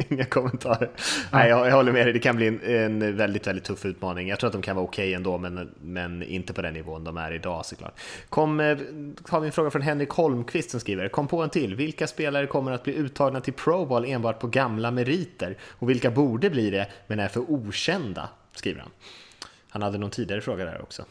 Inga 0.13 0.25
kommentarer. 0.25 0.91
Nej, 1.33 1.49
jag, 1.49 1.67
jag, 1.67 1.73
håller 1.73 1.93
med 1.93 2.07
dig. 2.07 2.13
Det 2.13 2.19
kan 2.19 2.37
bli 2.37 2.47
en, 2.47 2.61
en, 3.03 3.17
väldigt, 3.17 3.47
väldigt 3.47 3.65
tuff 3.65 3.87
utmaning. 3.87 4.29
Jag 4.29 4.39
tror 4.39 4.49
att 4.49 4.53
de 4.53 4.63
kan 4.63 4.77
vara 4.77 4.85
okej 4.85 5.05
okay 5.05 5.15
ändå, 5.15 5.39
men, 5.39 5.75
men 5.81 6.23
inte 6.23 6.53
på 6.53 6.63
den 6.63 6.75
nivån 6.75 7.05
de 7.05 7.17
är 7.17 7.33
idag 7.33 7.67
såklart. 7.67 8.01
Kom, 8.29 8.61
eh, 8.61 8.79
har 9.29 9.41
vi 9.41 9.47
en 9.47 9.53
fråga 9.53 9.71
från 9.71 9.83
Henrik 9.83 10.11
Holmqvist 10.11 10.71
som 10.71 10.81
skriver. 10.81 11.09
Kom 11.09 11.29
på 11.29 11.43
en 11.43 11.51
till. 11.51 11.75
Vilka 11.75 12.07
spelare 12.07 12.47
kommer 12.47 12.73
att 12.73 12.83
bli 12.83 12.95
uttagna 12.95 13.41
till 13.41 13.53
Pro 13.53 13.87
Bowl 13.87 14.05
enbart 14.05 14.41
på 14.41 14.47
gamla 14.47 14.91
meriter? 14.91 15.57
Och 15.63 15.91
vilka 15.91 16.11
borde 16.11 16.51
bli 16.51 16.71
det, 16.71 16.87
men 17.07 17.21
är 17.21 17.29
för 17.29 17.51
okända? 17.51 18.29
Skriver 18.55 18.81
han. 18.81 18.91
Han 19.69 19.83
hade 19.83 19.99
någon 19.99 20.11
tidigare 20.11 20.41
fråga 20.41 20.65
där 20.65 20.83
också. 20.83 21.05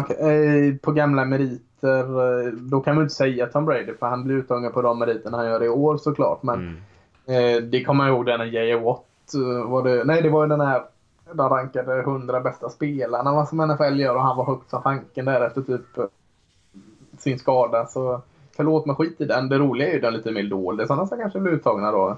Okay. 0.00 0.16
Eh, 0.16 0.74
på 0.76 0.92
gamla 0.92 1.24
meriter, 1.24 1.58
eh, 1.84 2.52
då 2.52 2.80
kan 2.80 2.94
man 2.94 3.02
inte 3.02 3.14
säga 3.14 3.46
Tom 3.46 3.64
Brady 3.64 3.94
för 3.94 4.06
han 4.06 4.24
blir 4.24 4.36
uttagen 4.36 4.72
på 4.72 4.82
de 4.82 4.98
meriterna 4.98 5.36
han 5.36 5.46
gör 5.46 5.64
i 5.64 5.68
år 5.68 5.96
såklart. 5.96 6.42
Men 6.42 6.54
mm. 6.54 6.76
Eh, 7.26 7.62
det 7.62 7.84
kommer 7.84 8.04
jag 8.04 8.14
ihåg 8.14 8.26
när 8.26 8.44
J.A. 8.44 8.78
Watt 8.78 9.34
var 9.66 9.82
det, 9.82 10.04
nej 10.04 10.22
det 10.22 10.28
var 10.28 10.42
ju 10.42 10.48
den 10.48 10.60
här 10.60 10.82
de 11.32 11.48
rankade 11.48 12.00
100 12.00 12.40
bästa 12.40 12.68
spelarna 12.68 13.32
vad 13.32 13.48
som 13.48 13.58
NFL 13.58 14.00
gör 14.00 14.14
och 14.14 14.22
han 14.22 14.36
var 14.36 14.44
högt 14.44 14.70
som 14.70 14.82
fanken 14.82 15.24
där 15.24 15.46
efter 15.46 15.62
typ 15.62 16.10
sin 17.18 17.38
skada. 17.38 17.86
Så 17.86 18.20
förlåt 18.56 18.86
men 18.86 18.96
skit 18.96 19.20
i 19.20 19.24
den. 19.24 19.48
Det 19.48 19.58
roliga 19.58 19.88
är 19.88 19.92
ju 19.92 20.00
den 20.00 20.14
lite 20.14 20.30
mer 20.30 20.42
dolda. 20.42 20.86
Sådana 20.86 21.06
som 21.06 21.18
kanske 21.18 21.40
blir 21.40 21.52
uttagna 21.52 21.92
då. 21.92 22.16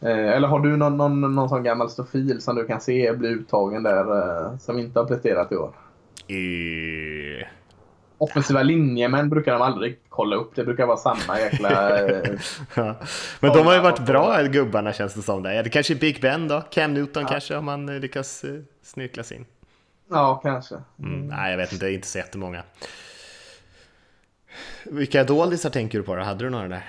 Eller 0.00 0.48
har 0.48 0.60
du 0.60 0.76
någon, 0.76 0.96
någon, 0.96 1.34
någon 1.34 1.48
sån 1.48 1.62
gammal 1.62 1.90
stofil 1.90 2.40
som 2.40 2.56
du 2.56 2.66
kan 2.66 2.80
se 2.80 3.12
bli 3.12 3.28
uttagen 3.28 3.82
där 3.82 4.58
som 4.58 4.78
inte 4.78 5.00
har 5.00 5.06
presterat 5.06 5.52
i 5.52 5.56
år? 5.56 5.70
Eh... 6.28 7.46
Offensiva 8.18 8.62
linjemän 8.62 9.30
brukar 9.30 9.52
de 9.52 9.62
aldrig 9.62 9.98
kolla 10.08 10.36
upp. 10.36 10.54
Det 10.54 10.64
brukar 10.64 10.86
vara 10.86 10.96
samma 10.96 11.40
jäkla... 11.40 11.98
Eh, 12.06 12.40
ja. 12.74 12.94
Men 13.40 13.52
de 13.52 13.66
har 13.66 13.74
ju 13.74 13.80
varit 13.80 14.06
bra 14.06 14.42
gubbarna 14.42 14.92
känns 14.92 15.14
det 15.14 15.22
som. 15.22 15.42
Där. 15.42 15.62
Det 15.62 15.70
kanske 15.70 15.94
är 15.94 15.98
Big 15.98 16.20
Ben 16.20 16.48
då? 16.48 16.62
Cam 16.70 16.94
Newton 16.94 17.22
ja. 17.22 17.28
kanske 17.28 17.56
om 17.56 17.64
man 17.64 17.88
eh, 17.88 18.00
lyckas 18.00 18.44
uh, 18.44 18.62
snirklas 18.82 19.32
in. 19.32 19.44
Ja, 20.10 20.40
kanske. 20.42 20.74
Mm. 20.98 21.26
Nej, 21.26 21.50
jag 21.50 21.58
vet 21.58 21.72
inte. 21.72 21.90
Inte 21.90 22.06
så 22.06 22.18
jättemånga. 22.18 22.62
Vilka 24.84 25.24
doldisar 25.24 25.70
tänker 25.70 25.98
du 25.98 26.04
på 26.04 26.16
då? 26.16 26.22
Hade 26.22 26.44
du 26.44 26.50
några 26.50 26.68
där? 26.68 26.84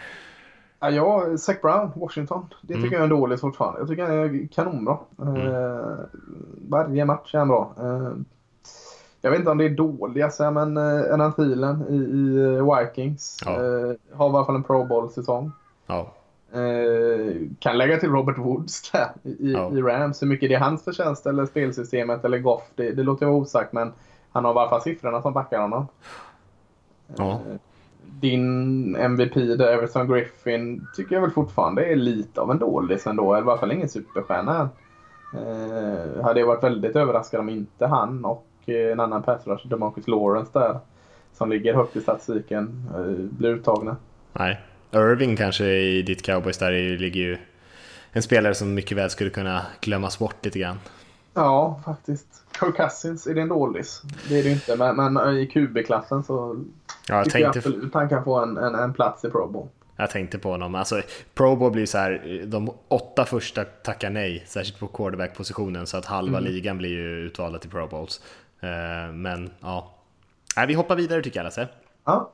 Ja, 0.80 0.90
jag, 0.90 1.40
Zac 1.40 1.62
Brown, 1.62 1.92
Washington. 1.96 2.54
Det 2.62 2.74
tycker 2.74 2.88
mm. 2.88 2.94
jag 2.94 3.00
är 3.00 3.04
en 3.04 3.10
dålig 3.10 3.40
fortfarande. 3.40 3.80
Jag 3.80 3.88
tycker 3.88 4.04
han 4.04 4.12
är 4.14 4.48
kanonbra. 4.48 4.98
Mm. 5.22 5.36
Uh, 5.36 5.98
varje 6.70 7.06
match 7.06 7.34
är 7.36 7.40
han 7.40 7.48
bra. 7.48 7.76
Uh, 7.80 8.14
jag 9.28 9.32
vet 9.32 9.40
inte 9.40 9.52
om 9.52 9.58
det 9.58 9.66
är 9.66 9.70
dåliga, 9.70 10.30
men 10.52 10.78
eh, 10.78 11.14
Enan 11.14 11.34
Thielen 11.34 11.86
i, 11.90 11.96
i 11.96 12.56
eh, 12.56 12.78
Vikings 12.78 13.38
ja. 13.46 13.52
eh, 13.52 14.18
har 14.18 14.26
i 14.26 14.30
alla 14.30 14.46
fall 14.46 14.56
en 14.56 14.64
Pro 14.64 14.86
Bowl-säsong. 14.86 15.52
Ja. 15.88 16.14
Eh, 16.52 17.36
kan 17.60 17.78
lägga 17.78 17.98
till 17.98 18.10
Robert 18.10 18.38
Woods 18.38 18.92
där 18.92 19.10
i, 19.24 19.54
ja. 19.54 19.72
i 19.72 19.82
Rams. 19.82 20.22
Hur 20.22 20.28
mycket 20.28 20.50
det 20.50 20.56
är 20.56 20.60
hans 20.60 20.84
förtjänst 20.84 21.26
eller 21.26 21.46
spelsystemet 21.46 22.26
eller 22.26 22.38
Goff, 22.38 22.64
det, 22.76 22.92
det 22.92 23.04
låter 23.04 23.26
jag 23.26 23.36
osagt. 23.36 23.74
Men 23.74 23.94
han 24.32 24.46
har 24.46 24.54
i 24.54 24.58
alla 24.58 24.70
fall 24.70 24.82
siffrorna 24.82 25.22
som 25.22 25.34
backar 25.34 25.62
honom. 25.62 25.88
Ja. 27.16 27.32
Eh, 27.32 27.58
din 28.04 28.96
MVP 28.96 29.34
där, 29.34 29.74
Everson 29.74 30.08
Griffin, 30.08 30.88
tycker 30.96 31.16
jag 31.16 31.22
väl 31.22 31.32
fortfarande 31.32 31.86
är 31.86 31.96
lite 31.96 32.42
av 32.42 32.52
en 32.52 32.60
dålig 32.60 33.00
ändå. 33.06 33.34
Eller 33.34 33.48
i 33.48 33.50
alla 33.50 33.60
fall 33.60 33.72
ingen 33.72 33.90
superstjärna. 33.90 34.70
Eh, 35.34 36.24
hade 36.24 36.40
jag 36.40 36.48
varit 36.48 36.64
väldigt 36.64 36.96
överraskad 36.96 37.40
om 37.40 37.50
inte 37.50 37.86
han 37.88 38.26
och 38.26 38.48
en 38.76 39.00
annan 39.00 39.24
pass 39.24 39.42
DeMarcus 39.64 40.08
Lawrence 40.08 40.52
där, 40.54 40.80
som 41.34 41.50
ligger 41.50 41.74
högt 41.74 41.96
i 41.96 42.02
statistiken, 42.02 42.90
eh, 42.96 43.38
blir 43.38 43.50
uttagna. 43.50 43.96
Nej, 44.34 44.62
Irving 44.92 45.36
kanske 45.36 45.66
i 45.66 46.02
ditt 46.02 46.22
cowboys 46.22 46.58
där 46.58 46.98
ligger 46.98 47.22
ju 47.22 47.38
en 48.12 48.24
spelare 48.24 48.56
som 48.56 48.74
mycket 48.74 48.98
väl 48.98 49.10
skulle 49.10 49.30
kunna 49.30 49.66
glömmas 49.82 50.20
bort 50.20 50.46
lite 50.46 50.60
grann. 50.60 50.78
Ja, 51.34 51.82
faktiskt. 51.86 52.28
Kirk 52.60 52.78
Cousins, 52.78 53.28
är 53.28 53.36
det 53.36 53.42
en 53.42 53.48
dålis? 53.48 54.02
Det 54.30 54.40
är 54.40 54.44
det 54.44 54.52
inte, 54.52 54.76
men, 54.76 55.14
men 55.14 55.38
i 55.38 55.48
QB-klassen 55.48 56.24
så 56.24 56.66
ja, 57.08 57.16
jag 57.16 57.26
tycker 57.26 57.40
tänkte... 57.40 57.60
jag 57.60 57.74
absolut 57.74 57.94
han 57.94 58.10
kan 58.10 58.24
få 58.24 58.40
en, 58.40 58.58
en, 58.58 58.76
en 58.76 58.94
plats 58.94 59.26
i 59.26 59.30
Pro 59.30 59.48
Bowl. 59.48 59.68
Jag 59.96 60.10
tänkte 60.10 60.40
på 60.40 60.52
honom. 60.52 60.76
Alltså, 60.76 61.02
Pro 61.34 61.56
Bowl 61.56 61.72
blir 61.72 61.86
så 61.86 61.98
här, 61.98 62.44
de 62.46 62.72
åtta 62.88 63.26
första 63.26 63.64
tackar 63.64 64.10
nej, 64.10 64.44
särskilt 64.48 64.80
på 64.80 64.88
quarterback-positionen, 64.88 65.88
så 65.88 65.98
att 65.98 66.06
halva 66.06 66.38
mm. 66.38 66.52
ligan 66.52 66.78
blir 66.78 66.90
ju 66.90 67.26
utvalda 67.26 67.60
till 67.60 67.70
Pro 67.70 67.88
Bowls. 67.88 68.22
Eh, 68.60 69.14
men 69.14 69.50
ja, 69.60 69.94
vi 70.68 70.74
hoppar 70.74 70.96
vidare 70.96 71.22
tycker 71.22 71.40
jag 71.40 71.44
Lasse. 71.44 71.68
Ja. 72.06 72.34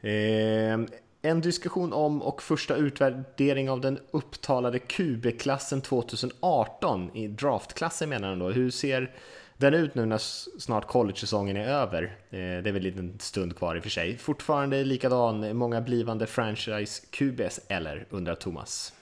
Eh, 0.00 0.80
en 1.22 1.40
diskussion 1.40 1.92
om 1.92 2.22
och 2.22 2.42
första 2.42 2.76
utvärdering 2.76 3.70
av 3.70 3.80
den 3.80 3.98
upptalade 4.10 4.78
QB-klassen 4.78 5.80
2018 5.80 7.16
i 7.16 7.28
draftklassen 7.28 8.08
menar 8.08 8.28
han 8.28 8.38
då. 8.38 8.50
Hur 8.50 8.70
ser 8.70 9.10
den 9.56 9.74
ut 9.74 9.94
nu 9.94 10.06
när 10.06 10.18
snart 10.60 10.86
college-säsongen 10.86 11.56
är 11.56 11.68
över? 11.68 12.02
Eh, 12.30 12.38
det 12.38 12.38
är 12.38 12.72
väl 12.72 12.76
en 12.76 12.82
liten 12.82 13.18
stund 13.18 13.56
kvar 13.56 13.76
i 13.76 13.78
och 13.78 13.82
för 13.82 13.90
sig. 13.90 14.18
Fortfarande 14.18 14.84
likadan, 14.84 15.56
många 15.56 15.80
blivande 15.80 16.26
franchise 16.26 17.06
QBs 17.10 17.60
eller 17.68 18.06
undrar 18.10 18.34
Thomas? 18.34 18.92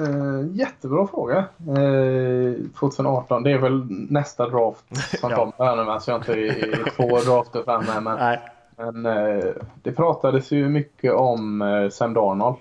Uh, 0.00 0.56
jättebra 0.56 1.06
fråga. 1.06 1.44
Uh, 1.68 1.78
eh, 1.78 2.54
2018, 2.78 3.42
det 3.42 3.52
är 3.52 3.58
väl 3.58 3.86
nästa 3.88 4.48
draft 4.48 4.84
som 5.20 5.30
ja. 5.30 5.36
kommer 5.36 5.84
nu. 5.84 5.90
Alltså 5.90 6.10
jag 6.10 6.28
är 6.28 6.36
inte 6.36 6.40
i, 6.40 6.74
två 6.96 7.18
drafter 7.18 7.62
framme. 7.62 8.00
Men, 8.00 8.18
Nej. 8.18 8.40
Men 8.78 9.06
eh, 9.06 9.52
det 9.82 9.92
pratades 9.92 10.50
ju 10.50 10.68
mycket 10.68 11.12
om 11.12 11.88
Sam 11.92 12.14
Darnold, 12.14 12.56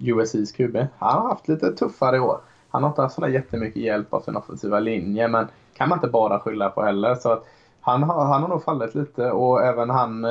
USCs 0.00 0.52
QB. 0.52 0.76
Han 0.98 1.22
har 1.22 1.28
haft 1.28 1.48
lite 1.48 1.72
tuffare 1.72 2.20
år. 2.20 2.38
Han 2.68 2.82
har 2.82 2.90
inte 2.90 3.02
haft 3.02 3.14
sådär 3.14 3.28
jättemycket 3.28 3.82
hjälp 3.82 4.14
av 4.14 4.20
sin 4.20 4.36
offensiva 4.36 4.80
linje, 4.80 5.28
men 5.28 5.46
kan 5.76 5.88
man 5.88 5.98
inte 5.98 6.08
bara 6.08 6.38
skylla 6.38 6.70
på 6.70 6.82
heller. 6.82 7.14
Så 7.14 7.32
att 7.32 7.44
han, 7.80 8.02
har, 8.02 8.24
han 8.24 8.42
har 8.42 8.48
nog 8.48 8.64
fallit 8.64 8.94
lite 8.94 9.30
och 9.30 9.64
även 9.64 9.90
han 9.90 10.26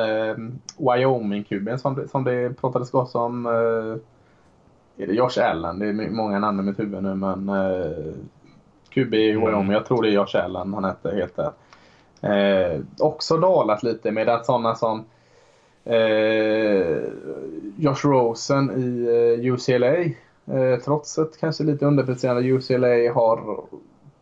Wyoming-kuben 0.77 1.79
som, 1.79 2.07
som 2.11 2.23
det 2.23 2.61
pratades 2.61 2.91
gott 2.91 3.15
om. 3.15 3.47
Är 4.97 5.07
det 5.07 5.13
Josh 5.13 5.39
Allen? 5.41 5.79
Det 5.79 5.87
är 5.87 6.09
många 6.09 6.39
namn 6.39 6.59
i 6.59 6.63
mitt 6.63 6.79
huvud 6.79 7.03
nu, 7.03 7.15
men 7.15 7.49
eh, 7.49 8.13
QB 8.89 9.13
i 9.13 9.31
Wyoming. 9.31 9.71
Jag 9.71 9.85
tror 9.85 10.03
det 10.03 10.09
är 10.09 10.11
Josh 10.11 10.35
Allen 10.43 10.73
han 10.73 10.85
heter 10.85 11.15
helt 11.15 11.35
där. 11.35 11.51
Eh, 12.21 12.79
också 12.99 13.37
dalat 13.37 13.83
lite 13.83 14.11
medan 14.11 14.43
sådana 14.43 14.75
som 14.75 15.05
eh, 15.83 16.97
Josh 17.77 18.03
Rosen 18.03 18.71
i 18.71 19.05
eh, 19.05 19.53
UCLA 19.53 19.95
eh, 20.57 20.79
trots 20.85 21.17
ett 21.17 21.39
kanske 21.39 21.63
lite 21.63 21.85
underpresterande 21.85 22.41
UCLA 22.41 23.13
har 23.13 23.63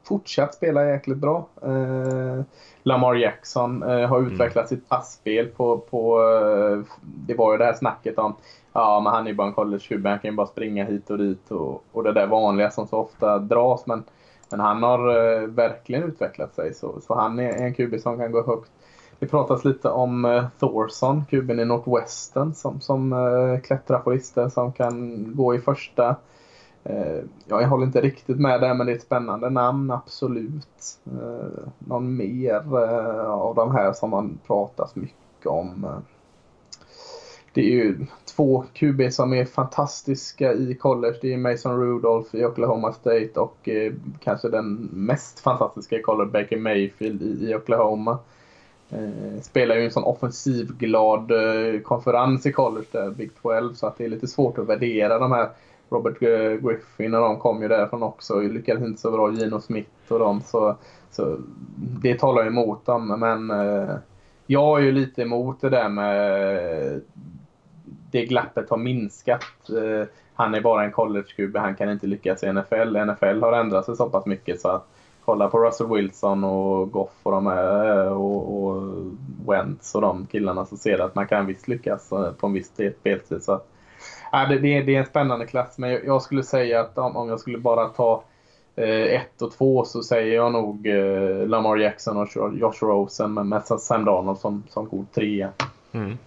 fortsatt 0.04 0.54
spela 0.54 0.86
jäkligt 0.86 1.18
bra. 1.18 1.48
Eh, 1.62 2.42
Lamar 2.84 3.16
Jackson 3.16 3.84
eh, 3.84 4.08
har 4.08 4.22
utvecklat 4.22 4.70
sitt 4.70 4.90
passspel 4.90 5.48
på, 5.48 5.78
på 5.78 6.20
det 7.02 7.34
var 7.34 7.52
ju 7.52 7.58
det 7.58 7.66
här 7.66 7.74
snacket 7.74 8.18
om 8.18 8.36
ja 8.74 9.02
men 9.04 9.14
han 9.14 9.24
är 9.26 9.30
ju 9.30 9.36
bara 9.36 9.48
en 9.48 9.54
college 9.54 10.02
han 10.04 10.20
kan 10.20 10.32
ju 10.32 10.38
bara 10.38 10.48
springa 10.48 10.86
hit 10.86 11.10
och 11.10 11.18
dit 11.18 11.52
och, 11.52 11.84
och 11.92 12.04
det 12.04 12.14
där 12.14 12.28
vanliga 12.28 12.72
som 12.72 12.88
så 12.88 12.98
ofta 12.98 13.40
dras 13.40 13.86
men 13.86 14.04
men 14.54 14.60
han 14.60 14.84
har 14.84 15.10
eh, 15.10 15.48
verkligen 15.48 16.04
utvecklat 16.04 16.56
sig 16.56 16.74
så, 16.74 17.02
så 17.02 17.16
han 17.16 17.40
är 17.40 17.52
en 17.52 17.74
QB 17.74 18.00
som 18.02 18.18
kan 18.18 18.32
gå 18.32 18.46
högt. 18.46 18.72
Det 19.20 19.28
pratas 19.28 19.66
lite 19.66 19.90
om 19.90 20.26
eh, 20.26 20.46
Thorson, 20.60 21.26
kuben 21.30 21.60
i 21.60 21.66
Northwestern 21.66 22.54
som, 22.54 22.82
som 22.82 23.14
eh, 23.14 23.62
klättrar 23.62 24.00
på 24.00 24.10
listor 24.12 24.50
som 24.50 24.72
kan 24.72 25.26
gå 25.36 25.56
i 25.56 25.60
första. 25.60 26.16
Eh, 26.84 27.18
ja, 27.48 27.62
jag 27.62 27.68
håller 27.68 27.86
inte 27.86 28.02
riktigt 28.02 28.40
med 28.40 28.62
där 28.62 28.74
men 28.74 28.86
det 28.88 28.94
är 28.94 28.96
ett 28.96 29.04
spännande 29.04 29.50
namn, 29.50 29.92
absolut. 29.92 31.00
Eh, 31.06 31.68
någon 31.80 32.16
mer 32.16 32.84
eh, 32.84 33.26
av 33.26 33.56
de 33.56 33.72
här 33.72 33.94
som 33.94 34.10
man 34.10 34.40
pratas 34.48 34.96
mycket 34.96 35.48
om. 35.48 35.88
Det 37.54 37.62
är 37.62 37.76
ju 37.76 38.06
två 38.36 38.66
QB 38.74 39.02
som 39.12 39.34
är 39.34 39.46
fantastiska 39.46 40.54
i 40.54 40.76
college. 40.76 41.18
Det 41.22 41.34
är 41.34 41.38
Mason 41.38 41.80
Rudolph 41.80 42.36
i 42.36 42.46
Oklahoma 42.46 42.94
State 42.94 43.32
och 43.36 43.70
eh, 43.70 43.94
kanske 44.20 44.50
den 44.50 44.90
mest 44.94 45.40
fantastiska 45.40 45.96
i 46.00 46.02
college, 46.02 46.32
Baker 46.32 46.58
Mayfield 46.58 47.22
i, 47.22 47.50
i 47.50 47.56
Oklahoma. 47.56 48.20
Eh, 48.90 49.42
spelar 49.42 49.76
ju 49.76 49.86
en 49.86 49.92
sån 49.92 50.04
offensivglad 50.04 51.32
eh, 51.32 51.80
konferens 51.82 52.46
i 52.46 52.52
college 52.52 52.88
där, 52.92 53.12
Big 53.12 53.32
12, 53.42 53.74
så 53.74 53.88
att 53.88 53.98
det 53.98 54.06
är 54.06 54.10
lite 54.10 54.28
svårt 54.28 54.58
att 54.58 54.68
värdera 54.68 55.20
de 55.20 55.32
här. 55.32 55.50
Robert 55.90 56.20
Griffin 56.20 57.14
och 57.14 57.22
de 57.22 57.40
kom 57.40 57.62
ju 57.62 57.68
därifrån 57.68 58.04
också 58.04 58.34
och 58.34 58.44
lyckades 58.44 58.84
inte 58.84 59.02
så 59.02 59.12
bra. 59.12 59.32
Gino 59.32 59.62
Smith 59.62 59.90
och 60.08 60.20
de. 60.20 60.42
Så, 60.42 60.76
så 61.12 61.38
det 61.76 62.20
talar 62.20 62.42
ju 62.44 62.48
emot 62.48 62.86
dem. 62.86 63.08
Men 63.08 63.52
eh, 63.52 63.96
jag 64.48 64.80
är 64.80 64.84
ju 64.84 64.92
lite 64.92 65.22
emot 65.22 65.62
det 65.62 65.70
där 65.70 65.90
med 65.90 67.02
det 68.14 68.26
glappet 68.26 68.70
har 68.70 68.78
minskat. 68.78 69.70
Eh, 69.70 70.08
han 70.34 70.56
är 70.56 70.62
bara 70.62 70.84
en 70.84 70.92
college-gubbe, 70.92 71.60
han 71.60 71.76
kan 71.76 71.90
inte 71.90 72.08
lyckas 72.08 72.44
i 72.44 72.54
NFL. 72.54 72.98
NFL 73.06 73.42
har 73.42 73.54
ändrat 73.54 73.86
sig 73.86 73.96
så 73.96 74.10
pass 74.10 74.26
mycket 74.26 74.62
så 74.62 74.68
att 74.68 74.88
kolla 75.26 75.48
på 75.48 75.60
Russell 75.60 75.88
Wilson 75.88 76.44
och 76.44 76.92
Goff 76.92 77.12
och 77.24 77.32
de 77.32 77.48
här 77.48 77.98
eh, 78.06 78.12
och, 78.12 78.64
och 78.64 78.84
Wentz 79.48 79.96
och 79.96 80.02
de 80.02 80.26
killarna 80.26 80.66
så 80.66 80.78
ser 80.78 80.98
du 80.98 81.04
att 81.04 81.16
man 81.16 81.28
kan 81.28 81.46
visst 81.46 81.68
lyckas 81.68 82.12
eh, 82.12 82.32
på 82.32 82.48
en 82.48 82.54
viss 82.54 82.72
speltid. 83.00 83.44
Så 83.44 83.52
att, 83.52 83.68
ja, 84.32 84.46
det, 84.50 84.60
det, 84.60 84.78
är, 84.78 84.84
det 84.84 84.96
är 84.96 85.00
en 85.00 85.06
spännande 85.06 85.46
klass 85.46 85.78
men 85.78 85.92
jag, 85.92 86.06
jag 86.06 86.22
skulle 86.22 86.44
säga 86.44 86.80
att 86.80 86.98
om, 86.98 87.18
om 87.18 87.30
jag 87.30 87.40
skulle 87.40 87.58
bara 87.58 87.86
ta 87.86 88.24
eh, 88.76 89.22
ett 89.22 89.42
och 89.42 89.52
två 89.52 89.86
så 89.86 90.04
säger 90.04 90.36
jag 90.36 90.52
nog 90.52 90.88
eh, 90.88 91.48
Lamar 91.48 91.78
Jackson 91.78 92.18
och 92.18 92.54
Josh 92.54 92.82
Rosen 92.82 93.34
med, 93.34 93.46
med 93.46 93.64
Sam 93.64 94.06
Darnold 94.06 94.40
som, 94.40 94.64
som 94.70 94.88
god 94.88 95.12
trea. 95.12 95.50
Mm. 95.92 96.18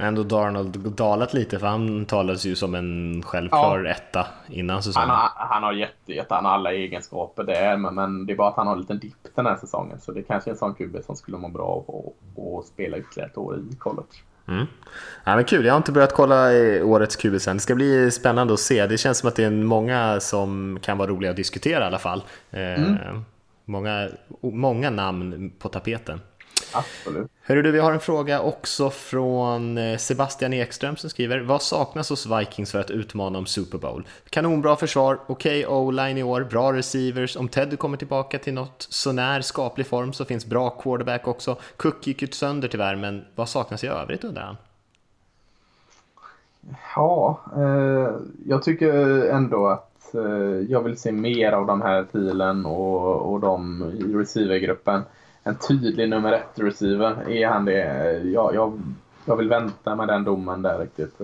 Ändå 0.00 0.22
Darnold 0.22 0.78
dalat 0.96 1.34
lite 1.34 1.58
för 1.58 1.66
han 1.66 2.04
talades 2.06 2.44
ju 2.46 2.56
som 2.56 2.74
en 2.74 3.22
självklar 3.26 3.82
Ja. 3.84 3.90
etta 3.90 4.26
innan 4.48 4.82
säsongen. 4.82 5.08
Han 5.08 5.18
har, 5.18 5.30
han 5.34 5.62
har 5.62 5.72
jätte, 5.72 6.12
jätte, 6.12 6.34
han 6.34 6.44
har 6.44 6.52
alla 6.52 6.72
egenskaper 6.72 7.44
där 7.44 7.76
men, 7.76 7.94
men 7.94 8.26
det 8.26 8.32
är 8.32 8.36
bara 8.36 8.48
att 8.48 8.56
han 8.56 8.66
har 8.66 8.74
en 8.74 8.80
liten 8.80 8.98
dipp 8.98 9.16
den 9.34 9.46
här 9.46 9.56
säsongen. 9.56 10.00
Så 10.00 10.12
det 10.12 10.22
kanske 10.22 10.50
är 10.50 10.52
en 10.52 10.58
sån 10.58 10.74
QB 10.74 10.96
som 11.06 11.16
skulle 11.16 11.36
må 11.38 11.48
bra 11.48 11.84
av 11.88 11.94
att- 12.58 12.66
spela 12.66 12.98
ytterligare 12.98 13.30
ett 13.30 13.38
år 13.38 13.58
i 13.72 13.76
college. 13.76 14.06
Mm. 14.48 14.66
Ja, 15.24 15.36
men 15.36 15.44
kul, 15.44 15.64
jag 15.64 15.72
har 15.72 15.76
inte 15.76 15.92
börjat 15.92 16.14
kolla 16.14 16.44
årets 16.84 17.16
QB 17.16 17.38
sen. 17.40 17.56
Det 17.56 17.60
ska 17.60 17.74
bli 17.74 18.10
spännande 18.10 18.52
att 18.54 18.60
se. 18.60 18.86
Det 18.86 18.98
känns 18.98 19.18
som 19.18 19.28
att 19.28 19.36
det 19.36 19.44
är 19.44 19.50
många 19.50 20.20
som 20.20 20.78
kan 20.82 20.98
vara 20.98 21.10
roliga 21.10 21.30
att 21.30 21.36
diskutera 21.36 21.84
i 21.84 21.86
alla 21.86 21.98
fall. 21.98 22.22
Eh, 22.50 22.80
många, 23.64 24.08
många 24.42 24.90
namn 24.90 25.52
på 25.58 25.68
tapeten. 25.68 26.20
Absolut. 26.72 27.30
Hörru 27.42 27.62
du, 27.62 27.70
vi 27.70 27.78
har 27.78 27.92
en 27.92 28.00
fråga 28.00 28.40
också 28.40 28.90
från 28.90 29.78
eh, 29.78 29.96
Sebastian 29.96 30.52
Ekström 30.52 30.96
som 30.96 31.10
skriver 31.10 31.40
Vad 31.40 31.62
saknas 31.62 32.10
hos 32.10 32.26
Vikings 32.26 32.72
för 32.72 32.80
att 32.80 32.90
utmana 32.90 33.38
om 33.38 33.46
Super 33.46 33.78
Bowl? 33.78 34.06
Kanonbra 34.30 34.76
försvar, 34.76 35.20
okej 35.26 35.66
o-line 35.66 36.18
i 36.18 36.22
år, 36.22 36.44
bra 36.50 36.72
receivers. 36.72 37.36
Om 37.36 37.48
Ted 37.48 37.78
kommer 37.78 37.96
tillbaka 37.96 38.38
till 38.38 38.54
något 38.54 38.86
sånär 38.90 39.40
skaplig 39.40 39.86
form 39.86 40.12
så 40.12 40.24
finns 40.24 40.46
bra 40.46 40.70
quarterback 40.70 41.28
också. 41.28 41.56
Cook 41.76 42.06
gick 42.06 42.22
ju 42.22 42.28
sönder 42.28 42.68
tyvärr, 42.68 42.96
men 42.96 43.24
vad 43.34 43.48
saknas 43.48 43.84
i 43.84 43.86
övrigt 43.86 44.24
undrar 44.24 44.42
han? 44.42 44.56
Ja, 46.96 47.40
eh, 47.56 48.10
jag 48.46 48.62
tycker 48.62 49.24
ändå 49.30 49.66
att 49.66 50.14
eh, 50.14 50.70
jag 50.70 50.82
vill 50.82 50.96
se 50.96 51.12
mer 51.12 51.52
av 51.52 51.66
de 51.66 51.82
här 51.82 52.04
Thielen 52.04 52.66
och, 52.66 53.32
och 53.32 53.40
de 53.40 53.82
i 53.94 54.14
receivergruppen. 54.14 55.02
En 55.44 55.54
tydlig 55.54 56.08
nummer 56.08 56.32
ett 56.32 56.52
receiver. 56.54 57.30
Är 57.30 57.46
han 57.48 57.64
det? 57.64 58.18
Jag, 58.24 58.54
jag, 58.54 58.80
jag 59.24 59.36
vill 59.36 59.48
vänta 59.48 59.96
med 59.96 60.08
den 60.08 60.24
domen 60.24 60.62
där 60.62 60.78
riktigt. 60.78 61.20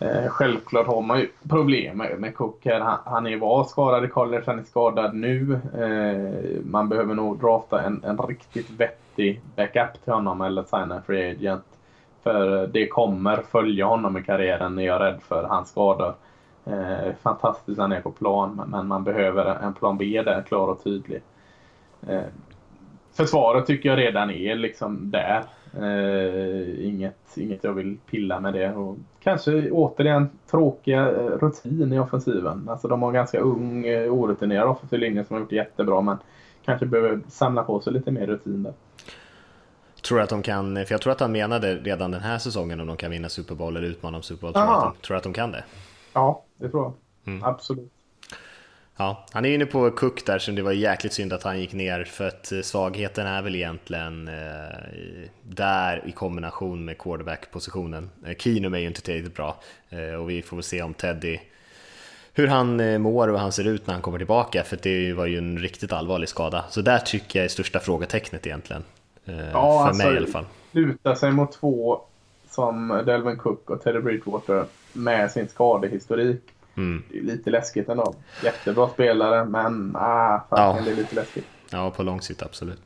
Eh, 0.00 0.28
självklart 0.28 0.86
har 0.86 1.02
man 1.02 1.20
ju 1.20 1.28
problem 1.48 1.98
med, 1.98 2.20
med 2.20 2.34
Cook 2.34 2.64
här. 2.64 2.80
Han, 2.80 2.98
han 3.04 3.26
är 3.26 3.36
var 3.36 3.64
skadad 3.64 4.04
i 4.04 4.08
college, 4.08 4.42
han 4.46 4.58
är 4.58 4.62
skadad 4.62 5.14
nu. 5.14 5.60
Eh, 5.78 6.64
man 6.64 6.88
behöver 6.88 7.14
nog 7.14 7.38
drafta 7.40 7.82
en, 7.82 8.04
en 8.04 8.18
riktigt 8.18 8.70
vettig 8.70 9.40
backup 9.56 10.04
till 10.04 10.12
honom 10.12 10.40
eller 10.40 10.62
signa 10.62 10.94
en 10.96 11.02
free 11.02 11.30
agent. 11.30 11.64
För 12.22 12.66
det 12.66 12.86
kommer 12.88 13.36
följa 13.36 13.86
honom 13.86 14.16
i 14.16 14.22
karriären 14.22 14.78
är 14.78 14.86
jag 14.86 15.00
rädd 15.00 15.20
för. 15.22 15.44
Hans 15.44 15.68
skador. 15.68 16.14
Eh, 16.64 17.14
fantastiskt 17.22 17.78
han 17.80 17.92
är 17.92 18.00
på 18.00 18.10
plan 18.10 18.54
men- 18.56 18.70
men 18.70 18.86
man 18.86 19.04
behöver 19.04 19.44
en 19.62 19.74
plan 19.74 19.98
B 19.98 20.22
där 20.24 20.42
klar 20.42 20.68
och 20.68 20.84
tydlig. 20.84 21.22
Eh, 22.08 22.20
Försvaret 23.18 23.66
tycker 23.66 23.88
jag 23.88 23.98
redan 23.98 24.30
är 24.30 24.54
liksom 24.54 25.10
där. 25.10 25.44
Eh, 25.76 26.86
inget, 26.86 27.36
inget 27.36 27.64
jag 27.64 27.72
vill 27.72 27.98
pilla 28.10 28.40
med 28.40 28.54
det. 28.54 28.72
Och 28.72 28.96
kanske 29.20 29.70
återigen 29.70 30.30
tråkiga 30.50 31.10
eh, 31.10 31.26
rutin 31.26 31.92
i 31.92 31.98
offensiven. 31.98 32.68
Alltså 32.68 32.88
de 32.88 33.02
har 33.02 33.12
ganska 33.12 33.38
ung, 33.38 33.86
eh, 33.86 34.12
orutinerad 34.12 34.68
offensiv 34.68 34.98
linje 34.98 35.24
som 35.24 35.34
har 35.34 35.40
gjort 35.40 35.50
det 35.50 35.56
jättebra 35.56 36.00
men 36.00 36.16
kanske 36.64 36.86
behöver 36.86 37.20
samla 37.28 37.62
på 37.62 37.80
sig 37.80 37.92
lite 37.92 38.10
mer 38.10 38.26
rutin 38.26 38.62
där. 38.62 38.72
Tror 40.08 40.20
att 40.20 40.30
de 40.30 40.42
kan, 40.42 40.74
för 40.74 40.94
jag 40.94 41.00
tror 41.00 41.12
att 41.12 41.20
han 41.20 41.32
menade 41.32 41.74
redan 41.74 42.10
den 42.10 42.20
här 42.20 42.38
säsongen 42.38 42.80
om 42.80 42.86
de 42.86 42.96
kan 42.96 43.10
vinna 43.10 43.28
Super 43.28 43.54
Bowl 43.54 43.76
eller 43.76 43.88
utmana 43.88 44.16
om 44.16 44.22
Super 44.22 44.40
Bowl. 44.40 44.52
Tror 44.52 44.74
att 44.74 44.94
de, 44.94 45.06
tror 45.06 45.16
att 45.16 45.22
de 45.22 45.32
kan 45.32 45.52
det? 45.52 45.64
Ja, 46.12 46.44
det 46.56 46.68
tror 46.68 46.82
jag. 46.82 46.92
Mm. 47.34 47.44
Absolut. 47.44 47.92
Ja, 49.00 49.24
han 49.32 49.44
är 49.44 49.54
inne 49.54 49.66
på 49.66 49.90
Cook 49.90 50.26
där, 50.26 50.38
så 50.38 50.50
det 50.50 50.62
var 50.62 50.72
jäkligt 50.72 51.12
synd 51.12 51.32
att 51.32 51.42
han 51.42 51.60
gick 51.60 51.72
ner 51.72 52.04
för 52.04 52.28
att 52.28 52.52
eh, 52.52 52.60
svagheten 52.60 53.26
är 53.26 53.42
väl 53.42 53.54
egentligen 53.54 54.28
eh, 54.28 55.24
där 55.42 56.02
i 56.06 56.12
kombination 56.12 56.84
med 56.84 56.98
quarterback-positionen. 56.98 58.10
Eh, 58.26 58.34
Keenum 58.36 58.74
är 58.74 58.78
ju 58.78 58.86
inte 58.86 59.02
tillräckligt 59.02 59.34
bra 59.36 59.56
eh, 59.90 60.14
och 60.14 60.30
vi 60.30 60.42
får 60.42 60.56
väl 60.56 60.62
se 60.64 60.82
om 60.82 60.94
Teddy 60.94 61.38
hur 62.32 62.46
han 62.46 62.80
eh, 62.80 62.98
mår 62.98 63.28
och 63.28 63.34
hur 63.34 63.40
han 63.40 63.52
ser 63.52 63.66
ut 63.66 63.86
när 63.86 63.94
han 63.94 64.02
kommer 64.02 64.18
tillbaka 64.18 64.64
för 64.64 64.78
det 64.82 65.12
var 65.12 65.26
ju 65.26 65.38
en 65.38 65.58
riktigt 65.58 65.92
allvarlig 65.92 66.28
skada. 66.28 66.64
Så 66.70 66.80
där 66.80 66.98
tycker 66.98 67.38
jag 67.38 67.44
är 67.44 67.48
största 67.48 67.80
frågetecknet 67.80 68.46
egentligen. 68.46 68.84
Eh, 69.24 69.34
Ja, 69.38 69.50
för 69.52 69.88
alltså- 69.88 70.06
mig 70.06 70.14
i 70.14 70.16
alla 70.16 70.26
fall. 70.26 70.44
luta 70.72 71.14
sig 71.16 71.30
mot 71.32 71.52
två 71.52 72.00
som 72.50 73.02
Delvin 73.06 73.36
Cook 73.36 73.70
och 73.70 73.82
Teddy 73.82 74.00
Bridgewater 74.00 74.64
med 74.92 75.30
sin 75.30 75.48
skadehistorik. 75.48 76.42
Mm. 76.78 77.02
Det 77.10 77.18
är 77.18 77.22
lite 77.22 77.50
läskigt 77.50 77.88
ändå. 77.88 78.14
Jättebra 78.44 78.88
spelare 78.88 79.44
men 79.44 79.96
ah, 79.96 80.40
fan, 80.50 80.76
Ja. 80.76 80.82
det 80.84 80.90
är 80.90 80.96
lite 80.96 81.14
läskigt. 81.14 81.44
Ja, 81.70 81.90
på 81.90 82.02
lång 82.02 82.20
sikt 82.20 82.42
absolut. 82.42 82.80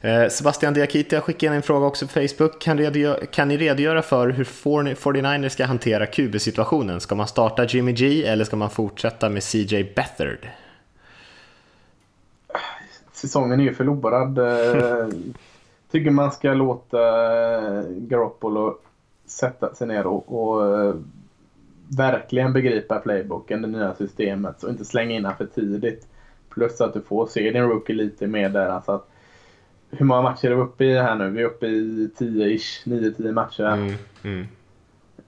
Eh, 0.00 0.28
Sebastian 0.28 0.74
Diakite 0.74 1.16
har 1.16 1.20
skickat 1.20 1.42
in 1.42 1.52
en 1.52 1.62
fråga 1.62 1.86
också 1.86 2.06
på 2.06 2.12
Facebook. 2.12 2.60
Kan, 2.60 2.78
redogö- 2.78 3.26
kan 3.26 3.48
ni 3.48 3.56
redogöra 3.56 4.02
för 4.02 4.28
hur 4.28 4.44
49ers 4.44 5.48
ska 5.48 5.64
hantera 5.64 6.06
QB-situationen? 6.06 7.00
Ska 7.00 7.14
man 7.14 7.26
starta 7.26 7.64
Jimmy 7.64 7.92
G 7.92 8.26
eller 8.26 8.44
ska 8.44 8.56
man 8.56 8.70
fortsätta 8.70 9.28
med 9.28 9.42
CJ 9.42 9.84
Beathard? 9.96 10.48
Säsongen 13.12 13.60
är 13.60 13.64
ju 13.64 13.74
förlorad. 13.74 14.38
Eh, 14.38 15.06
tycker 15.92 16.10
man 16.10 16.32
ska 16.32 16.54
låta 16.54 16.98
eh, 17.54 17.82
Garoppolo 17.88 18.78
sätta 19.26 19.74
sig 19.74 19.86
ner 19.86 20.06
och, 20.06 20.42
och 20.52 20.80
eh, 20.84 20.94
verkligen 21.96 22.52
begripa 22.52 22.98
playbooken, 22.98 23.62
det 23.62 23.68
nya 23.68 23.94
systemet 23.94 24.62
och 24.62 24.70
inte 24.70 24.84
slänga 24.84 25.14
in 25.14 25.28
för 25.38 25.46
tidigt. 25.46 26.08
Plus 26.50 26.80
att 26.80 26.94
du 26.94 27.00
får 27.00 27.26
se 27.26 27.50
din 27.50 27.62
rookie 27.62 27.96
lite 27.96 28.26
mer 28.26 28.48
där. 28.48 28.68
Alltså 28.68 28.92
att, 28.92 29.08
hur 29.90 30.06
många 30.06 30.22
matcher 30.22 30.50
är 30.50 30.54
vi 30.54 30.62
uppe 30.62 30.84
i 30.84 30.98
här 30.98 31.14
nu? 31.14 31.30
Vi 31.30 31.42
är 31.42 31.46
uppe 31.46 31.66
i 31.66 32.10
10-ish, 32.18 32.84
9-10 32.84 33.32
matcher. 33.32 33.64
Mm, 33.64 33.94
mm. 34.22 34.46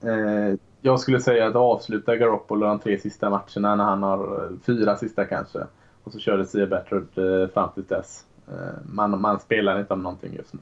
Eh, 0.01 0.57
jag 0.81 0.99
skulle 0.99 1.19
säga 1.19 1.47
att 1.47 1.55
avsluta 1.55 2.15
Garoppolo 2.15 2.67
de 2.67 2.79
tre 2.79 2.97
sista 2.97 3.29
matcherna 3.29 3.75
när 3.75 3.83
han 3.83 4.03
har 4.03 4.49
fyra 4.65 4.95
sista 4.95 5.25
kanske. 5.25 5.59
Och 6.03 6.11
så 6.11 6.19
körde 6.19 6.45
Sia 6.45 6.65
Bettrud 6.65 7.07
eh, 7.17 7.49
fram 7.53 7.69
till 7.73 7.83
dess. 7.83 8.25
Eh, 8.47 8.77
man, 8.85 9.21
man 9.21 9.39
spelar 9.39 9.79
inte 9.79 9.93
om 9.93 10.03
någonting 10.03 10.33
just 10.35 10.53
nu. 10.53 10.59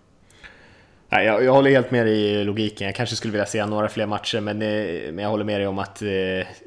Nej, 1.13 1.25
jag, 1.25 1.43
jag 1.43 1.53
håller 1.53 1.71
helt 1.71 1.91
med 1.91 2.07
i 2.07 2.43
logiken. 2.43 2.87
Jag 2.87 2.95
kanske 2.95 3.15
skulle 3.15 3.31
vilja 3.31 3.45
se 3.45 3.65
några 3.65 3.89
fler 3.89 4.05
matcher, 4.05 4.39
men, 4.39 4.61
eh, 4.61 5.11
men 5.11 5.23
jag 5.23 5.29
håller 5.29 5.43
med 5.43 5.59
dig 5.59 5.67
om 5.67 5.79
att 5.79 6.01
eh, 6.01 6.09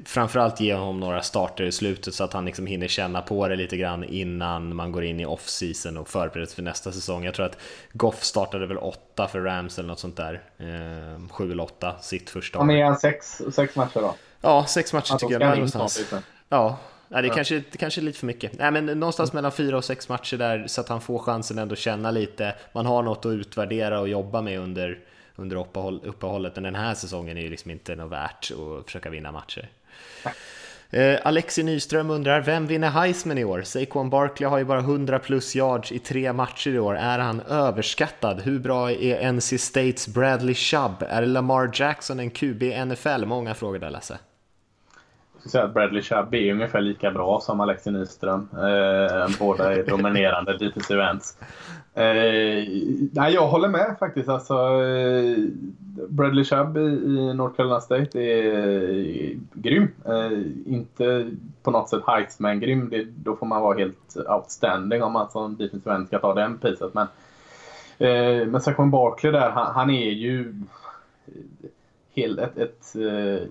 framförallt 0.05 0.61
ge 0.61 0.75
honom 0.75 1.01
några 1.01 1.23
starter 1.23 1.65
i 1.65 1.73
slutet 1.73 2.15
så 2.15 2.25
att 2.25 2.33
han 2.33 2.45
liksom 2.45 2.67
hinner 2.67 2.89
känna 2.89 3.23
på 3.23 3.49
det 3.49 3.57
lite 3.57 3.77
grann 3.77 4.05
innan 4.05 4.77
man 4.77 4.93
går 4.93 5.05
in 5.05 5.21
i 5.21 5.27
off-season 5.27 5.97
och 5.97 6.09
förbereder 6.09 6.53
för 6.53 6.63
nästa 6.63 6.93
säsong. 6.93 7.25
Jag 7.25 7.35
tror 7.35 7.47
att 7.47 7.59
Goff 7.93 8.25
startade 8.25 8.67
väl 8.67 8.79
åtta 8.79 9.29
för 9.29 9.41
Rams 9.41 9.79
eller 9.79 9.89
något 9.89 9.99
sånt 9.99 10.17
där. 10.17 10.43
Eh, 10.59 11.29
sju 11.31 11.53
eller 11.53 11.63
åtta, 11.63 11.97
sitt 12.01 12.31
första 12.31 12.59
år. 12.59 12.73
Ja, 12.73 12.89
men 12.89 12.97
sex, 12.97 13.43
sex 13.53 13.77
matcher 13.77 14.01
då? 14.01 14.15
Ja, 14.41 14.65
sex 14.65 14.93
matcher 14.93 15.17
tycker 15.19 15.41
jag. 15.41 15.55
Någonstans. 15.55 16.15
Ja, 16.49 16.79
Nej, 17.09 17.23
det, 17.23 17.29
ja. 17.29 17.35
kanske, 17.35 17.63
det 17.73 17.79
kanske 17.79 18.01
är 18.01 18.03
lite 18.03 18.19
för 18.19 18.27
mycket. 18.27 18.59
Nej, 18.59 18.71
men 18.71 18.87
någonstans 18.87 19.33
mellan 19.33 19.53
fyra 19.53 19.77
och 19.77 19.85
sex 19.85 20.09
matcher 20.09 20.37
där 20.37 20.67
så 20.67 20.81
att 20.81 20.89
han 20.89 21.01
får 21.01 21.19
chansen 21.19 21.59
ändå 21.59 21.75
känna 21.75 22.11
lite. 22.11 22.55
Man 22.73 22.87
har 22.87 23.03
något 23.03 23.27
att 23.27 23.31
utvärdera 23.31 24.01
och 24.01 24.09
jobba 24.09 24.43
med 24.43 24.61
under, 24.61 24.99
under 25.37 25.57
uppehåll, 25.57 26.01
uppehållet. 26.05 26.55
Men 26.55 26.63
den 26.63 26.75
här 26.75 26.95
säsongen 26.95 27.37
är 27.37 27.41
ju 27.41 27.51
liksom 27.51 27.71
inte 27.71 27.97
något 27.97 28.13
värt 28.13 28.51
att 28.53 28.85
försöka 28.85 29.11
vinna 29.11 29.33
matcher. 29.33 29.69
Eh, 30.91 31.19
Alexi 31.25 31.63
Nyström 31.63 32.11
undrar, 32.11 32.41
vem 32.41 32.67
vinner 32.67 32.91
Heisman 32.91 33.39
i 33.39 33.45
år? 33.45 33.63
Saquon 33.63 34.11
Barkley 34.11 34.49
har 34.49 34.59
ju 34.59 34.65
bara 34.65 34.79
100 34.79 35.19
plus 35.19 35.57
yards 35.57 35.93
i 35.93 35.99
tre 35.99 36.33
matcher 36.33 36.71
i 36.71 36.79
år. 36.79 36.97
Är 36.97 37.19
han 37.19 37.41
överskattad? 37.41 38.41
Hur 38.41 38.59
bra 38.59 38.91
är 38.91 39.33
NC 39.33 39.59
States 39.59 40.09
Bradley 40.09 40.55
Chubb? 40.55 41.03
Är 41.09 41.27
Lamar 41.27 41.71
Jackson 41.75 42.21
en 42.21 42.31
QB 42.31 42.63
i 42.63 42.85
NFL? 42.85 43.25
Många 43.25 43.55
frågor 43.55 43.79
där 43.79 43.91
Lasse 43.91 44.19
skulle 45.49 45.61
säga 45.61 45.65
att 45.65 45.75
Bradley 45.75 46.03
Chubb 46.03 46.35
är 46.35 46.53
ungefär 46.53 46.81
lika 46.81 47.11
bra 47.11 47.41
som 47.41 47.61
Alexi 47.61 47.91
Nyström. 47.91 48.49
Eh, 48.53 49.39
båda 49.39 49.75
är 49.75 49.85
dominerande 49.87 50.53
defensive 50.59 51.03
Events. 51.03 51.39
Eh, 51.95 52.69
nej, 53.13 53.35
jag 53.35 53.47
håller 53.47 53.69
med 53.69 53.97
faktiskt. 53.99 54.29
Alltså, 54.29 54.55
eh, 54.55 55.39
Bradley 56.09 56.45
Chubb 56.45 56.77
i, 56.77 56.81
i 56.81 57.35
North 57.35 57.57
Carolina 57.57 57.81
State 57.81 58.21
är 58.21 58.55
eh, 58.89 59.37
grym. 59.53 59.89
Eh, 60.05 60.73
inte 60.73 61.31
på 61.63 61.71
något 61.71 61.89
sätt 61.89 62.03
Heisman-grym. 62.07 63.13
Då 63.17 63.37
får 63.37 63.47
man 63.47 63.63
vara 63.63 63.79
helt 63.79 64.17
outstanding 64.29 65.03
om 65.03 65.13
man 65.13 65.31
som 65.31 65.57
defensive 65.57 65.95
end 65.95 66.07
ska 66.07 66.19
ta 66.19 66.35
den 66.35 66.59
priset. 66.59 66.95
Men, 66.95 67.07
eh, 67.99 68.47
men 68.47 68.61
Saquon 68.61 68.91
Barkley 68.91 69.33
där, 69.33 69.51
han, 69.51 69.75
han 69.75 69.91
är 69.91 70.11
ju 70.11 70.55
helt 72.15 72.39
ett, 72.39 72.59
ett 72.59 72.97
eh, 72.97 73.49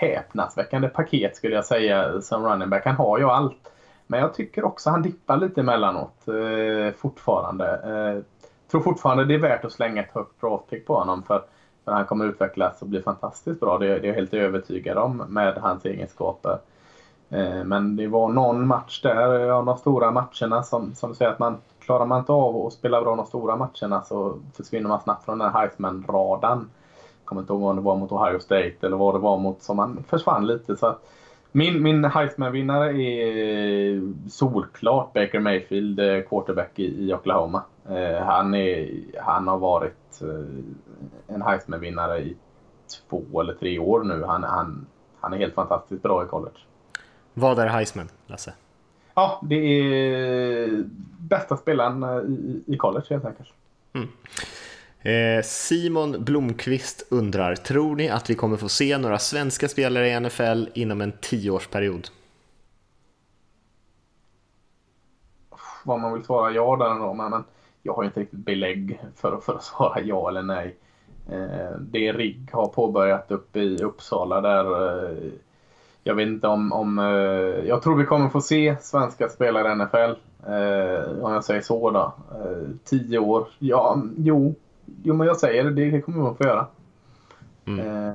häpnadsväckande 0.00 0.88
paket 0.88 1.36
skulle 1.36 1.54
jag 1.54 1.64
säga 1.64 2.20
som 2.20 2.46
running 2.46 2.70
back. 2.70 2.86
Han 2.86 2.96
har 2.96 3.18
ju 3.18 3.24
allt. 3.24 3.72
Men 4.06 4.20
jag 4.20 4.34
tycker 4.34 4.64
också 4.64 4.90
han 4.90 5.02
dippar 5.02 5.36
lite 5.36 5.60
emellanåt 5.60 6.28
eh, 6.28 6.94
fortfarande. 6.96 7.66
Eh, 7.66 8.22
tror 8.70 8.80
fortfarande 8.80 9.24
det 9.24 9.34
är 9.34 9.38
värt 9.38 9.64
att 9.64 9.72
slänga 9.72 10.02
ett 10.02 10.14
högt 10.14 10.40
draftpick 10.40 10.86
på 10.86 10.94
honom 10.94 11.22
för, 11.22 11.42
för 11.84 11.92
han 11.92 12.04
kommer 12.04 12.24
utvecklas 12.24 12.82
och 12.82 12.88
bli 12.88 13.02
fantastiskt 13.02 13.60
bra. 13.60 13.78
Det, 13.78 13.86
det 13.86 13.94
är 13.94 14.04
jag 14.06 14.14
helt 14.14 14.34
övertygad 14.34 14.98
om 14.98 15.16
med 15.16 15.54
hans 15.54 15.84
egenskaper. 15.84 16.58
Eh, 17.30 17.64
men 17.64 17.96
det 17.96 18.06
var 18.06 18.28
någon 18.28 18.66
match 18.66 19.02
där, 19.02 19.50
av 19.50 19.66
de 19.66 19.78
stora 19.78 20.10
matcherna 20.10 20.62
som, 20.62 20.94
som 20.94 21.14
säger 21.14 21.30
att 21.30 21.38
man 21.38 21.58
klarar 21.80 22.06
man 22.06 22.18
inte 22.18 22.32
av 22.32 22.66
att 22.66 22.72
spela 22.72 23.02
bra 23.02 23.16
de 23.16 23.26
stora 23.26 23.56
matcherna 23.56 24.02
så 24.02 24.38
försvinner 24.56 24.88
man 24.88 25.00
snabbt 25.00 25.24
från 25.24 25.38
den 25.38 25.50
här 25.50 25.60
Heisman-radarn 25.60 26.68
kommer 27.26 27.42
inte 27.42 27.52
ihåg 27.52 27.62
om 27.62 27.76
det 27.76 27.82
var 27.82 27.96
mot 27.96 28.12
Ohio 28.12 28.38
State 28.38 28.76
eller 28.86 28.96
vad 28.96 29.14
det 29.14 29.18
var 29.18 29.38
mot 29.38 29.62
som 29.62 29.78
han 29.78 30.04
försvann 30.08 30.46
lite. 30.46 30.76
Så 30.76 30.96
min, 31.52 31.82
min 31.82 32.04
Heisman-vinnare 32.04 33.02
är 33.02 34.12
solklart 34.30 35.12
Baker 35.12 35.40
Mayfield, 35.40 36.00
eh, 36.00 36.22
quarterback 36.22 36.78
i, 36.78 37.14
Oklahoma. 37.14 37.62
Eh, 37.88 38.24
han, 38.24 38.54
är, 38.54 39.00
han 39.20 39.48
har 39.48 39.58
varit 39.58 40.22
eh, 40.22 41.34
en 41.34 41.42
Heisman-vinnare 41.42 42.18
i 42.18 42.36
två 43.08 43.40
eller 43.40 43.54
tre 43.54 43.78
år 43.78 44.04
nu. 44.04 44.24
Han, 44.24 44.42
han, 44.42 44.86
han 45.20 45.32
är 45.32 45.36
helt 45.36 45.54
fantastiskt 45.54 46.02
bra 46.02 46.24
i 46.24 46.26
college. 46.26 46.58
Vad 47.34 47.58
är 47.58 47.66
Heisman, 47.66 48.08
Lasse? 48.26 48.54
Ja, 49.14 49.40
det 49.42 49.56
är 49.56 50.84
bästa 51.18 51.56
spelaren 51.56 52.04
i, 52.28 52.74
i 52.74 52.76
college 52.76 53.06
helt 53.10 53.24
enkelt. 53.24 53.48
Mm. 53.92 54.08
Eh, 55.06 55.42
Simon 55.42 56.24
Blomqvist 56.24 57.06
undrar, 57.10 57.54
tror 57.54 57.96
ni 57.96 58.08
att 58.08 58.30
vi 58.30 58.34
kommer 58.34 58.56
få 58.56 58.68
se 58.68 58.98
några 58.98 59.18
svenska 59.18 59.68
spelare 59.68 60.08
i 60.08 60.20
NFL 60.20 60.68
inom 60.74 61.00
en 61.00 61.12
tioårsperiod? 61.20 62.08
Vad 65.84 66.00
man 66.00 66.12
vill 66.12 66.24
svara 66.24 66.50
ja 66.50 66.76
där 66.76 67.06
då, 67.06 67.14
men 67.14 67.44
jag 67.82 67.92
har 67.94 68.04
inte 68.04 68.20
riktigt 68.20 68.38
belägg 68.38 69.00
för, 69.16 69.36
för 69.36 69.54
att 69.54 69.62
svara 69.62 70.00
ja 70.00 70.28
eller 70.28 70.42
nej. 70.42 70.76
Eh, 71.30 71.78
det 71.80 72.12
RIG 72.12 72.48
har 72.52 72.66
påbörjat 72.66 73.30
uppe 73.30 73.60
i 73.60 73.82
Uppsala 73.82 74.40
där 74.40 74.64
eh, 74.64 75.16
jag 76.02 76.14
vet 76.14 76.28
inte 76.28 76.48
om, 76.48 76.72
om 76.72 76.98
jag 77.66 77.82
tror 77.82 77.96
vi 77.96 78.04
kommer 78.04 78.28
få 78.28 78.40
se 78.40 78.76
svenska 78.80 79.28
spelare 79.28 79.72
i 79.72 79.74
NFL. 79.74 80.20
om 81.22 81.32
jag 81.32 81.44
säger 81.44 81.60
så 81.60 81.90
då. 81.90 82.12
tio 82.84 83.18
år, 83.18 83.48
ja, 83.58 84.02
jo, 84.16 84.54
jo, 85.02 85.14
men 85.14 85.26
jag 85.26 85.36
säger 85.36 85.64
det, 85.64 85.90
det 85.90 86.00
kommer 86.00 86.18
man 86.18 86.36
få 86.36 86.44
göra. 86.44 86.66
Mm. 87.66 87.80
Eh, 87.80 88.14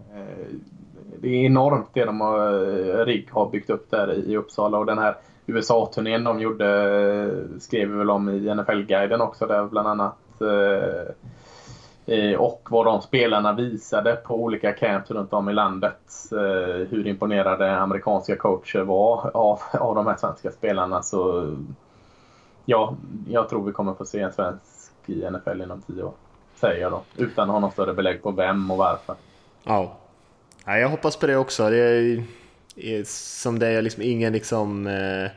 det 1.20 1.28
är 1.28 1.46
enormt 1.46 1.90
det 1.94 2.06
de 2.06 2.22
har, 2.22 2.40
eh, 2.40 3.06
RIG 3.06 3.30
har 3.32 3.50
byggt 3.50 3.70
upp 3.70 3.92
där 3.92 4.14
i 4.14 4.38
Uppsala 4.38 4.78
och 4.78 4.86
den 4.86 4.98
här 4.98 5.16
USA-turnén 5.46 6.24
de 6.24 6.40
gjorde 6.40 6.68
skrev 7.60 7.90
vi 7.90 7.98
väl 7.98 8.10
om 8.10 8.30
i 8.30 8.56
NFL-guiden 8.56 9.22
också 9.22 9.46
där 9.48 9.66
bland 9.66 9.88
annat. 9.88 10.42
Eh, 12.06 12.36
och 12.38 12.68
vad 12.70 12.86
de 12.86 13.02
spelarna 13.02 13.54
visade 13.54 14.16
på 14.16 14.36
olika 14.36 14.74
camps 14.74 15.12
runt 15.12 15.34
om 15.34 15.50
i 15.50 15.54
landet. 15.54 16.00
Hur 16.90 17.08
imponerade 17.08 17.78
amerikanska 17.78 18.36
coacher 18.36 18.82
var 18.82 19.32
av, 19.34 19.60
av 19.74 19.96
de 19.96 20.08
här 20.08 20.16
svenska 20.16 20.52
spelarna. 20.52 21.04
Så 21.04 21.52
ja, 22.66 22.96
jag 23.30 23.50
tror 23.50 23.66
vi 23.66 23.72
kommer 23.72 23.94
få 23.94 24.06
se 24.06 24.20
en 24.20 24.32
svensk 24.32 24.94
i 25.06 25.30
NFL 25.30 25.62
inom 25.62 25.82
tio 25.82 26.04
år 26.04 26.14
säger 26.62 26.90
då. 26.90 27.04
Utan 27.18 27.50
att 27.50 27.54
ha 27.54 27.60
något 27.60 27.74
större 27.74 27.94
belägg 27.94 28.24
på 28.24 28.32
vem 28.32 28.72
och 28.72 28.78
varför. 28.78 29.16
Ja. 29.64 29.98
ja 30.66 30.78
jag 30.78 30.90
hoppas 30.90 31.16
på 31.16 31.28
det 31.28 31.36
också. 31.36 31.70
Det 31.70 31.78
är, 31.78 33.04
som 33.06 33.60
det 33.60 33.68
är 33.68 33.82
liksom 33.82 34.04
ingen 34.04 34.34
liksom... 34.34 34.88
Eh, 34.88 35.32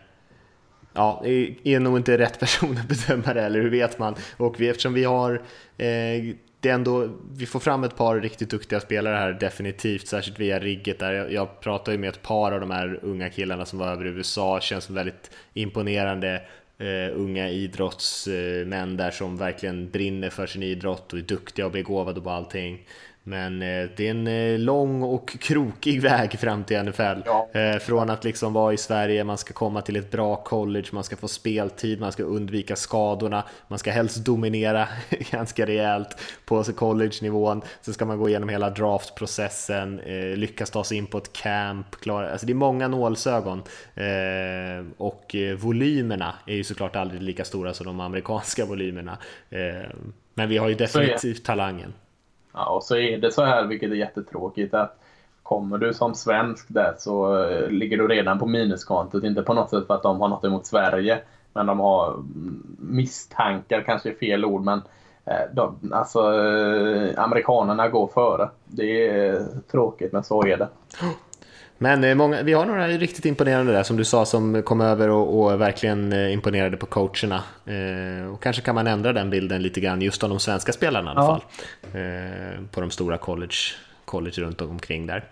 ja, 0.93 1.22
är 1.64 1.81
nog 1.81 1.97
inte 1.97 2.18
rätt 2.18 2.41
person 2.41 2.79
att 2.79 2.89
bedöma 3.09 3.35
det, 3.35 3.43
eller 3.43 3.61
hur 3.61 3.70
vet 3.70 3.99
man? 3.99 4.14
Och 4.37 4.61
vi, 4.61 4.68
eftersom 4.68 4.95
vi 4.95 5.05
har 5.05 5.43
eh, 5.77 6.35
det 6.64 6.70
är 6.70 6.75
ändå, 6.75 7.09
vi 7.37 7.47
får 7.47 7.61
fram 7.61 7.85
ett 7.85 7.97
par 7.97 8.20
riktigt 8.20 8.51
duktiga 8.51 8.81
spelare 8.81 9.16
här 9.16 9.33
definitivt, 9.33 10.09
särskilt 10.09 10.41
via 10.41 10.59
rigget 10.59 10.99
där. 10.99 11.12
Jag, 11.12 11.33
jag 11.33 11.61
pratade 11.61 11.93
ju 11.93 11.99
med 11.99 12.09
ett 12.09 12.22
par 12.22 12.53
av 12.53 12.61
de 12.61 12.70
här 12.70 13.01
unga 13.03 13.31
killarna 13.31 13.64
som 13.64 13.79
var 13.79 13.89
över 13.89 14.07
i 14.07 14.09
USA, 14.09 14.61
känns 14.61 14.91
väldigt 14.91 15.31
imponerande 15.55 16.43
uh, 16.81 17.20
unga 17.20 17.51
idrottsmän 17.51 18.97
där 18.97 19.11
som 19.11 19.37
verkligen 19.37 19.91
brinner 19.91 20.31
för 20.31 20.47
sin 20.47 20.62
idrott 20.62 21.12
och 21.12 21.18
är 21.18 21.22
duktiga 21.22 21.66
och 21.66 21.72
begåvade 21.72 22.20
på 22.20 22.31
allting. 22.31 22.87
Men 23.27 23.62
eh, 23.62 23.89
det 23.97 24.07
är 24.07 24.11
en 24.11 24.27
eh, 24.27 24.59
lång 24.59 25.03
och 25.03 25.31
krokig 25.41 26.03
väg 26.03 26.39
fram 26.39 26.64
till 26.64 26.83
NFL. 26.83 27.20
Ja. 27.25 27.49
Eh, 27.53 27.79
från 27.79 28.11
att 28.11 28.25
liksom 28.25 28.53
vara 28.53 28.72
i 28.72 28.77
Sverige, 28.77 29.25
man 29.25 29.39
ska 29.39 29.55
komma 29.55 29.83
till 29.83 29.97
ett 29.97 30.11
bra 30.11 30.37
college, 30.37 30.87
man 30.93 31.05
ska 31.05 31.16
få 31.16 31.29
speltid, 31.29 32.01
man 32.01 32.12
ska 32.12 32.22
undvika 32.22 32.77
skadorna, 32.77 33.45
man 33.68 33.79
ska 33.79 33.91
helst 33.91 34.16
dominera 34.16 34.89
ganska 35.31 35.66
rejält 35.66 36.20
på 36.45 36.64
college-nivån. 36.64 37.62
Sen 37.81 37.95
ska 37.95 38.05
man 38.05 38.18
gå 38.18 38.29
igenom 38.29 38.49
hela 38.49 38.70
draftprocessen, 38.70 39.97
lyckas 40.37 40.70
ta 40.70 40.85
sig 40.85 40.99
in 40.99 41.07
på 41.07 41.18
ett 41.18 41.33
camp, 41.33 41.97
klara, 42.01 42.31
alltså 42.31 42.47
det 42.47 42.53
är 42.53 42.55
många 42.55 42.89
nålsögon. 42.89 43.62
Och 44.97 45.37
volymerna 45.59 46.35
är 46.47 46.55
ju 46.55 46.64
såklart 46.64 46.97
aldrig 46.97 47.22
lika 47.22 47.45
stora 47.45 47.75
som 47.75 47.87
de 47.87 48.01
amerikanska 48.01 48.64
volymerna. 48.64 49.18
Men 50.35 50.49
vi 50.49 50.59
har 50.59 50.68
ju 50.68 50.75
definitivt 50.75 51.45
talangen. 51.45 51.93
Ja, 52.55 52.67
och 52.67 52.83
så 52.83 52.97
är 52.97 53.19
det 53.19 53.31
så 53.31 53.45
här, 53.45 53.67
vilket 53.67 53.91
är 53.91 53.95
jättetråkigt, 53.95 54.75
att 54.75 55.01
kommer 55.43 55.79
du 55.79 55.95
som 55.95 56.15
svensk 56.15 56.67
där 56.69 56.95
så 56.99 57.45
eh, 57.45 57.69
ligger 57.69 57.99
du 57.99 58.09
redan 58.09 58.39
på 58.39 58.47
minuskontot. 58.47 59.25
Inte 59.25 59.43
på 59.43 59.55
något 59.55 59.71
sätt 59.71 59.87
för 59.87 59.95
att 59.95 60.03
de 60.03 60.21
har 60.21 60.29
något 60.29 60.45
emot 60.45 60.67
Sverige. 60.67 61.23
Men 61.53 61.67
de 61.67 61.81
har 61.81 62.15
mm, 62.15 62.77
misstankar, 62.79 63.83
kanske 63.83 64.11
är 64.11 64.15
fel 64.15 64.45
ord, 64.45 64.63
men 64.65 64.83
eh, 65.25 65.55
de, 65.55 65.93
alltså 65.93 66.19
eh, 66.21 67.23
amerikanerna 67.25 67.89
går 67.89 68.07
före. 68.07 68.49
Det 68.65 69.09
är 69.09 69.47
tråkigt, 69.71 70.13
men 70.13 70.25
så 70.25 70.47
är 70.47 70.57
det. 70.57 70.69
Men 71.79 72.05
eh, 72.05 72.14
många, 72.14 72.43
vi 72.43 72.53
har 72.53 72.66
några 72.66 72.89
riktigt 72.89 73.25
imponerande 73.25 73.72
där 73.72 73.83
som 73.83 73.97
du 73.97 74.05
sa 74.05 74.25
som 74.25 74.62
kom 74.62 74.81
över 74.81 75.09
och, 75.09 75.41
och 75.41 75.61
verkligen 75.61 76.12
eh, 76.12 76.33
imponerade 76.33 76.77
på 76.77 76.87
coacherna. 76.87 77.43
Eh, 77.66 78.33
och 78.33 78.43
kanske 78.43 78.62
kan 78.62 78.75
man 78.75 78.87
ändra 78.87 79.12
den 79.12 79.31
bilden 79.31 79.62
lite 79.62 79.81
grann 79.81 80.03
just 80.03 80.22
av 80.22 80.31
de 80.31 80.41
svenska 80.41 80.72
spelarna 80.72 81.11
i 81.11 81.16
alla 81.16 81.22
ja. 81.22 81.27
fall. 81.27 82.01
Eh, 82.01 82.61
på 82.70 82.81
de 82.81 82.91
stora 82.91 83.18
college, 83.18 83.57
college 84.05 84.43
runt 84.43 84.61
omkring 84.61 85.07
där. 85.07 85.25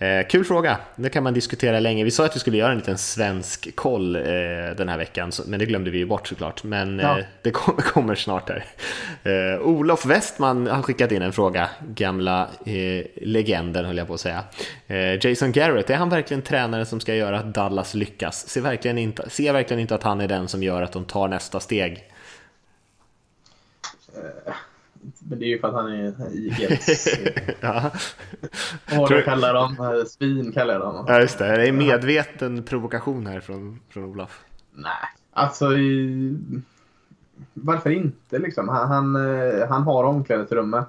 Eh, 0.00 0.26
kul 0.26 0.44
fråga, 0.44 0.78
det 0.96 1.08
kan 1.08 1.22
man 1.22 1.34
diskutera 1.34 1.80
länge. 1.80 2.04
Vi 2.04 2.10
sa 2.10 2.24
att 2.24 2.36
vi 2.36 2.40
skulle 2.40 2.56
göra 2.56 2.72
en 2.72 2.78
liten 2.78 2.98
svensk 2.98 3.76
koll 3.76 4.16
eh, 4.16 4.22
den 4.76 4.88
här 4.88 4.98
veckan, 4.98 5.32
så, 5.32 5.42
men 5.46 5.58
det 5.58 5.66
glömde 5.66 5.90
vi 5.90 5.98
ju 5.98 6.06
bort 6.06 6.28
såklart. 6.28 6.64
Men 6.64 6.98
ja. 6.98 7.18
eh, 7.18 7.24
det 7.42 7.50
kommer, 7.50 7.82
kommer 7.92 8.14
snart 8.14 8.50
här. 8.50 8.64
Eh, 9.22 9.60
Olof 9.60 10.06
Westman 10.06 10.66
har 10.66 10.82
skickat 10.82 11.12
in 11.12 11.22
en 11.22 11.32
fråga, 11.32 11.70
gamla 11.94 12.48
eh, 12.66 13.06
legenden 13.22 13.84
höll 13.84 13.98
jag 13.98 14.06
på 14.06 14.14
att 14.14 14.20
säga. 14.20 14.44
Eh, 14.86 15.26
Jason 15.26 15.52
Garrett, 15.52 15.90
är 15.90 15.96
han 15.96 16.08
verkligen 16.08 16.42
tränaren 16.42 16.86
som 16.86 17.00
ska 17.00 17.14
göra 17.14 17.38
att 17.38 17.54
Dallas 17.54 17.94
lyckas? 17.94 18.48
Ser 18.48 18.60
verkligen 18.60 18.98
inte, 18.98 19.30
ser 19.30 19.52
verkligen 19.52 19.80
inte 19.80 19.94
att 19.94 20.02
han 20.02 20.20
är 20.20 20.28
den 20.28 20.48
som 20.48 20.62
gör 20.62 20.82
att 20.82 20.92
de 20.92 21.04
tar 21.04 21.28
nästa 21.28 21.60
steg? 21.60 22.04
Men 25.18 25.38
det 25.38 25.44
är 25.44 25.48
ju 25.48 25.58
för 25.58 25.68
att 25.68 25.74
han 25.74 25.92
är 25.92 26.14
Eagles. 26.34 27.18
ja. 27.60 27.90
Tror... 29.06 29.22
kallar 29.22 29.54
dem? 29.54 30.04
Svin 30.06 30.52
kallar 30.52 30.74
jag 30.74 30.82
dem. 30.82 31.04
Ja, 31.08 31.20
just 31.20 31.38
det. 31.38 31.56
Det 31.56 31.68
är 31.68 31.72
medveten 31.72 32.62
provokation 32.62 33.26
här 33.26 33.40
från, 33.40 33.80
från 33.88 34.04
Olof. 34.04 34.44
Nej, 34.72 34.92
alltså 35.32 35.72
i... 35.72 36.36
varför 37.54 37.90
inte 37.90 38.38
liksom? 38.38 38.68
Han, 38.68 38.88
han, 38.88 39.16
eh, 39.16 39.68
han 39.68 39.82
har 39.82 40.04
omklädningsrummet. 40.04 40.88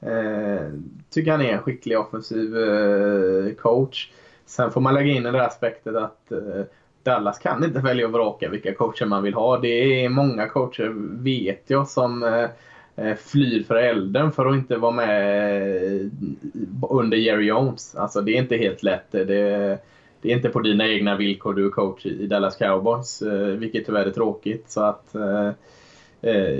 Eh, 0.00 0.68
tycker 1.10 1.30
han 1.30 1.40
är 1.40 1.52
en 1.52 1.62
skicklig 1.62 1.98
offensiv 1.98 2.56
eh, 2.58 3.54
coach. 3.54 4.10
Sen 4.46 4.70
får 4.70 4.80
man 4.80 4.94
lägga 4.94 5.12
in 5.12 5.22
den 5.22 5.32
där 5.32 5.40
aspekten 5.40 5.96
att 5.96 6.32
eh, 6.32 6.64
Dallas 7.02 7.38
kan 7.38 7.64
inte 7.64 7.78
välja 7.78 8.06
och 8.06 8.12
vraka 8.12 8.48
vilka 8.48 8.74
coacher 8.74 9.06
man 9.06 9.22
vill 9.22 9.34
ha. 9.34 9.58
Det 9.58 10.04
är 10.04 10.08
många 10.08 10.48
coacher, 10.48 10.92
vet 11.22 11.64
jag, 11.66 11.88
som 11.88 12.22
eh, 12.22 12.30
Eh, 12.32 12.50
flyr 13.18 13.62
för 13.62 13.74
elden 13.74 14.32
för 14.32 14.46
att 14.46 14.54
inte 14.54 14.76
vara 14.76 14.92
med 14.92 16.10
under 16.90 17.16
Jerry 17.16 17.46
Jones. 17.46 17.94
Alltså 17.94 18.20
det 18.20 18.32
är 18.32 18.38
inte 18.38 18.56
helt 18.56 18.82
lätt. 18.82 19.12
Det, 19.12 19.24
det 20.20 20.32
är 20.32 20.36
inte 20.36 20.48
på 20.48 20.60
dina 20.60 20.88
egna 20.88 21.16
villkor 21.16 21.54
du 21.54 21.66
är 21.66 21.70
coach 21.70 22.06
i 22.06 22.26
Dallas 22.26 22.56
Cowboys, 22.56 23.22
eh, 23.22 23.32
vilket 23.32 23.86
tyvärr 23.86 24.06
är 24.06 24.10
tråkigt. 24.10 24.70
Så 24.70 24.82
att, 24.82 25.14
eh, 25.14 25.50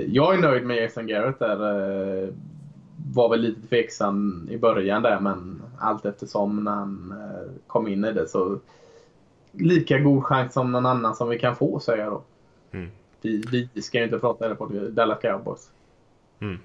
jag 0.07 0.35
är 0.35 0.41
nöjd 0.41 0.65
med 0.65 0.77
Jason 0.77 1.07
Garrett 1.07 1.39
där. 1.39 2.31
Var 3.13 3.29
väl 3.29 3.41
lite 3.41 3.67
tveksam 3.67 4.47
i 4.51 4.57
början 4.57 5.01
där 5.01 5.19
men 5.19 5.61
allt 5.77 6.05
eftersom 6.05 6.63
när 6.63 6.71
han 6.71 7.13
kom 7.67 7.87
in 7.87 8.05
i 8.05 8.11
det 8.11 8.27
så 8.27 8.59
lika 9.51 9.99
god 9.99 10.23
chans 10.23 10.53
som 10.53 10.71
någon 10.71 10.85
annan 10.85 11.15
som 11.15 11.29
vi 11.29 11.39
kan 11.39 11.55
få 11.55 11.79
säger 11.79 12.03
jag 12.03 12.11
då. 12.11 12.23
Mm. 12.71 12.89
Vi, 13.21 13.69
vi 13.73 13.81
ska 13.81 13.97
ju 13.97 14.03
inte 14.03 14.19
prata 14.19 14.55
på 14.55 14.65
Dallas 14.89 15.19
Cowboys. 15.21 15.69
Mm. 16.41 16.59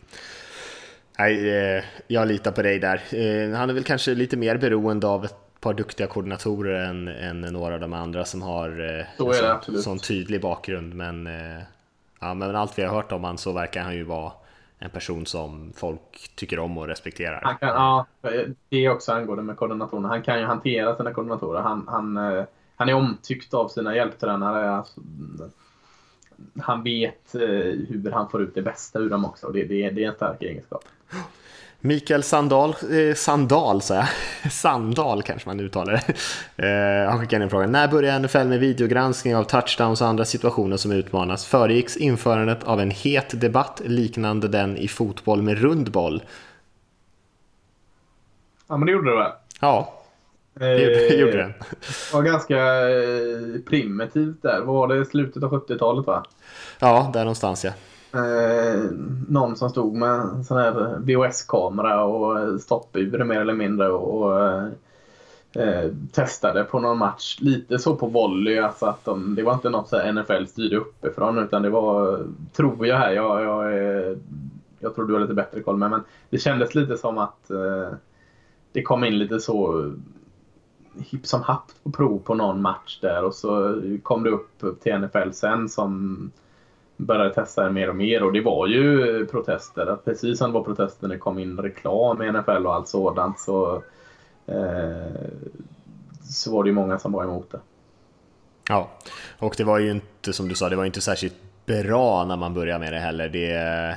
Nej, 1.18 1.50
eh, 1.50 1.84
jag 2.06 2.28
litar 2.28 2.52
på 2.52 2.62
dig 2.62 2.78
där. 2.78 3.02
Eh, 3.10 3.58
han 3.58 3.70
är 3.70 3.74
väl 3.74 3.84
kanske 3.84 4.14
lite 4.14 4.36
mer 4.36 4.56
beroende 4.56 5.06
av 5.06 5.24
ett 5.24 5.60
par 5.60 5.74
duktiga 5.74 6.06
koordinatorer 6.06 6.84
än, 6.84 7.08
än 7.08 7.40
några 7.40 7.74
av 7.74 7.80
de 7.80 7.92
andra 7.92 8.24
som 8.24 8.42
har 8.42 8.98
eh, 8.98 9.04
så 9.16 9.32
en 9.32 9.62
sån, 9.62 9.82
sån, 9.82 9.98
tydlig 9.98 10.40
bakgrund. 10.40 10.94
Men, 10.94 11.28
ja, 12.20 12.34
men 12.34 12.56
allt 12.56 12.78
vi 12.78 12.82
har 12.82 12.94
hört 12.94 13.12
om 13.12 13.24
han 13.24 13.38
så 13.38 13.52
verkar 13.52 13.82
han 13.82 13.94
ju 13.94 14.02
vara 14.02 14.32
en 14.78 14.90
person 14.90 15.26
som 15.26 15.72
folk 15.76 16.30
tycker 16.34 16.58
om 16.58 16.78
och 16.78 16.86
respekterar. 16.86 17.40
Han 17.44 17.56
kan, 17.56 17.68
ja, 17.68 18.06
det 18.68 18.84
är 18.84 18.90
också 18.90 19.12
angående 19.12 19.42
med 19.42 19.56
koordinatorerna. 19.56 20.08
Han 20.08 20.22
kan 20.22 20.38
ju 20.38 20.44
hantera 20.44 20.96
sina 20.96 21.12
koordinatorer. 21.12 21.60
Han, 21.60 21.88
han, 21.88 22.18
han 22.76 22.88
är 22.88 22.94
omtyckt 22.94 23.54
av 23.54 23.68
sina 23.68 23.96
hjälptränare. 23.96 24.70
Alltså, 24.70 25.00
han 26.62 26.82
vet 26.82 27.34
eh, 27.34 27.40
hur 27.88 28.10
han 28.10 28.30
får 28.30 28.42
ut 28.42 28.54
det 28.54 28.62
bästa 28.62 28.98
ur 28.98 29.10
dem 29.10 29.24
också. 29.24 29.48
Det, 29.48 29.64
det, 29.64 29.90
det 29.90 30.04
är 30.04 30.08
en 30.08 30.14
stark 30.14 30.42
egenskap. 30.42 30.84
Mikael 31.80 32.22
Sandal, 32.22 32.70
eh, 32.70 33.14
Sandal 33.14 33.82
sa 33.82 33.94
jag, 33.94 34.06
Sandal 34.52 35.22
kanske 35.22 35.48
man 35.48 35.60
uttalar 35.60 35.92
det. 35.92 36.14
Eh, 36.66 37.10
han 37.10 37.20
skickade 37.20 37.44
en 37.44 37.50
fråga. 37.50 37.66
När 37.66 37.88
börjar 37.88 38.18
NFL 38.18 38.44
med 38.44 38.60
videogranskning 38.60 39.36
av 39.36 39.44
touchdowns 39.44 40.00
och 40.00 40.08
andra 40.08 40.24
situationer 40.24 40.76
som 40.76 40.92
utmanas? 40.92 41.46
Föregicks 41.46 41.96
införandet 41.96 42.64
av 42.64 42.80
en 42.80 42.90
het 42.90 43.40
debatt 43.40 43.82
liknande 43.84 44.48
den 44.48 44.76
i 44.76 44.88
fotboll 44.88 45.42
med 45.42 45.58
rundboll? 45.58 46.22
Ja 48.68 48.76
men 48.76 48.86
det 48.86 48.92
gjorde 48.92 49.10
det 49.10 49.16
väl? 49.16 49.32
Ja, 49.60 49.95
det 50.58 51.16
gjorde 51.16 51.36
den. 51.36 51.52
var 52.12 52.22
ganska 52.22 52.88
eh, 52.88 53.60
primitivt 53.66 54.42
där. 54.42 54.60
Vad 54.60 54.74
var 54.74 54.88
det? 54.88 55.04
Slutet 55.04 55.42
av 55.42 55.50
70-talet 55.50 56.06
va? 56.06 56.24
Ja, 56.78 57.10
där 57.12 57.20
någonstans 57.20 57.64
ja. 57.64 57.72
Eh, 58.12 58.80
någon 59.28 59.56
som 59.56 59.70
stod 59.70 59.94
med 59.94 60.10
en 60.10 60.44
sån 60.44 60.56
här 60.56 60.98
VHS-kamera 60.98 62.04
och 62.04 62.60
stoppur 62.60 63.24
mer 63.24 63.40
eller 63.40 63.54
mindre 63.54 63.88
och 63.88 64.42
eh, 65.56 65.90
testade 66.12 66.64
på 66.64 66.80
någon 66.80 66.98
match. 66.98 67.38
Lite 67.40 67.78
så 67.78 67.96
på 67.96 68.06
volley. 68.06 68.58
Alltså 68.58 68.86
att 68.86 69.04
de, 69.04 69.34
det 69.34 69.42
var 69.42 69.54
inte 69.54 69.70
något 69.70 69.88
så 69.88 70.12
NFL 70.12 70.46
styrde 70.46 70.76
uppifrån 70.76 71.38
utan 71.38 71.62
det 71.62 71.70
var, 71.70 72.24
tror 72.52 72.86
jag 72.86 72.96
här, 72.96 73.12
jag, 73.12 73.42
jag, 73.42 73.72
jag 74.78 74.94
tror 74.94 75.06
du 75.06 75.12
har 75.12 75.20
lite 75.20 75.34
bättre 75.34 75.60
koll 75.60 75.76
med 75.76 75.90
men 75.90 76.02
det 76.30 76.38
kändes 76.38 76.74
lite 76.74 76.96
som 76.96 77.18
att 77.18 77.50
eh, 77.50 77.96
det 78.72 78.82
kom 78.82 79.04
in 79.04 79.18
lite 79.18 79.40
så 79.40 79.92
hipp 80.98 81.26
som 81.26 81.42
happ 81.42 81.70
på 81.82 81.90
prov 81.90 82.18
på 82.18 82.34
någon 82.34 82.62
match 82.62 82.98
där 83.00 83.24
och 83.24 83.34
så 83.34 83.82
kom 84.02 84.22
det 84.22 84.30
upp 84.30 84.82
till 84.82 84.98
NFL 84.98 85.30
sen 85.32 85.68
som 85.68 86.30
började 86.96 87.34
testa 87.34 87.64
det 87.64 87.72
mer 87.72 87.88
och 87.88 87.96
mer 87.96 88.22
och 88.22 88.32
det 88.32 88.40
var 88.40 88.66
ju 88.66 89.26
protester. 89.26 89.96
Precis 90.04 90.38
som 90.38 90.50
det 90.50 90.58
var 90.58 90.64
protester 90.64 91.08
när 91.08 91.14
det 91.14 91.20
kom 91.20 91.38
in 91.38 91.58
reklam 91.58 92.22
i 92.22 92.32
NFL 92.32 92.66
och 92.66 92.74
allt 92.74 92.88
sådant 92.88 93.40
så, 93.40 93.82
eh, 94.46 95.30
så 96.22 96.52
var 96.52 96.62
det 96.62 96.68
ju 96.68 96.74
många 96.74 96.98
som 96.98 97.12
var 97.12 97.24
emot 97.24 97.50
det. 97.50 97.60
Ja, 98.68 98.90
och 99.38 99.54
det 99.56 99.64
var 99.64 99.78
ju 99.78 99.90
inte 99.90 100.32
som 100.32 100.48
du 100.48 100.54
sa, 100.54 100.68
det 100.68 100.76
var 100.76 100.84
inte 100.84 101.00
särskilt 101.00 101.36
bra 101.66 102.24
när 102.24 102.36
man 102.36 102.54
började 102.54 102.78
med 102.78 102.92
det 102.92 102.98
heller. 102.98 103.28
Det, 103.28 103.96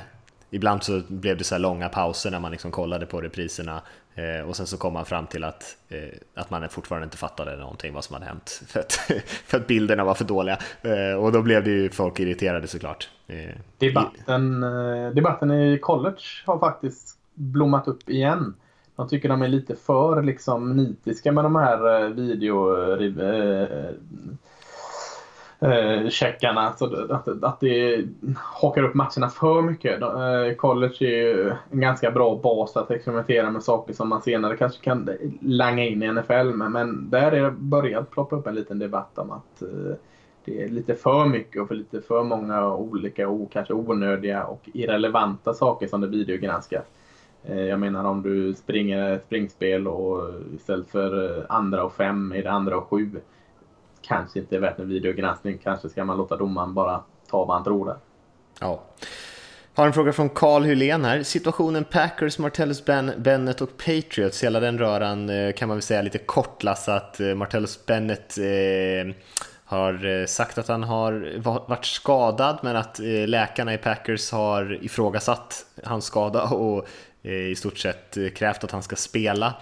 ibland 0.50 0.84
så 0.84 1.02
blev 1.08 1.38
det 1.38 1.44
så 1.44 1.56
här 1.56 1.60
långa 1.60 1.90
pauser 1.90 2.32
när 2.32 2.40
man 2.40 2.52
liksom 2.52 2.72
kollade 2.72 3.06
på 3.06 3.22
repriserna 3.22 3.82
Eh, 4.20 4.50
och 4.50 4.56
sen 4.56 4.68
så 4.68 4.78
kom 4.78 4.94
man 4.94 5.06
fram 5.06 5.28
till 5.28 5.44
att, 5.44 5.78
eh, 5.90 6.20
att 6.36 6.50
man 6.50 6.70
fortfarande 6.70 7.04
inte 7.04 7.18
fattade 7.18 7.58
någonting 7.58 7.94
vad 7.94 8.04
som 8.04 8.14
hade 8.14 8.26
hänt 8.26 8.62
för 8.68 8.80
att, 8.80 8.94
för 9.46 9.58
att 9.58 9.68
bilderna 9.68 10.04
var 10.04 10.14
för 10.14 10.26
dåliga. 10.26 10.58
Eh, 10.82 11.24
och 11.24 11.32
då 11.32 11.42
blev 11.42 11.64
det 11.64 11.70
ju 11.72 11.90
folk 11.90 12.20
irriterade 12.20 12.68
såklart. 12.68 13.10
Eh, 13.28 13.56
debatten, 13.78 14.64
eh, 14.64 15.10
debatten 15.10 15.52
i 15.52 15.80
college 15.82 16.24
har 16.46 16.60
faktiskt 16.60 17.18
blommat 17.34 17.88
upp 17.88 18.10
igen. 18.10 18.54
De 18.96 19.08
tycker 19.08 19.30
de 19.30 19.42
är 19.42 19.48
lite 19.48 19.76
för 19.76 20.24
liksom, 20.24 20.78
nitiska 20.78 21.32
med 21.32 21.46
de 21.46 21.56
här 21.56 22.04
eh, 22.04 22.10
video 22.10 22.96
eh, 25.60 26.10
checkarna. 26.10 26.74
Så 26.74 27.12
att, 27.14 27.44
att 27.44 27.60
det 27.60 28.06
hakar 28.36 28.84
upp 28.84 28.94
matcherna 28.94 29.30
för 29.30 29.62
mycket. 29.62 30.02
Eh, 30.02 30.56
college 30.58 30.96
är 31.00 31.24
ju 31.24 31.54
en 31.72 31.80
ganska 31.80 32.12
bra 32.12 32.40
bas 32.44 32.78
att 32.78 32.92
experimentera 32.92 33.50
med 33.50 33.64
saker 33.64 33.94
som 33.94 34.10
man 34.10 34.22
senare 34.22 34.58
kanske 34.58 34.84
kan 34.84 35.10
langa 35.42 35.84
in 35.84 36.04
i 36.04 36.12
NFL. 36.12 36.46
Men, 36.54 36.72
men 36.72 37.10
där 37.10 37.32
är 37.32 37.44
det 37.44 37.52
börjat 37.52 38.12
ploppa 38.12 38.36
upp 38.36 38.48
en 38.48 38.56
liten 38.56 38.80
debatt 38.80 39.18
om 39.18 39.32
att 39.32 39.62
eh, 39.62 39.96
det 40.46 40.64
är 40.64 40.70
lite 40.70 40.96
för 40.96 41.26
mycket 41.26 41.62
och 41.62 41.68
för 41.68 41.76
lite 41.76 42.02
för 42.02 42.24
många 42.24 42.74
olika 42.74 43.30
och 43.30 43.52
kanske 43.52 43.74
onödiga 43.74 44.44
och 44.44 44.70
irrelevanta 44.74 45.54
saker 45.54 45.88
som 45.88 46.02
det 46.02 46.08
videogranskas. 46.08 46.86
Eh, 47.44 47.62
jag 47.62 47.80
menar 47.80 48.04
om 48.04 48.22
du 48.22 48.54
springer 48.54 49.20
springspel 49.26 49.88
och 49.88 50.22
istället 50.56 50.90
för 50.90 51.46
andra 51.50 51.84
och 51.84 51.94
fem 51.94 52.32
är 52.32 52.44
det 52.44 52.52
andra 52.52 52.78
och 52.78 52.88
sju 52.90 53.10
kanske 54.10 54.40
inte 54.40 54.56
är 54.56 54.60
värt 54.60 54.80
en 54.80 54.90
videogranskning. 54.90 55.58
Kanske 55.64 55.90
ska 55.90 56.06
man 56.06 56.18
låta 56.18 56.38
domaren 56.38 56.74
bara 56.74 57.04
ta 57.30 57.46
vad 57.46 57.56
han 57.56 57.64
tror 57.64 57.86
där. 57.86 57.98
Ja. 58.60 58.84
Har 59.74 59.86
en 59.86 59.94
fråga 59.94 60.14
från 60.14 60.30
Carl 60.30 60.64
Hylén 60.64 61.06
här. 61.06 61.24
Situationen 61.24 61.84
Packers, 61.84 62.40
Martellus 62.40 62.86
ben, 62.86 63.12
Bennett 63.18 63.62
och 63.62 63.78
Patriots, 63.78 64.44
hela 64.44 64.60
den 64.60 64.80
röran 64.80 65.30
eh, 65.30 65.54
kan 65.54 65.68
man 65.68 65.78
väl 65.78 65.82
säga 65.82 66.02
lite 66.02 66.18
kort 66.18 66.64
Lasse, 66.64 66.94
att 66.94 67.20
eh, 67.20 67.36
Martellus 67.36 67.86
Bennett 67.86 68.38
eh, 68.38 69.16
har 69.66 70.06
eh, 70.06 70.26
sagt 70.26 70.58
att 70.58 70.68
han 70.68 70.84
har 70.84 71.42
varit 71.68 71.86
skadad 71.86 72.60
men 72.64 72.76
att 72.76 73.00
läkarna 73.28 73.74
i 73.74 73.78
Packers 73.78 74.32
har 74.32 74.84
ifrågasatt 74.84 75.66
hans 75.84 76.06
skada 76.06 76.44
och 76.44 76.88
i 77.22 77.56
stort 77.56 77.78
sett 77.78 78.18
krävt 78.36 78.64
att 78.64 78.72
han 78.72 78.84
ska 78.84 78.96
spela 78.96 79.54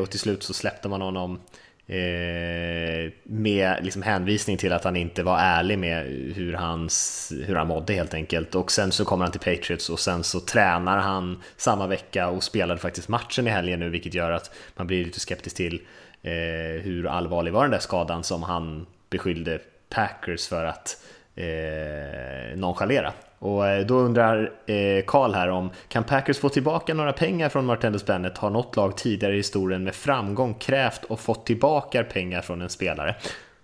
och 0.00 0.10
till 0.10 0.20
slut 0.20 0.42
så 0.42 0.54
släppte 0.54 0.88
man 0.88 1.02
honom 1.02 1.40
Eh, 1.90 3.12
med 3.22 3.76
liksom 3.82 4.02
hänvisning 4.02 4.56
till 4.56 4.72
att 4.72 4.84
han 4.84 4.96
inte 4.96 5.22
var 5.22 5.38
ärlig 5.38 5.78
med 5.78 6.06
hur, 6.36 6.52
hans, 6.52 7.32
hur 7.46 7.54
han 7.54 7.66
mådde 7.66 7.92
helt 7.92 8.14
enkelt. 8.14 8.54
Och 8.54 8.72
sen 8.72 8.92
så 8.92 9.04
kommer 9.04 9.24
han 9.24 9.32
till 9.32 9.56
Patriots 9.56 9.90
och 9.90 10.00
sen 10.00 10.24
så 10.24 10.40
tränar 10.40 10.98
han 10.98 11.42
samma 11.56 11.86
vecka 11.86 12.28
och 12.28 12.42
spelade 12.42 12.80
faktiskt 12.80 13.08
matchen 13.08 13.46
i 13.46 13.50
helgen 13.50 13.80
nu 13.80 13.88
vilket 13.88 14.14
gör 14.14 14.30
att 14.30 14.50
man 14.76 14.86
blir 14.86 15.04
lite 15.04 15.20
skeptisk 15.20 15.56
till 15.56 15.82
eh, 16.22 16.82
hur 16.82 17.06
allvarlig 17.06 17.52
var 17.52 17.62
den 17.62 17.70
där 17.70 17.78
skadan 17.78 18.24
som 18.24 18.42
han 18.42 18.86
beskyllde 19.10 19.58
Packers 19.88 20.48
för 20.48 20.64
att 20.64 20.96
eh, 21.40 22.56
nonchalera. 22.56 23.12
Och 23.38 23.66
eh, 23.66 23.86
då 23.86 23.94
undrar 23.94 24.52
eh, 24.66 25.04
Karl 25.06 25.30
eh, 25.30 25.36
här 25.36 25.48
om 25.48 25.70
kan 25.88 26.04
Packers 26.04 26.38
få 26.38 26.48
tillbaka 26.48 26.94
några 26.94 27.12
pengar 27.12 27.48
från 27.48 27.66
Martellus 27.66 28.06
Bennett? 28.06 28.38
Har 28.38 28.50
något 28.50 28.76
lag 28.76 28.96
tidigare 28.96 29.34
i 29.34 29.36
historien 29.36 29.84
med 29.84 29.94
framgång 29.94 30.54
krävt 30.54 31.04
och 31.04 31.20
fått 31.20 31.46
tillbaka 31.46 32.04
pengar 32.04 32.42
från 32.42 32.62
en 32.62 32.68
spelare? 32.68 33.14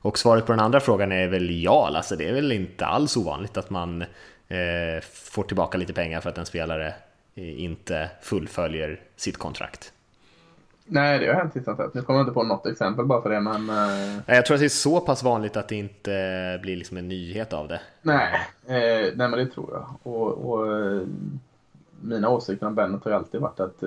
Och 0.00 0.18
svaret 0.18 0.46
på 0.46 0.52
den 0.52 0.60
andra 0.60 0.80
frågan 0.80 1.12
är 1.12 1.26
väl 1.26 1.62
ja, 1.62 1.90
alltså 1.94 2.16
det 2.16 2.28
är 2.28 2.32
väl 2.32 2.52
inte 2.52 2.86
alls 2.86 3.16
ovanligt 3.16 3.56
att 3.56 3.70
man 3.70 4.02
eh, 4.48 5.02
får 5.12 5.42
tillbaka 5.42 5.78
lite 5.78 5.92
pengar 5.92 6.20
för 6.20 6.30
att 6.30 6.38
en 6.38 6.46
spelare 6.46 6.94
eh, 7.34 7.62
inte 7.62 8.10
fullföljer 8.22 9.00
sitt 9.16 9.36
kontrakt. 9.36 9.92
Nej, 10.88 11.18
det 11.18 11.26
har 11.26 11.34
hänt 11.34 11.56
hittills 11.56 11.78
Nu 11.94 12.02
kommer 12.02 12.18
jag 12.18 12.24
inte 12.24 12.34
på 12.34 12.42
något 12.42 12.66
exempel 12.66 13.04
bara 13.04 13.22
för 13.22 13.30
det, 13.30 13.40
men... 13.40 13.70
Uh... 13.70 14.20
Jag 14.26 14.46
tror 14.46 14.54
att 14.54 14.60
det 14.60 14.66
är 14.66 14.68
så 14.68 15.00
pass 15.00 15.22
vanligt 15.22 15.56
att 15.56 15.68
det 15.68 15.76
inte 15.76 16.58
blir 16.62 16.76
liksom 16.76 16.96
en 16.96 17.08
nyhet 17.08 17.52
av 17.52 17.68
det. 17.68 17.80
Nej, 18.02 18.40
eh, 18.66 19.12
nej 19.14 19.28
men 19.28 19.32
det 19.32 19.46
tror 19.46 19.70
jag. 19.72 20.12
Och, 20.14 20.32
och 20.32 20.66
uh, 20.66 21.06
mina 22.00 22.28
åsikter 22.28 22.66
om 22.66 22.74
Bennett 22.74 23.04
har 23.04 23.10
ju 23.10 23.16
alltid 23.16 23.40
varit 23.40 23.60
att, 23.60 23.82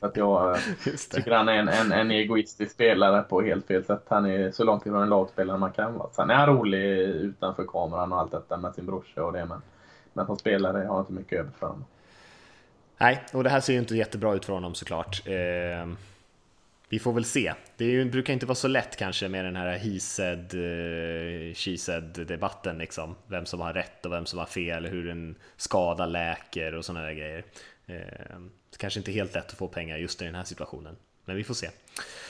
att 0.00 0.16
jag 0.16 0.58
tycker 1.10 1.30
han 1.30 1.48
är 1.48 1.52
en, 1.52 1.68
en, 1.68 1.92
en, 1.92 2.10
egoistisk 2.10 2.72
spelare 2.72 3.22
på 3.22 3.42
helt 3.42 3.66
fel 3.66 3.84
sätt. 3.84 4.04
Han 4.08 4.26
är 4.26 4.50
så 4.50 4.64
långt 4.64 4.86
ifrån 4.86 5.02
en 5.02 5.08
lagspelare 5.08 5.58
man 5.58 5.72
kan 5.72 5.94
vara. 5.94 6.08
Sen 6.12 6.30
är 6.30 6.34
han 6.34 6.46
rolig 6.46 6.98
utanför 6.98 7.64
kameran 7.64 8.12
och 8.12 8.18
allt 8.18 8.32
detta 8.32 8.56
med 8.56 8.74
sin 8.74 8.86
brorsa 8.86 9.24
och 9.24 9.32
det, 9.32 9.44
men, 9.44 9.62
men 10.12 10.26
som 10.26 10.38
spelare 10.38 10.78
har 10.78 10.84
jag 10.84 11.00
inte 11.00 11.12
mycket 11.12 11.38
över 11.38 11.50
för 11.58 11.66
honom. 11.66 11.84
Nej, 12.98 13.24
och 13.32 13.44
det 13.44 13.50
här 13.50 13.60
ser 13.60 13.72
ju 13.72 13.78
inte 13.78 13.96
jättebra 13.96 14.34
ut 14.34 14.44
för 14.44 14.52
honom 14.52 14.74
såklart. 14.74 15.22
Eh 15.26 15.86
vi 16.88 16.98
får 16.98 17.12
väl 17.12 17.24
se. 17.24 17.54
Det 17.76 17.84
ju, 17.84 18.04
brukar 18.04 18.32
inte 18.32 18.46
vara 18.46 18.54
så 18.54 18.68
lätt 18.68 18.96
kanske 18.96 19.28
med 19.28 19.44
den 19.44 19.56
här 19.56 19.78
he 19.78 20.00
said, 20.00 20.54
uh, 20.54 21.54
she 21.54 21.78
said 21.78 22.04
debatten 22.04 22.78
liksom. 22.78 23.16
Vem 23.26 23.46
som 23.46 23.60
har 23.60 23.72
rätt 23.72 24.06
och 24.06 24.12
vem 24.12 24.26
som 24.26 24.38
har 24.38 24.46
fel, 24.46 24.86
hur 24.86 25.10
en 25.10 25.34
skada 25.56 26.06
läker 26.06 26.74
och 26.74 26.84
sådana 26.84 27.06
där 27.06 27.12
grejer. 27.12 27.44
Det 27.86 28.76
kanske 28.78 29.00
inte 29.00 29.10
är 29.10 29.12
helt 29.12 29.34
lätt 29.34 29.46
att 29.46 29.58
få 29.58 29.68
pengar 29.68 29.96
just 29.96 30.22
i 30.22 30.24
den 30.24 30.34
här 30.34 30.44
situationen. 30.44 30.96
Men 31.24 31.36
vi 31.36 31.44
får 31.44 31.54
se. 31.54 31.70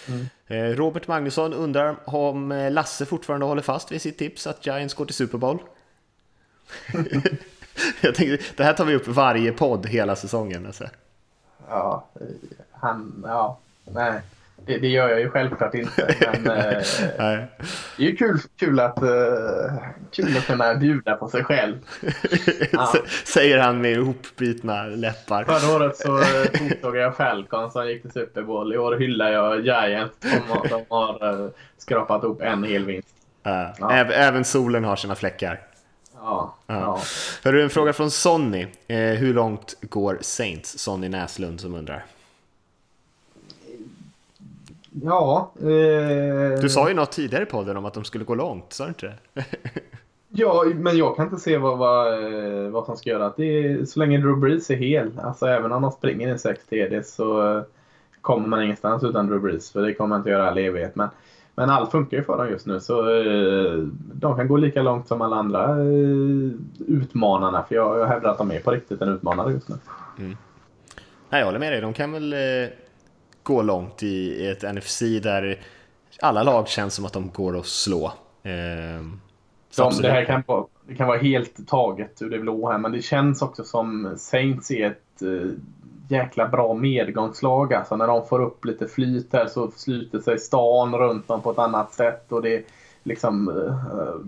Mm. 0.09 0.27
Uh, 0.51 0.77
Robert 0.77 1.07
Magnusson 1.07 1.53
undrar 1.53 1.97
om 2.05 2.69
Lasse 2.73 3.07
fortfarande 3.07 3.47
håller 3.47 3.63
fast 3.63 3.93
vid 3.93 4.03
sitt 4.03 4.19
tips 4.19 4.47
att 4.47 4.67
Giants 4.67 4.95
går 4.95 5.05
till 5.05 5.15
Super 5.15 5.39
Bowl. 5.39 5.59
Jag 8.01 8.15
tänkte, 8.15 8.39
det 8.57 8.65
här 8.65 8.73
tar 8.73 8.85
vi 8.85 8.95
upp 8.95 9.07
varje 9.07 9.53
podd 9.53 9.87
hela 9.87 10.17
säsongen. 10.17 10.67
Alltså. 10.67 10.89
Ja, 11.69 12.09
han, 12.71 13.25
ja, 13.27 13.59
nej. 13.85 14.21
Det, 14.67 14.79
det, 14.79 14.89
gör 14.89 15.09
jag 15.09 15.21
ju 15.21 15.31
självklart 15.31 15.75
inte. 15.75 16.15
Men, 16.43 16.57
eh, 16.57 16.83
det 17.17 17.19
är 17.19 17.49
ju 17.97 18.17
kul, 18.17 18.39
kul, 18.57 18.81
att, 18.81 19.03
uh, 19.03 19.09
kul 20.13 20.37
att 20.37 20.47
kunna 20.47 20.75
bjuda 20.75 21.17
på 21.17 21.29
sig 21.29 21.45
själv. 21.45 21.77
Ja. 22.73 22.95
Säger 23.25 23.59
han 23.59 23.81
med 23.81 23.93
ihopbitna 23.93 24.83
läppar. 24.83 25.45
Förra 25.45 25.77
året 25.77 25.97
så 25.97 26.19
uh, 26.19 26.25
tog 26.83 26.97
jag 26.97 27.17
Falcon 27.17 27.71
som 27.71 27.89
gick 27.89 28.03
till 28.03 28.11
Super 28.11 28.43
Bowl. 28.43 28.75
I 28.75 28.79
år 28.79 28.97
hyllar 28.97 29.31
jag 29.31 29.61
Giants. 29.61 30.17
De, 30.21 30.69
de 30.69 30.85
har 30.89 31.41
uh, 31.43 31.51
skrapat 31.79 32.25
upp 32.25 32.43
en 32.43 32.65
hel 32.65 32.85
vinst. 32.85 33.09
Ja. 33.43 33.93
Även 33.93 34.45
solen 34.45 34.85
har 34.85 34.97
sina 34.97 35.15
fläckar. 35.15 35.61
Ja. 36.27 36.55
ja. 36.67 37.01
Hörru, 37.45 37.63
en 37.63 37.71
fråga 37.71 37.93
från 37.93 38.11
Sonny. 38.11 38.67
Eh, 38.89 38.99
hur 38.99 39.35
långt 39.35 39.75
går 39.81 40.19
Saints? 40.21 40.79
Sonny 40.79 41.09
Näslund 41.09 41.61
som 41.61 41.75
undrar. 41.75 42.05
Ja. 45.03 45.53
Eh... 45.61 46.61
Du 46.61 46.69
sa 46.69 46.89
ju 46.89 46.95
något 46.95 47.13
tidigare 47.13 47.43
i 47.43 47.47
podden 47.47 47.77
om 47.77 47.85
att 47.85 47.95
de 47.95 48.05
skulle 48.05 48.25
gå 48.25 48.35
långt, 48.35 48.73
sa 48.73 48.85
du 48.85 48.89
inte 48.89 49.07
det? 49.07 49.45
ja, 50.29 50.65
men 50.75 50.97
jag 50.97 51.17
kan 51.17 51.25
inte 51.25 51.41
se 51.41 51.59
vad, 51.59 51.79
vad, 51.79 52.25
eh, 52.25 52.71
vad 52.71 52.85
som 52.85 52.97
ska 52.97 53.11
göra. 53.11 53.33
Det 53.37 53.45
är, 53.45 53.85
så 53.85 53.99
länge 53.99 54.19
Drew 54.19 54.41
Brees 54.41 54.71
är 54.71 54.77
hel, 54.77 55.21
alltså 55.23 55.47
även 55.47 55.73
om 55.73 55.83
de 55.83 55.93
springer 55.93 56.35
i 56.35 56.39
6 56.39 56.67
TD 56.67 57.03
så 57.03 57.63
kommer 58.21 58.49
man 58.49 58.63
ingenstans 58.63 59.05
utan 59.05 59.27
Drew 59.27 59.41
Brees. 59.41 59.73
För 59.73 59.83
det 59.83 59.95
kommer 59.95 60.09
man 60.09 60.19
inte 60.19 60.31
göra 60.31 60.49
all 60.49 60.59
evighet. 60.59 60.97
Men, 60.97 61.09
men 61.55 61.71
allt 61.71 61.91
funkar 61.91 62.17
ju 62.17 62.25
för 62.25 62.39
dem 62.39 62.49
just 62.51 62.67
nu 62.67 62.81
så 62.81 63.01
eh, 63.01 63.79
de 64.13 64.37
kan 64.37 64.49
gå 64.49 64.57
lika 64.57 64.83
långt 64.83 65.09
som 65.09 65.23
alla 65.23 65.37
andra 65.37 65.65
eh, 65.71 66.51
utmanarna. 66.87 67.65
För 67.69 67.75
jag, 67.75 67.99
jag 67.99 68.07
hävdar 68.07 68.31
att 68.31 68.39
de 68.39 68.51
är 68.51 68.61
på 68.61 68.71
riktigt 68.71 69.03
en 69.03 69.09
utmanare 69.09 69.53
just 69.53 69.69
nu. 69.69 69.75
Mm. 70.19 70.37
Nej, 71.31 71.41
jag 71.41 71.47
håller 71.47 71.59
med 71.59 71.73
dig. 71.73 71.81
De 71.81 71.93
kan 71.93 72.13
väl 72.13 72.35
gå 73.47 73.63
långt 73.63 74.03
i 74.03 74.47
ett 74.47 74.75
NFC 74.75 75.01
där 75.23 75.59
alla 76.21 76.43
lag 76.43 76.69
känns 76.69 76.95
som 76.95 77.05
att 77.05 77.13
de 77.13 77.31
går 77.35 77.59
att 77.59 77.67
slå. 77.67 78.05
Eh, 78.43 79.03
de, 79.77 80.03
det 80.03 80.11
här 80.11 80.25
kan 80.25 80.43
vara, 80.47 80.67
det 80.87 80.95
kan 80.95 81.07
vara 81.07 81.19
helt 81.19 81.69
taget 81.69 82.23
ur 82.23 82.31
det 82.31 82.39
blå 82.39 82.71
här, 82.71 82.79
men 82.79 82.93
det 82.93 83.03
känns 83.03 83.43
också 83.43 83.65
som 83.65 84.15
Saints 84.17 84.71
är 84.71 84.87
ett 84.87 85.23
eh, 85.23 85.51
jäkla 86.09 86.49
bra 86.49 86.75
medgångslag. 86.75 87.75
Alltså 87.75 87.97
när 87.97 88.07
de 88.07 88.27
får 88.27 88.43
upp 88.43 88.65
lite 88.65 88.87
flyt 88.87 89.33
här 89.33 89.47
så 89.47 89.71
sluter 89.71 90.19
sig 90.19 90.39
stan 90.39 90.95
runt 90.95 91.29
dem 91.29 91.41
på 91.41 91.51
ett 91.51 91.59
annat 91.59 91.93
sätt 91.93 92.33
och 92.33 92.43
det 92.43 92.65
liksom 93.03 93.49
eh, 93.49 94.27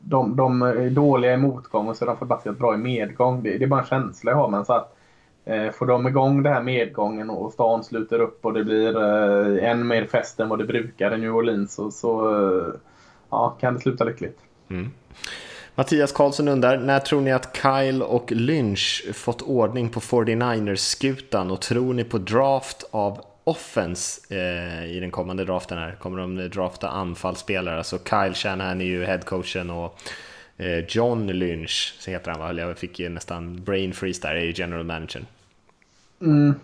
de, 0.00 0.36
de 0.36 0.62
är 0.62 0.90
dåliga 0.90 1.34
i 1.34 1.36
motgång 1.36 1.88
och 1.88 1.96
så 1.96 2.04
är 2.04 2.06
de 2.06 2.16
förbaskat 2.16 2.58
bra 2.58 2.74
i 2.74 2.78
medgång. 2.78 3.42
Det, 3.42 3.58
det 3.58 3.64
är 3.64 3.68
bara 3.68 3.80
en 3.80 3.86
känsla 3.86 4.30
jag 4.30 4.38
har. 4.38 4.48
Men 4.48 4.64
så 4.64 4.72
att 4.72 4.94
Eh, 4.94 5.03
Eh, 5.46 5.70
får 5.70 5.86
de 5.86 6.06
igång 6.06 6.42
det 6.42 6.50
här 6.50 6.62
medgången 6.62 7.30
och 7.30 7.52
stan 7.52 7.84
sluter 7.84 8.18
upp 8.18 8.44
och 8.44 8.52
det 8.52 8.64
blir 8.64 8.96
eh, 8.96 9.70
än 9.70 9.86
mer 9.86 10.06
fest 10.06 10.40
än 10.40 10.48
vad 10.48 10.58
det 10.58 10.64
brukar 10.64 11.14
i 11.14 11.18
New 11.18 11.34
Orleans 11.34 11.74
så, 11.74 11.90
så 11.90 12.30
eh, 12.30 12.74
ja, 13.30 13.56
kan 13.60 13.74
det 13.74 13.80
sluta 13.80 14.04
lyckligt. 14.04 14.38
Mm. 14.70 14.90
Mattias 15.74 16.12
Karlsson 16.12 16.48
undrar, 16.48 16.76
när 16.76 16.98
tror 16.98 17.20
ni 17.20 17.32
att 17.32 17.56
Kyle 17.62 18.02
och 18.02 18.32
Lynch 18.32 19.04
fått 19.14 19.42
ordning 19.42 19.88
på 19.88 20.00
49ers-skutan 20.00 21.50
och 21.50 21.60
tror 21.60 21.94
ni 21.94 22.04
på 22.04 22.18
draft 22.18 22.84
av 22.90 23.20
offense 23.44 24.20
eh, 24.34 24.96
i 24.96 25.00
den 25.00 25.10
kommande 25.10 25.44
draften 25.44 25.78
här? 25.78 25.96
Kommer 26.00 26.18
de 26.18 26.48
drafta 26.48 26.88
anfallsspelare? 26.88 27.78
Alltså 27.78 27.98
Kyle 27.98 28.34
Shanahan 28.34 28.80
är 28.80 28.84
ju 28.84 29.04
headcoachen 29.04 29.70
och 29.70 29.98
Eh, 30.56 30.84
John 30.88 31.26
Lynch, 31.26 31.96
så 31.98 32.10
heter 32.10 32.30
han 32.30 32.40
va? 32.40 32.52
Jag 32.52 32.78
fick 32.78 32.98
nästan 32.98 33.64
brain 33.64 33.92
freeze 33.92 34.22
där, 34.22 34.34
är 34.34 34.60
general 34.60 34.84
managern. 34.84 35.26
Mm. 36.20 36.54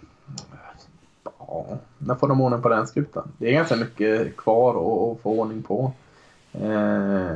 Ja, 1.38 1.66
när 1.98 2.14
får 2.14 2.28
de 2.28 2.40
ordning 2.40 2.62
på 2.62 2.68
den 2.68 2.86
skutan? 2.86 3.32
Det 3.38 3.48
är 3.48 3.52
ganska 3.52 3.76
mycket 3.76 4.36
kvar 4.36 4.70
att 4.70 5.22
få 5.22 5.40
ordning 5.40 5.62
på. 5.62 5.92
Eh, 6.52 7.32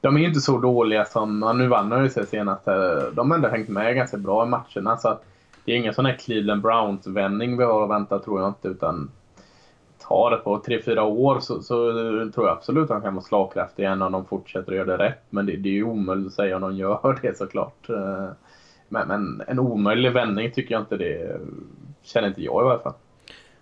de 0.00 0.16
är 0.16 0.20
ju 0.20 0.26
inte 0.26 0.40
så 0.40 0.58
dåliga 0.58 1.04
som, 1.04 1.54
nu 1.58 1.68
vann 1.68 1.88
de 1.88 2.02
ju 2.02 2.10
sig 2.10 2.26
senast 2.26 2.64
De 3.12 3.30
har 3.30 3.34
ändå 3.34 3.48
hängt 3.48 3.68
med 3.68 3.96
ganska 3.96 4.16
bra 4.16 4.46
i 4.46 4.48
matcherna. 4.48 4.96
Så 4.96 5.08
att 5.08 5.24
det 5.64 5.72
är 5.72 5.76
ingen 5.76 5.94
sån 5.94 6.06
här 6.06 6.16
Cleveland 6.16 6.62
Browns-vändning 6.62 7.56
vi 7.56 7.64
har 7.64 7.84
att 7.84 7.90
vänta 7.90 8.18
tror 8.18 8.40
jag 8.40 8.48
inte. 8.48 8.68
Utan 8.68 9.10
tar 10.10 10.30
det 10.30 10.36
på 10.36 10.58
3-4 10.58 11.00
år 11.00 11.40
så, 11.40 11.62
så, 11.62 11.74
tror 12.34 12.46
jag 12.46 12.56
absolut 12.56 12.84
att 12.84 12.90
han 12.90 13.02
kan 13.02 13.14
vara 13.14 13.24
slagkraftig 13.24 13.82
igen 13.82 14.02
om 14.02 14.12
de 14.12 14.26
fortsätter 14.26 14.72
att 14.72 14.78
göra 14.78 14.96
det 14.96 15.04
rätt. 15.04 15.22
Men 15.30 15.46
det, 15.46 15.56
det 15.56 15.68
är 15.68 15.72
ju 15.72 15.84
omöjligt 15.84 16.26
att 16.26 16.32
säga 16.32 16.56
om 16.56 16.62
de 16.62 16.76
gör 16.76 17.18
det 17.22 17.38
såklart. 17.38 17.88
Eh, 17.88 18.28
men, 18.88 19.08
men 19.08 19.42
en 19.48 19.58
omöjlig 19.58 20.12
vändning 20.12 20.52
tycker 20.52 20.74
jag 20.74 20.82
inte 20.82 20.96
det 20.96 21.40
känner 22.02 22.28
inte 22.28 22.42
jag 22.42 22.66
i 22.66 22.68
alla 22.68 22.78
fall. 22.78 22.92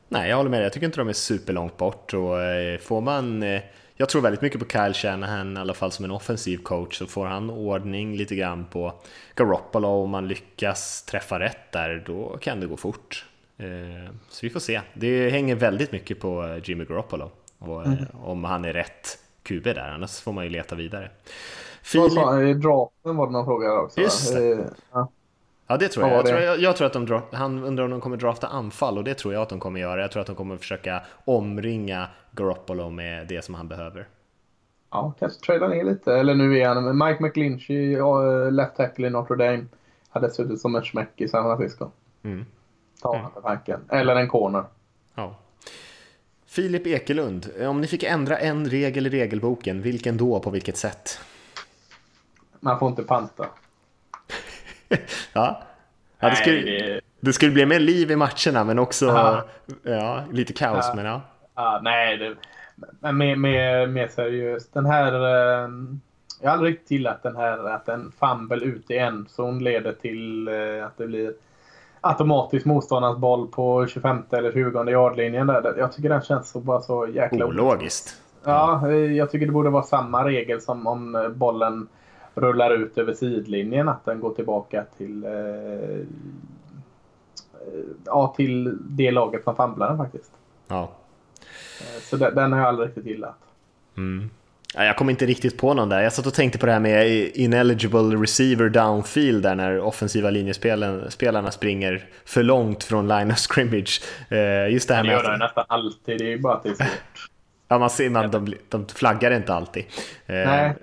Nej, 0.08 0.30
jag 0.30 0.36
håller 0.36 0.50
med 0.50 0.58
dig. 0.60 0.64
Jag 0.64 0.72
tycker 0.72 0.86
inte 0.86 1.00
de 1.00 1.08
är 1.08 1.12
superlångt 1.12 1.76
bort. 1.76 2.14
Och 2.14 2.40
eh, 2.40 2.78
får 2.78 3.00
man, 3.00 3.42
eh, 3.42 3.60
jag 3.96 4.08
tror 4.08 4.22
väldigt 4.22 4.42
mycket 4.42 4.60
på 4.60 4.66
Kyle 4.66 4.94
Shanahan, 4.94 5.56
i 5.56 5.60
alla 5.60 5.74
fall 5.74 5.92
som 5.92 6.04
en 6.04 6.10
offensiv 6.10 6.58
coach. 6.58 6.98
Så 6.98 7.06
får 7.06 7.26
han 7.26 7.50
ordning 7.50 8.16
lite 8.16 8.34
grann 8.34 8.64
på 8.64 8.92
Garoppolo 9.34 9.88
och 9.88 10.04
om 10.04 10.10
man 10.10 10.28
lyckas 10.28 11.02
träffa 11.02 11.40
rätt 11.40 11.72
där, 11.72 12.02
då 12.06 12.36
kan 12.40 12.60
det 12.60 12.66
gå 12.66 12.76
fort. 12.76 13.24
Så 14.28 14.46
vi 14.46 14.50
får 14.50 14.60
se. 14.60 14.80
Det 14.94 15.30
hänger 15.30 15.54
väldigt 15.54 15.92
mycket 15.92 16.20
på 16.20 16.60
Jimmy 16.64 16.84
Garoppolo. 16.84 17.30
Och, 17.58 17.86
mm. 17.86 17.98
Om 18.22 18.44
han 18.44 18.64
är 18.64 18.72
rätt 18.72 19.18
QB 19.42 19.64
där, 19.64 19.90
annars 19.94 20.20
får 20.20 20.32
man 20.32 20.44
ju 20.44 20.50
leta 20.50 20.74
vidare. 20.74 21.10
Filip... 21.82 22.12
Sa 22.12 22.40
Draften 22.40 23.16
var 23.16 23.26
det 23.26 23.32
någon 23.32 23.44
fråga 23.44 23.72
också. 23.72 24.00
Just 24.00 24.34
det. 24.34 24.70
Ja. 24.92 25.08
Ja, 25.70 25.76
det 25.76 25.88
tror 25.88 26.08
jag. 26.08 26.18
Jag 26.18 26.26
tror, 26.26 26.40
jag, 26.40 26.58
jag 26.58 26.76
tror, 26.76 26.86
att 26.86 26.92
de 26.92 27.22
han 27.32 27.64
undrar 27.64 27.84
om 27.84 27.90
de 27.90 28.00
kommer 28.00 28.16
drafta 28.16 28.46
anfall 28.46 28.98
och 28.98 29.04
det 29.04 29.14
tror 29.14 29.34
jag 29.34 29.42
att 29.42 29.48
de 29.48 29.60
kommer 29.60 29.80
göra. 29.80 30.00
Jag 30.00 30.10
tror 30.10 30.20
att 30.20 30.26
de 30.26 30.36
kommer 30.36 30.56
försöka 30.56 31.02
omringa 31.24 32.08
Garoppolo 32.32 32.90
med 32.90 33.26
det 33.26 33.44
som 33.44 33.54
han 33.54 33.68
behöver. 33.68 34.08
Ja, 34.90 35.12
kanske 35.18 35.40
trada 35.40 35.68
ner 35.68 35.84
lite. 35.84 36.14
Eller 36.14 36.34
nu 36.34 36.58
är 36.58 36.68
han 36.68 36.98
Mike 36.98 37.22
McGlinchey, 37.22 37.96
left 38.50 38.76
tackle 38.76 39.06
i 39.06 39.10
Notre 39.10 39.36
Dame, 39.36 39.66
hade 40.08 40.30
suttit 40.30 40.60
som 40.60 40.76
en 40.76 40.84
smäck 40.84 41.12
i 41.16 41.28
San 41.28 41.44
Francisco. 41.44 41.90
Mm. 42.22 42.46
Ta 43.02 43.18
mm. 43.18 43.30
tanken. 43.42 43.80
Eller 43.90 44.16
en 44.16 44.28
corner. 44.28 44.64
Ja. 45.14 45.36
Filip 46.46 46.86
Ekelund, 46.86 47.50
om 47.60 47.80
ni 47.80 47.86
fick 47.86 48.02
ändra 48.02 48.38
en 48.38 48.70
regel 48.70 49.06
i 49.06 49.10
regelboken, 49.10 49.82
vilken 49.82 50.16
då 50.16 50.40
på 50.40 50.50
vilket 50.50 50.76
sätt? 50.76 51.20
Man 52.60 52.78
får 52.78 52.88
inte 52.88 53.02
panta. 53.02 53.46
ja. 55.32 55.62
ja 56.18 56.30
det, 56.30 56.36
skulle, 56.36 56.64
Nej, 56.64 56.82
det... 56.82 57.00
det 57.20 57.32
skulle 57.32 57.52
bli 57.52 57.66
mer 57.66 57.80
liv 57.80 58.10
i 58.10 58.16
matcherna 58.16 58.64
men 58.64 58.78
också 58.78 59.06
ja, 59.82 60.24
lite 60.32 60.52
kaos. 60.52 60.86
Ja. 60.88 60.94
Men 60.94 61.04
ja. 61.04 61.20
Ja, 61.54 61.80
nej, 61.82 62.16
det, 62.16 62.36
men 63.00 63.16
mer, 63.16 63.36
mer, 63.36 63.86
mer 63.86 64.08
seriöst. 64.08 64.74
Den 64.74 64.86
här... 64.86 65.12
Eh, 65.12 65.70
jag 66.40 66.50
har 66.50 66.56
aldrig 66.56 66.72
riktigt 66.72 66.90
gillat 66.90 67.22
den 67.22 67.36
här 67.36 67.68
att 67.68 67.88
en 67.88 68.12
fumble 68.20 68.64
ut 68.64 68.90
i 68.90 68.96
en 68.96 69.26
zon 69.28 69.64
leder 69.64 69.92
till 69.92 70.48
eh, 70.48 70.86
att 70.86 70.98
det 70.98 71.06
blir 71.06 71.32
automatiskt 72.00 72.66
motståndarnas 72.66 73.18
boll 73.18 73.46
på 73.48 73.86
25 73.86 74.22
eller 74.30 74.52
20 74.52 74.90
yardlinjen. 74.90 75.46
Där. 75.46 75.74
Jag 75.78 75.92
tycker 75.92 76.08
den 76.08 76.20
känns 76.22 76.50
så, 76.50 76.60
bara 76.60 76.80
så 76.80 77.06
jäkla 77.06 77.46
Ologiskt. 77.46 78.14
Ja, 78.44 78.90
jag 78.92 79.30
tycker 79.30 79.46
det 79.46 79.52
borde 79.52 79.70
vara 79.70 79.82
samma 79.82 80.24
regel 80.24 80.60
som 80.60 80.86
om 80.86 81.14
eh, 81.14 81.28
bollen 81.28 81.88
rullar 82.34 82.70
ut 82.70 82.98
över 82.98 83.14
sidlinjen. 83.14 83.88
Att 83.88 84.04
den 84.04 84.20
går 84.20 84.34
tillbaka 84.34 84.84
till, 84.96 85.24
eh, 85.24 85.30
eh, 85.32 86.04
ja, 88.04 88.34
till 88.36 88.78
det 88.80 89.10
laget 89.10 89.44
som 89.44 89.56
famlar 89.56 89.88
den 89.88 89.98
faktiskt. 89.98 90.30
Ja. 90.68 90.82
Eh, 91.80 92.00
Så 92.02 92.16
den, 92.16 92.34
den 92.34 92.52
har 92.52 92.58
jag 92.58 92.68
aldrig 92.68 92.88
riktigt 92.88 93.06
gillat. 93.06 93.38
Mm. 93.96 94.30
Ja, 94.74 94.84
jag 94.84 94.96
kom 94.96 95.10
inte 95.10 95.26
riktigt 95.26 95.58
på 95.58 95.74
någon 95.74 95.88
där. 95.88 96.00
Jag 96.00 96.12
satt 96.12 96.26
och 96.26 96.34
tänkte 96.34 96.58
på 96.58 96.66
det 96.66 96.72
här 96.72 96.80
med 96.80 97.08
ineligible 97.34 98.16
receiver 98.22 98.68
downfield 98.68 99.42
där 99.42 99.54
när 99.54 99.80
offensiva 99.80 100.30
linjespelarna 100.30 101.50
springer 101.50 102.06
för 102.24 102.42
långt 102.42 102.84
från 102.84 103.08
line 103.08 103.30
of 103.30 103.38
scrimmage. 103.38 104.02
Eh, 104.28 104.72
Just 104.72 104.88
det 104.88 104.94
här 104.94 105.02
Det 105.02 105.08
med 105.08 105.16
gör 105.16 105.30
de 105.32 105.38
nästan 105.38 105.64
alltid. 105.68 106.18
Det 106.18 106.24
är 106.24 106.28
ju 106.28 106.38
bara 106.38 106.54
att 106.54 106.62
det 106.62 106.68
är 106.68 106.74
svårt. 106.74 106.86
ja, 107.68 107.78
man 107.78 107.90
ser, 107.90 108.10
man, 108.10 108.30
de, 108.30 108.54
de 108.68 108.86
flaggar 108.88 109.30
inte 109.30 109.54
alltid. 109.54 109.84
Eh, 110.26 110.34
Nej. 110.34 110.76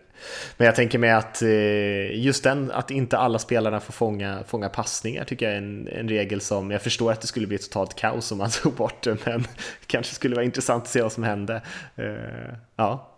Men 0.57 0.65
jag 0.65 0.75
tänker 0.75 0.99
mig 0.99 1.11
att 1.11 1.41
eh, 1.41 2.19
just 2.25 2.43
den, 2.43 2.71
att 2.71 2.91
inte 2.91 3.17
alla 3.17 3.39
spelarna 3.39 3.79
får 3.79 3.93
fånga, 3.93 4.43
fånga 4.47 4.69
passningar 4.69 5.23
tycker 5.23 5.45
jag 5.45 5.53
är 5.53 5.57
en, 5.57 5.87
en 5.87 6.09
regel 6.09 6.41
som, 6.41 6.71
jag 6.71 6.81
förstår 6.81 7.11
att 7.11 7.21
det 7.21 7.27
skulle 7.27 7.47
bli 7.47 7.57
totalt 7.57 7.95
kaos 7.95 8.31
om 8.31 8.37
man 8.37 8.49
tog 8.63 8.73
bort 8.73 9.03
det, 9.03 9.25
men 9.25 9.47
kanske 9.87 10.15
skulle 10.15 10.35
vara 10.35 10.45
intressant 10.45 10.83
att 10.83 10.89
se 10.89 11.01
vad 11.01 11.11
som 11.11 11.23
hände. 11.23 11.61
Ja, 12.75 13.14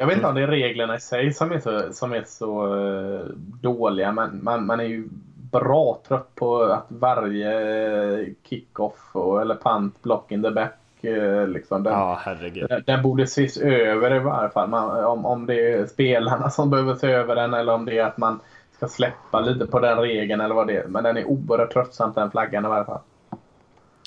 Jag 0.00 0.06
vet 0.06 0.16
inte 0.16 0.28
om 0.28 0.34
det 0.34 0.42
är 0.42 0.46
reglerna 0.46 0.96
i 0.96 1.00
sig 1.00 1.32
som 1.32 1.52
är 1.52 1.60
så, 1.60 1.92
som 1.92 2.12
är 2.12 2.24
så 2.26 2.76
eh, 2.76 3.20
dåliga. 3.62 4.12
Men 4.12 4.40
man, 4.44 4.66
man 4.66 4.80
är 4.80 4.84
ju 4.84 5.08
bra 5.52 6.00
trött 6.08 6.34
på 6.34 6.62
att 6.62 6.86
varje 6.88 8.34
kickoff 8.48 9.10
och, 9.12 9.40
eller 9.42 9.54
punt, 9.54 10.02
block 10.02 10.32
in 10.32 10.42
the 10.42 10.50
back. 10.50 10.74
eh, 11.04 11.46
Liksom, 11.48 11.82
den, 11.82 11.92
ja 11.92 12.18
herregud. 12.24 12.68
den, 12.68 12.82
den 12.86 13.02
borde 13.02 13.22
ses 13.22 13.56
över 13.56 14.14
i 14.14 14.18
varje 14.18 14.50
fall. 14.50 14.68
Man, 14.68 15.04
om, 15.04 15.26
om 15.26 15.46
det 15.46 15.72
är 15.72 15.86
spelarna 15.86 16.50
som 16.50 16.70
behöver 16.70 16.94
se 16.94 17.06
över 17.12 17.36
den 17.36 17.54
eller 17.54 17.74
om 17.74 17.84
det 17.84 17.98
är 17.98 18.04
att 18.04 18.18
man 18.18 18.40
ska 18.76 18.88
släppa 18.88 19.40
lite 19.40 19.66
på 19.66 19.80
den 19.80 19.98
regeln 19.98 20.40
eller 20.40 20.54
vad 20.54 20.66
det 20.66 20.76
är. 20.76 20.86
Men 20.88 21.04
den 21.04 21.16
är 21.16 21.24
oerhört 21.24 21.72
tröttsam 21.72 22.12
den 22.14 22.30
flaggan 22.30 22.64
i 22.64 22.68
varje 22.68 22.84
fall. 22.84 23.00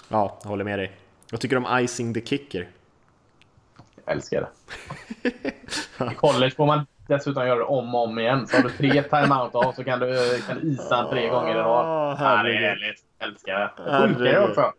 Ja, 0.09 0.37
jag 0.43 0.49
håller 0.49 0.63
med 0.63 0.79
dig. 0.79 0.91
Vad 1.31 1.39
tycker 1.41 1.55
du 1.59 1.65
om 1.65 1.79
icing 1.79 2.13
the 2.13 2.21
kicker? 2.21 2.67
Jag 4.05 4.15
älskar 4.15 4.41
det. 4.41 5.29
I 6.11 6.15
college 6.15 6.51
får 6.51 6.65
man 6.65 6.85
dessutom 7.07 7.47
göra 7.47 7.59
det 7.59 7.65
om 7.65 7.95
och 7.95 8.03
om 8.03 8.19
igen. 8.19 8.47
Så 8.47 8.57
har 8.57 8.63
du 8.63 8.69
tre 8.69 9.03
timeout 9.03 9.55
av 9.55 9.71
så 9.71 9.83
kan 9.83 9.99
du, 9.99 10.39
kan 10.47 10.59
du 10.59 10.67
isa 10.67 11.07
tre 11.11 11.29
gånger 11.29 11.51
i 11.51 11.57
rad. 11.57 12.17
Ja, 12.19 12.43
det 12.43 12.53
är 12.55 12.59
härligt. 12.69 12.99
Jag 13.19 13.29
älskar 13.29 13.59
det. 13.59 13.71
Det 13.91 14.07
funkar 14.07 14.31
ju 14.31 14.39
också. 14.39 14.73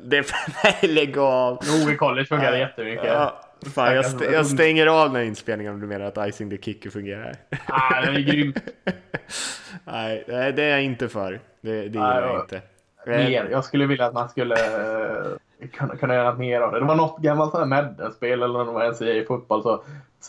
Det 0.00 0.26
Nej, 0.64 0.76
lägg 0.94 1.18
av! 1.18 1.58
Jo, 1.62 1.90
i 1.90 1.96
college 1.96 2.26
funkar 2.26 2.52
det 2.52 2.58
jättemycket. 2.58 3.04
Ja, 3.06 3.40
fan, 3.74 3.94
jag, 3.94 4.04
st- 4.04 4.24
jag 4.32 4.46
stänger 4.46 4.86
av 4.86 5.06
den 5.06 5.16
här 5.16 5.22
inspelningen 5.22 5.74
om 5.74 5.80
du 5.80 5.86
menar 5.86 6.04
att 6.06 6.28
icing 6.28 6.50
the 6.50 6.58
kicker 6.58 6.90
fungerar. 6.90 7.34
Ah, 7.66 8.00
den 8.00 8.16
är 8.16 8.20
grym. 8.32 8.54
Nej, 9.84 10.24
nej, 10.28 10.52
det 10.52 10.62
är 10.62 10.70
jag 10.70 10.82
inte 10.82 11.08
för. 11.08 11.40
Det, 11.60 11.70
det 11.72 11.84
gillar 11.84 12.20
Nej, 12.20 12.30
jag 12.30 12.40
inte. 12.44 12.60
Mer. 13.06 13.48
Jag 13.50 13.64
skulle 13.64 13.86
vilja 13.86 14.06
att 14.06 14.14
man 14.14 14.28
skulle 14.28 14.54
eh, 14.54 15.26
kunna, 15.72 15.96
kunna 15.96 16.14
göra 16.14 16.34
mer 16.34 16.60
av 16.60 16.72
det. 16.72 16.78
Det 16.80 16.84
var 16.86 16.96
något 16.96 17.18
gammalt 17.22 17.68
Madden-spel 17.68 18.42
eller 18.42 18.64
var 18.64 18.90
NCAA 18.92 19.08
i 19.08 19.24
fotboll. 19.24 19.62
Så 19.62 19.82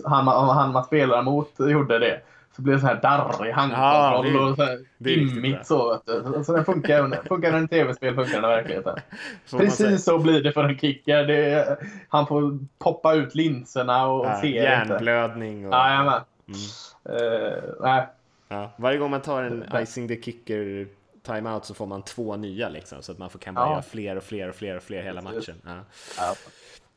han, 0.06 0.26
man- 0.26 0.50
han 0.50 0.72
man 0.74 0.84
spelar 0.84 1.24
mot 1.24 1.52
gjorde 1.60 2.00
det 2.00 2.22
så 2.56 2.62
blev 2.62 2.76
det 2.76 2.82
så 2.82 2.88
här 2.88 3.02
darrig 3.02 3.52
handkontroll 3.52 4.34
Ja, 4.36 4.50
och 4.50 4.56
så 4.56 4.64
här 4.64 4.80
dimmigt 4.98 5.68
så. 5.68 6.02
Så 6.46 6.54
den 6.54 6.66
funkar, 6.66 7.28
funkar 7.28 7.52
den 7.52 7.64
i 7.64 7.68
tv-spel 7.68 8.16
funkar 8.16 8.42
den 8.42 8.52
i 8.52 8.56
verkligheten. 8.56 8.96
Får 9.46 9.58
man. 9.58 9.66
Precis 9.66 10.04
så 10.04 10.20
blir 10.20 10.44
det 10.44 10.52
för 10.52 10.64
en 10.64 10.78
kicker. 10.78 11.24
Det 11.24 11.78
han 12.10 12.28
får 12.28 12.58
poppa 12.80 13.14
ut 13.14 13.36
linserna 13.36 14.08
och 14.08 14.26
Ja, 14.26 14.42
ser 14.42 14.48
inte. 14.48 14.60
hjärnblödning 14.60 15.68
och... 15.68 15.74
Jajamän. 15.74 16.22
Mm. 16.48 17.18
Eh, 17.24 17.58
nej. 17.80 18.08
Ja, 18.50 18.72
varje 18.76 18.98
gång 18.98 19.12
man 19.12 19.22
tar 19.22 19.44
en 19.44 19.66
Ja. 19.72 19.82
icing 19.82 20.08
the 20.08 20.22
kicker 20.22 20.88
timeout 21.24 21.66
så 21.66 21.74
får 21.74 21.86
man 21.86 22.02
två 22.04 22.36
nya 22.36 22.70
liksom, 22.70 23.02
så 23.04 23.12
att 23.12 23.18
man 23.18 23.30
får, 23.30 23.40
kan 23.40 23.56
Ja. 23.56 23.72
göra 23.72 23.82
fler 23.82 24.16
och 24.16 24.24
fler 24.24 24.50
och 24.50 24.56
fler 24.56 24.76
och 24.78 24.84
fler 24.84 25.04
hela 25.04 25.22
matchen. 25.22 25.56
Ja. 25.66 25.80
Ja. 26.18 26.36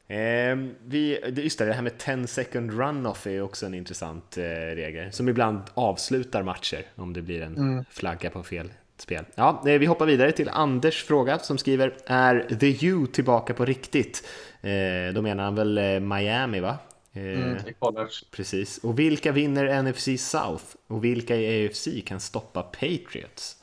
Ehm, 0.08 0.74
vi, 0.84 1.20
just 1.36 1.58
det, 1.58 1.64
det 1.64 1.72
här 1.72 1.82
med 1.82 1.98
10 1.98 2.26
second 2.26 2.70
runoff 2.78 3.26
är 3.26 3.42
också 3.42 3.66
en 3.66 3.74
intressant 3.74 4.36
eh, 4.38 4.42
regel 4.74 5.12
som 5.12 5.28
ibland 5.28 5.60
avslutar 5.74 6.42
matcher 6.42 6.84
om 6.96 7.12
det 7.12 7.22
blir 7.22 7.42
en 7.42 7.56
Mm. 7.56 7.84
flagga 7.90 8.30
på 8.30 8.42
fel 8.42 8.72
spel. 8.96 9.24
Ja, 9.34 9.62
eh, 9.66 9.78
vi 9.78 9.86
hoppar 9.86 10.06
vidare 10.06 10.32
till 10.32 10.48
Anders 10.48 11.04
fråga 11.04 11.38
som 11.38 11.58
skriver 11.58 11.96
Är 12.06 12.56
The 12.60 12.86
U 12.86 13.06
tillbaka 13.12 13.54
på 13.54 13.64
riktigt? 13.64 14.28
Eh, 14.60 15.14
då 15.14 15.22
menar 15.22 15.44
han 15.44 15.54
väl 15.54 15.78
eh, 15.78 16.00
Miami 16.00 16.60
va? 16.60 16.78
Eh, 17.12 17.22
Mm. 17.22 17.56
Precis. 18.30 18.78
Och 18.78 18.98
vilka 18.98 19.32
vinner 19.32 19.82
NFC 19.82 20.18
South? 20.18 20.64
Och 20.86 21.04
vilka 21.04 21.36
i 21.36 21.66
AFC 21.66 21.88
kan 22.06 22.20
stoppa 22.20 22.62
Patriots? 22.62 23.61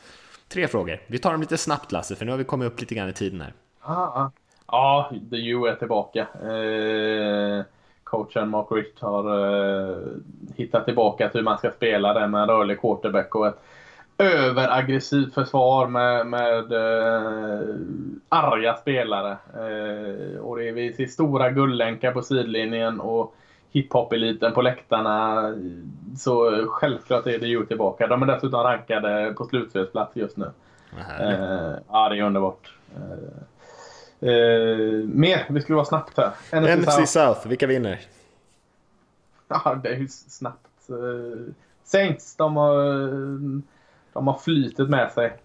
Tre 0.49 0.67
frågor. 0.67 0.99
Vi 1.07 1.19
tar 1.19 1.31
dem 1.31 1.41
lite 1.41 1.57
snabbt 1.57 1.91
Lasse, 1.91 2.15
för 2.15 2.25
nu 2.25 2.31
har 2.31 2.37
vi 2.37 2.43
kommit 2.43 2.67
upp 2.67 2.79
lite 2.79 2.95
grann 2.95 3.09
i 3.09 3.13
tiden 3.13 3.41
här. 3.41 3.53
Ah, 3.81 3.93
ah. 3.93 4.31
Ja, 4.67 5.11
The 5.29 5.35
U 5.35 5.67
är 5.67 5.75
tillbaka. 5.75 6.19
Eh, 6.21 7.63
coachen 8.03 8.49
Mark 8.49 8.67
Richt 8.71 8.99
har 8.99 9.25
eh, 9.89 9.97
hittat 10.55 10.85
tillbaka 10.85 11.29
till 11.29 11.39
hur 11.39 11.45
man 11.45 11.57
ska 11.57 11.71
spela 11.71 12.13
det 12.13 12.27
med 12.27 12.41
en 12.41 12.47
rörlig 12.47 12.81
quarterback 12.81 13.35
och 13.35 13.47
ett 13.47 13.59
överaggressivt 14.17 15.33
försvar 15.33 15.87
med, 15.87 16.27
med 16.27 16.71
eh, 16.71 17.75
arga 18.29 18.75
spelare. 18.75 19.37
Eh, 19.53 20.39
och 20.39 20.57
det 20.57 20.69
är, 20.69 20.73
vi 20.73 20.93
ser 20.93 21.05
stora 21.05 21.49
guldlänkar 21.49 22.11
på 22.11 22.21
sidlinjen 22.21 22.99
och 22.99 23.35
hiphop-eliten 23.71 24.51
på 24.51 24.61
läktarna. 24.61 25.43
Så 26.17 26.65
självklart 26.67 27.27
är 27.27 27.39
det 27.39 27.47
U 27.47 27.65
tillbaka. 27.65 28.07
De 28.07 28.21
är 28.23 28.27
dessutom 28.27 28.63
rankade 28.63 29.33
på 29.37 29.45
slutspelsplats 29.45 30.15
just 30.15 30.37
nu. 30.37 30.51
Eh, 31.19 31.73
ja, 31.89 32.09
det 32.09 32.17
är 32.17 32.21
underbart. 32.21 32.73
Eh, 32.95 34.29
eh, 34.29 34.77
mer, 35.05 35.45
vi 35.49 35.61
skulle 35.61 35.75
vara 35.75 35.85
snabbt 35.85 36.17
här. 36.17 36.31
NFC 36.61 36.77
NFC 36.77 36.95
South. 36.95 37.05
South, 37.05 37.47
vilka 37.47 37.67
vinner? 37.67 37.99
Ja, 39.51 39.79
det 39.83 39.89
är 39.89 39.97
ju 39.97 40.07
snabbt. 40.07 40.89
Eh, 40.89 41.53
Saints, 41.83 42.35
de 42.35 42.57
har, 42.57 42.75
de 44.13 44.27
har 44.27 44.37
flytet 44.43 44.89
med 44.89 45.11
sig. 45.11 45.37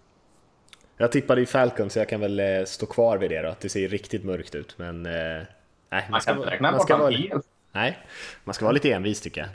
Jag 0.96 1.12
tippade 1.12 1.40
i 1.40 1.46
Falcon 1.46 1.90
så 1.90 1.98
jag 1.98 2.08
kan 2.08 2.20
väl 2.20 2.40
eh, 2.40 2.64
stå 2.66 2.86
kvar 2.86 3.18
vid 3.18 3.30
det 3.30 3.42
då, 3.42 3.48
att 3.48 3.60
det 3.60 3.68
ser 3.68 3.88
riktigt 3.88 4.24
mörkt 4.24 4.54
ut. 4.54 4.74
Men 4.78 5.06
eh, 5.06 5.12
nej, 5.12 5.46
man 5.90 6.02
Man 6.10 6.20
ska, 6.20 6.32
kan 6.32 6.38
inte 6.40 6.50
räkna 6.50 6.72
bort 6.72 6.88
dem 6.88 7.12
helt. 7.12 7.46
Nej, 7.74 7.98
man 8.44 8.54
ska 8.54 8.64
vara 8.64 8.72
lite 8.72 8.92
envis 8.92 9.20
tycker 9.20 9.40
jag. 9.40 9.50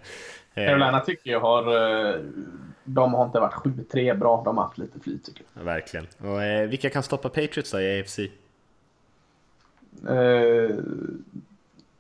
Eh, 0.64 0.68
Carolina 0.70 1.00
tycker 1.00 1.32
jag 1.32 1.40
har... 1.40 1.64
eh, 2.14 2.16
De 2.84 3.14
har 3.14 3.26
inte 3.26 3.40
varit 3.40 3.54
7-3 3.54 4.18
bra. 4.18 4.42
De 4.46 4.58
har 4.58 4.64
haft 4.64 4.78
lite 4.78 5.00
flyt 5.00 5.24
tycker 5.26 5.44
Ja, 5.54 5.64
Verkligen. 5.64 6.08
Och 6.18 6.44
eh, 6.44 6.68
vilka 6.70 6.90
kan 6.90 7.04
stoppa 7.04 7.30
Patriots 7.30 7.72
då 7.72 7.80
i 7.82 8.00
AFC? 8.02 8.20
jag. 10.02 10.70
Eh, 10.70 10.76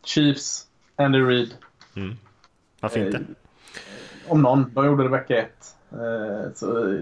Chiefs, 0.03 0.67
Andy 0.95 1.19
Reid. 1.19 1.53
Varför 2.79 3.05
inte? 3.05 3.17
Eh, 3.17 3.23
Om 4.31 4.41
någon. 4.41 4.71
De 4.73 4.85
gjorde 4.85 5.03
det 5.03 5.09
vecka 5.09 5.37
ett. 5.37 5.75
Eh, 5.91 6.53
så, 6.55 6.97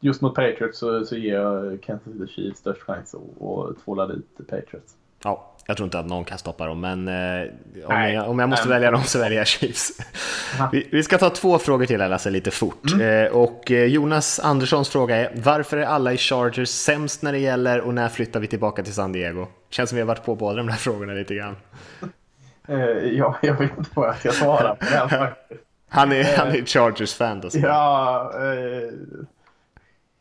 just 0.00 0.20
mot 0.20 0.34
Patriots 0.34 0.78
så, 0.78 1.04
så 1.04 1.16
ger 1.16 1.34
jag 1.34 1.82
Kansas 1.82 2.12
City 2.12 2.32
Chiefs 2.32 2.58
störst 2.58 2.82
chans 2.82 3.14
att 3.14 3.42
att 3.42 3.84
tvåla 3.84 4.06
dit 4.06 4.36
Patriots. 4.48 4.96
Ja, 5.26 5.52
jag 5.66 5.76
tror 5.76 5.84
inte 5.84 5.98
att 5.98 6.06
någon 6.06 6.24
kan 6.24 6.38
stoppa 6.38 6.66
dem, 6.66 6.80
men 6.80 7.08
eh, 7.08 7.48
om, 7.86 8.02
jag, 8.02 8.28
om 8.28 8.38
jag 8.38 8.48
måste 8.48 8.68
välja 8.68 8.90
dem 8.90 9.02
så 9.02 9.18
väljer 9.18 9.38
jag 9.38 9.46
Chiefs. 9.46 9.92
Vi, 10.72 10.88
vi 10.92 11.02
ska 11.02 11.18
ta 11.18 11.30
två 11.30 11.58
frågor 11.58 11.86
till 11.86 12.00
här 12.00 12.08
Lasse, 12.08 12.30
lite 12.30 12.50
fort. 12.50 12.92
Mm. 12.92 13.26
Eh, 13.26 13.32
och 13.32 13.70
eh, 13.70 13.84
Jonas 13.84 14.40
Anderssons 14.40 14.88
fråga 14.88 15.16
är, 15.16 15.30
varför 15.34 15.76
är 15.76 15.86
alla 15.86 16.12
i 16.12 16.16
Chargers 16.16 16.68
sämst 16.68 17.22
när 17.22 17.32
det 17.32 17.38
gäller 17.38 17.80
och 17.80 17.94
när 17.94 18.08
flyttar 18.08 18.40
vi 18.40 18.46
tillbaka 18.46 18.82
till 18.82 18.94
San 18.94 19.12
Diego? 19.12 19.46
Känns 19.70 19.90
som 19.90 19.96
vi 19.96 20.02
har 20.02 20.08
varit 20.08 20.24
på 20.24 20.34
båda 20.34 20.56
de 20.56 20.68
här 20.68 20.76
frågorna 20.76 21.12
lite 21.12 21.34
grann. 21.34 21.56
Eh, 22.68 22.76
ja, 23.12 23.36
jag 23.42 23.54
vet 23.54 23.78
inte 23.78 23.90
vad 23.94 24.08
jag 24.08 24.18
ska 24.18 24.32
svara 24.32 24.74
på 24.74 24.86
faktiskt. 25.08 25.64
Han 25.88 26.12
är, 26.12 26.36
han 26.36 26.48
är 26.48 26.64
Chargers-fan 26.64 27.50
Ja, 27.52 28.32
eh, 28.34 28.92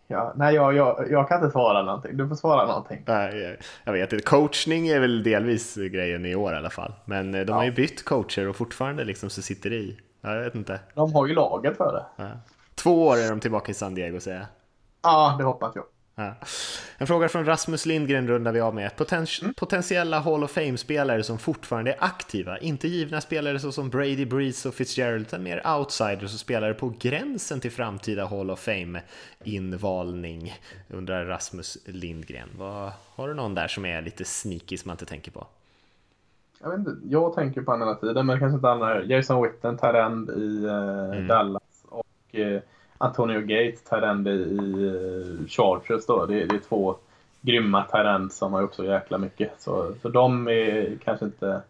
Ja, 0.08 0.34
nej, 0.36 0.56
jag, 0.56 0.76
jag, 0.76 1.12
jag 1.12 1.28
kan 1.28 1.38
inte 1.40 1.52
svara 1.52 1.84
någonting. 1.84 2.18
Du 2.18 2.28
får 2.28 2.36
svara 2.36 2.68
någonting. 2.68 3.04
Nej, 3.08 3.60
jag 3.84 3.94
vet 3.94 4.14
inte. 4.14 4.26
Coachning 4.26 4.88
är 4.88 5.00
väl 5.00 5.24
delvis 5.24 5.76
grejen 5.76 6.26
i 6.26 6.36
år 6.36 6.54
i 6.54 6.58
alla 6.58 6.70
fall. 6.70 6.94
Men 7.06 7.36
eh, 7.36 7.46
de 7.46 7.52
har 7.52 7.64
ju 7.64 7.72
bytt 7.72 8.06
coacher 8.06 8.48
och 8.48 8.56
fortfarande 8.56 9.04
liksom 9.04 9.30
så 9.30 9.42
sitter 9.42 9.70
det 9.70 9.76
i. 9.76 10.00
Jag 10.22 10.44
vet 10.44 10.56
inte. 10.56 10.80
De 10.94 11.14
har 11.14 11.28
ju 11.28 11.34
laget 11.34 11.78
för 11.78 11.94
det. 11.94 12.24
Ja. 12.24 12.32
Två 12.76 13.08
år 13.08 13.18
är 13.18 13.30
de 13.30 13.40
tillbaka 13.40 13.72
i 13.72 13.76
San 13.76 13.96
Diego 13.96 14.20
säger 14.20 14.38
jag. 14.38 14.48
Ja, 15.04 15.36
det 15.38 15.44
hoppas 15.44 15.76
jag. 15.76 15.84
Ja. 16.16 16.36
En 16.98 17.08
fråga 17.08 17.30
från 17.30 17.46
Rasmus 17.46 17.86
Lindgren 17.86 18.28
rundar 18.28 18.52
vi 18.52 18.60
av 18.60 18.76
med. 18.76 18.96
Poten 18.96 19.26
Mm. 19.42 19.54
Potentiella 19.54 20.20
Hall 20.20 20.44
of 20.44 20.52
Fame-spelare 20.52 21.24
som 21.24 21.38
fortfarande 21.38 21.92
är 21.92 21.98
aktiva. 22.00 22.58
Inte 22.58 22.88
givna 22.88 23.22
spelare 23.22 23.60
såsom 23.60 23.90
Brady, 23.90 24.26
Breeze 24.26 24.70
och 24.70 24.76
Fitzgerald, 24.76 25.22
utan 25.22 25.44
mer 25.44 25.78
outsiders 25.78 26.34
och 26.34 26.40
spelare 26.40 26.74
på 26.74 26.94
gränsen 27.00 27.60
till 27.60 27.72
framtida 27.72 28.26
Hall 28.26 28.52
of 28.52 28.60
Fame-invalning. 28.60 30.54
Undrar 30.90 31.26
Rasmus 31.26 31.78
Lindgren. 31.86 32.50
Vad, 32.58 32.92
har 33.16 33.28
du 33.28 33.34
någon 33.34 33.56
där 33.56 33.68
som 33.68 33.86
är 33.86 34.02
lite 34.02 34.26
sneaky 34.26 34.78
som 34.78 34.90
man 34.90 34.94
inte 34.94 35.06
tänker 35.06 35.32
på? 35.32 35.48
Jag, 36.62 36.70
vet 36.70 36.80
inte, 36.80 36.98
jag 37.04 37.36
tänker 37.36 37.62
på 37.62 37.72
honom 37.72 37.88
hela 37.88 38.00
tiden, 38.00 38.26
men 38.26 38.40
kanske 38.40 38.56
inte 38.56 38.70
alla. 38.70 39.04
Jason 39.04 39.44
Witten, 39.44 39.78
Tarend 39.78 40.30
i 40.30 40.66
eh, 40.66 41.28
Dallas. 41.28 41.64
Och 41.90 42.36
eh, 42.36 42.62
Antonio 43.06 43.42
Gates, 43.42 43.84
Tarend 43.84 44.28
i, 44.28 44.32
eh, 44.32 45.48
Chargers. 45.48 46.06
Då. 46.06 46.26
Det, 46.26 46.46
det 46.46 46.56
är 46.56 46.60
två 46.70 46.96
grymma 47.42 47.82
Tarend 47.82 48.34
som 48.34 48.54
har 48.54 48.62
gjort 48.62 48.76
så 48.76 48.84
jäkla 48.84 49.18
mycket. 49.18 49.52
Så, 49.60 49.94
så 50.02 50.10
de 50.10 50.48
är 50.48 50.98
kanske 51.04 51.26
inte 51.26 51.62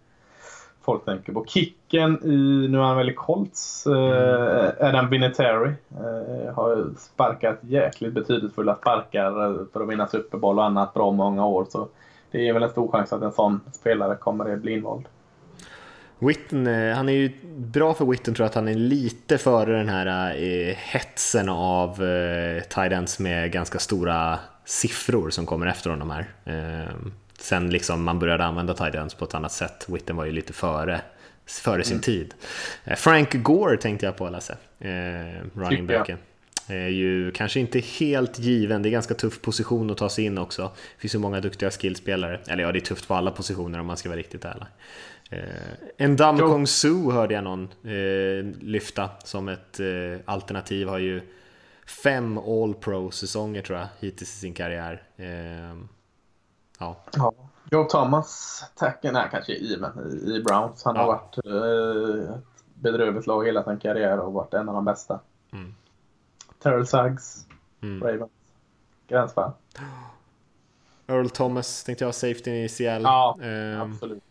folk 0.86 1.06
tänker 1.06 1.34
på. 1.34 1.46
Kicken 1.46 2.24
i, 2.24 2.68
nu 2.68 2.78
är 2.78 2.82
han 2.82 2.98
väl 2.98 3.10
i 3.10 3.14
Colts, 3.14 3.88
eh, 3.88 4.88
Adam 4.88 5.10
Vinatieri. 5.10 5.74
Eh, 5.92 6.54
har 6.54 6.88
sparkat 6.98 7.58
jäkligt 7.62 8.14
betydelsefulla 8.14 8.76
sparkar 8.76 9.44
eh, 9.44 9.66
för 9.74 9.82
att 9.82 9.90
vinna 9.90 10.08
Super 10.08 10.38
Bowl 10.38 10.60
och 10.60 10.66
annat 10.66 10.94
bra 10.94 11.12
många 11.12 11.46
år. 11.46 11.66
Så 11.70 11.88
det 12.32 12.48
är 12.48 12.54
väl 12.54 12.64
en 12.64 12.70
stor 12.70 12.92
chans 12.92 13.14
att 13.14 13.22
en 13.22 13.32
sån 13.32 13.62
spelare 13.72 14.16
kommer 14.16 14.54
att 14.54 14.60
bli 14.60 14.74
invald. 14.74 15.06
Witten, 16.20 16.68
eh, 16.68 16.96
han 16.96 17.10
är 17.10 17.14
ju 17.14 17.32
bra 17.56 17.94
för 17.94 18.06
Witten 18.06 18.34
tror 18.34 18.44
jag 18.44 18.50
att 18.50 18.56
han 18.56 18.68
är 18.68 18.74
lite 18.74 19.38
före 19.38 19.78
den 19.78 19.90
här 19.90 20.36
eh, 20.44 20.76
hetsen 20.76 21.50
av 21.50 22.04
eh, 22.04 22.64
tight 22.64 23.20
med 23.20 23.52
ganska 23.52 23.80
stora 23.80 24.40
siffror 24.66 25.30
som 25.30 25.46
kommer 25.46 25.68
efter 25.68 25.90
honom 25.90 26.10
här. 26.10 26.26
Eh, 26.46 26.96
sen 27.40 27.70
liksom 27.70 28.04
man 28.04 28.20
började 28.20 28.46
använda 28.46 28.74
tight 28.74 29.18
på 29.18 29.26
ett 29.26 29.34
annat 29.34 29.52
sätt. 29.52 29.86
Witten 29.90 30.16
var 30.16 30.26
ju 30.26 30.32
lite 30.32 30.54
före, 30.54 31.02
före 31.46 31.84
sin 31.84 32.00
tid. 32.00 32.34
Eh, 32.84 32.96
Frank 32.96 33.34
Gore 33.34 33.78
tänkte 33.78 34.06
jag 34.06 34.18
på 34.18 34.30
Lasse, 34.30 34.58
eh, 34.80 34.90
running 35.54 35.88
backen. 35.88 36.18
Är 36.68 36.88
ju 36.88 37.32
kanske 37.32 37.60
inte 37.60 37.80
helt 37.80 38.40
given, 38.40 38.82
det 38.82 38.90
är 38.90 38.92
ganska 38.92 39.14
tuff 39.14 39.42
position 39.42 39.92
att 39.92 39.98
ta 39.98 40.10
sig 40.10 40.26
in 40.26 40.38
också. 40.38 40.62
Det 40.64 41.02
finns 41.02 41.16
ju 41.16 41.20
många 41.20 41.42
duktiga 41.42 41.72
skillspelare, 41.72 42.40
eller 42.48 42.64
ja 42.64 42.72
det 42.72 42.80
är 42.80 42.82
tufft 42.82 43.08
på 43.08 43.14
alla 43.14 43.32
positioner 43.32 43.80
om 43.80 43.86
man 43.86 43.98
ska 43.98 44.10
vara 44.10 44.20
riktigt 44.20 44.46
ärlig. 44.46 44.66
Eh, 45.32 45.44
en 45.98 46.16
Dam. 46.16 46.38
Kong 46.40 46.68
Su 46.68 47.12
hörde 47.12 47.34
jag 47.34 47.44
någon 47.44 47.64
eh, 47.84 48.46
lyfta 48.62 49.10
som 49.24 49.48
ett 49.48 49.80
eh, 49.80 50.20
alternativ. 50.26 50.88
Har 50.88 50.98
ju 50.98 51.22
fem 52.04 52.38
All 52.38 52.74
Pro-säsonger 52.74 53.62
tror 53.62 53.80
jag 53.80 53.88
hittills 54.00 54.34
i 54.36 54.40
sin 54.40 54.54
karriär. 54.54 55.04
Eh, 55.16 55.76
ja, 56.80 56.98
Ja. 57.16 57.34
Joe 57.72 57.84
Thomas, 57.84 58.64
tacken 58.76 59.16
är 59.16 59.28
kanske 59.28 59.52
i, 59.54 59.74
i 60.26 60.44
Browns. 60.46 60.84
Han 60.86 60.96
har 60.96 61.04
Ja. 61.04 61.08
varit 61.08 61.38
eh, 61.46 62.36
ett 62.36 62.44
bedrövligt 62.74 63.28
lag 63.28 63.46
hela 63.46 63.64
sin 63.64 63.78
karriär 63.80 64.20
och 64.20 64.34
varit 64.34 64.54
en 64.54 64.70
av 64.70 64.76
de 64.76 64.86
bästa. 64.86 65.20
Mm. 65.54 65.74
Terrell 66.60 66.88
Suggs, 66.88 67.46
Mm. 67.82 68.04
Ravens. 68.08 68.32
Gränsfall. 69.08 69.52
Earl 71.08 71.30
Thomas 71.30 71.84
tänkte 71.84 72.06
jag, 72.06 72.16
safety 72.16 72.52
i 72.52 72.70
CL. 72.70 72.84
Ja, 73.04 73.38
Eh, 73.42 73.82
absolut. 73.82 74.24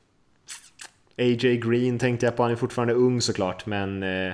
AJ 1.19 1.57
Green 1.57 1.99
tänkte 1.99 2.27
jag 2.27 2.37
på, 2.37 2.43
han 2.43 2.53
är 2.53 2.57
fortfarande 2.57 2.95
ung 2.95 3.21
såklart, 3.21 3.67
men 3.67 4.03
eh, 4.03 4.33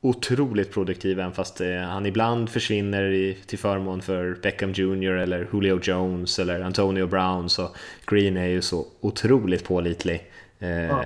otroligt 0.00 0.72
produktiv 0.72 1.20
även 1.20 1.32
fast 1.32 1.60
eh, 1.60 1.76
han 1.80 2.06
ibland 2.06 2.50
försvinner 2.50 3.02
i, 3.02 3.34
till 3.46 3.58
förmån 3.58 4.02
för 4.02 4.38
Beckham 4.42 4.72
Jr 4.72 5.10
eller 5.12 5.48
Julio 5.52 5.80
Jones 5.82 6.38
eller 6.38 6.60
Antonio 6.60 7.06
Brown 7.06 7.48
så 7.48 7.70
Green 8.06 8.36
är 8.36 8.46
ju 8.46 8.62
så 8.62 8.86
otroligt 9.00 9.64
pålitlig. 9.64 10.30
Eh, 10.58 10.68
Ja. 10.70 11.02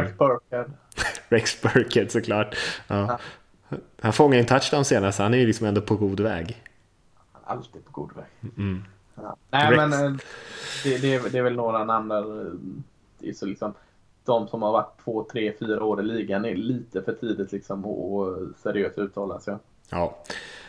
Rex 0.00 0.18
Burkhead. 0.18 0.64
Rex 1.28 1.62
Burkhead 1.62 2.08
såklart. 2.08 2.56
Ja. 2.88 3.18
Han 4.00 4.12
fångade 4.12 4.40
en 4.40 4.46
touchdown 4.46 4.84
senast, 4.84 5.18
han 5.18 5.34
är 5.34 5.38
ju 5.38 5.46
liksom 5.46 5.66
ändå 5.66 5.80
på 5.80 5.96
god 5.96 6.20
väg. 6.20 6.62
Han 7.32 7.42
är 7.44 7.48
alltid 7.58 7.84
på 7.84 7.90
god 7.90 8.10
väg. 8.16 8.52
Mm. 8.56 8.84
Ja. 9.14 9.36
Nej, 9.50 9.70
Rex. 9.70 9.76
men 9.78 9.92
eh, 9.92 10.12
det, 10.84 10.98
det, 10.98 11.14
är, 11.14 11.30
det 11.30 11.38
är 11.38 11.42
väl 11.42 11.56
några 11.56 11.84
namn 11.84 12.08
där. 12.08 12.40
eh, 12.46 12.52
Det 13.18 13.28
är 13.28 13.32
så 13.32 13.46
liksom, 13.46 13.74
de 14.30 14.48
som 14.48 14.62
har 14.62 14.72
varit 14.72 15.04
två, 15.04 15.26
tre, 15.32 15.52
fyra 15.60 15.84
år 15.84 16.00
i 16.00 16.02
ligan 16.04 16.44
är 16.44 16.54
lite 16.54 17.02
för 17.02 17.12
tidigt 17.12 17.52
liksom 17.52 17.84
att 17.84 18.58
seriöst 18.62 18.98
uttala 18.98 19.40
sig. 19.40 19.54
Ja, 19.90 20.18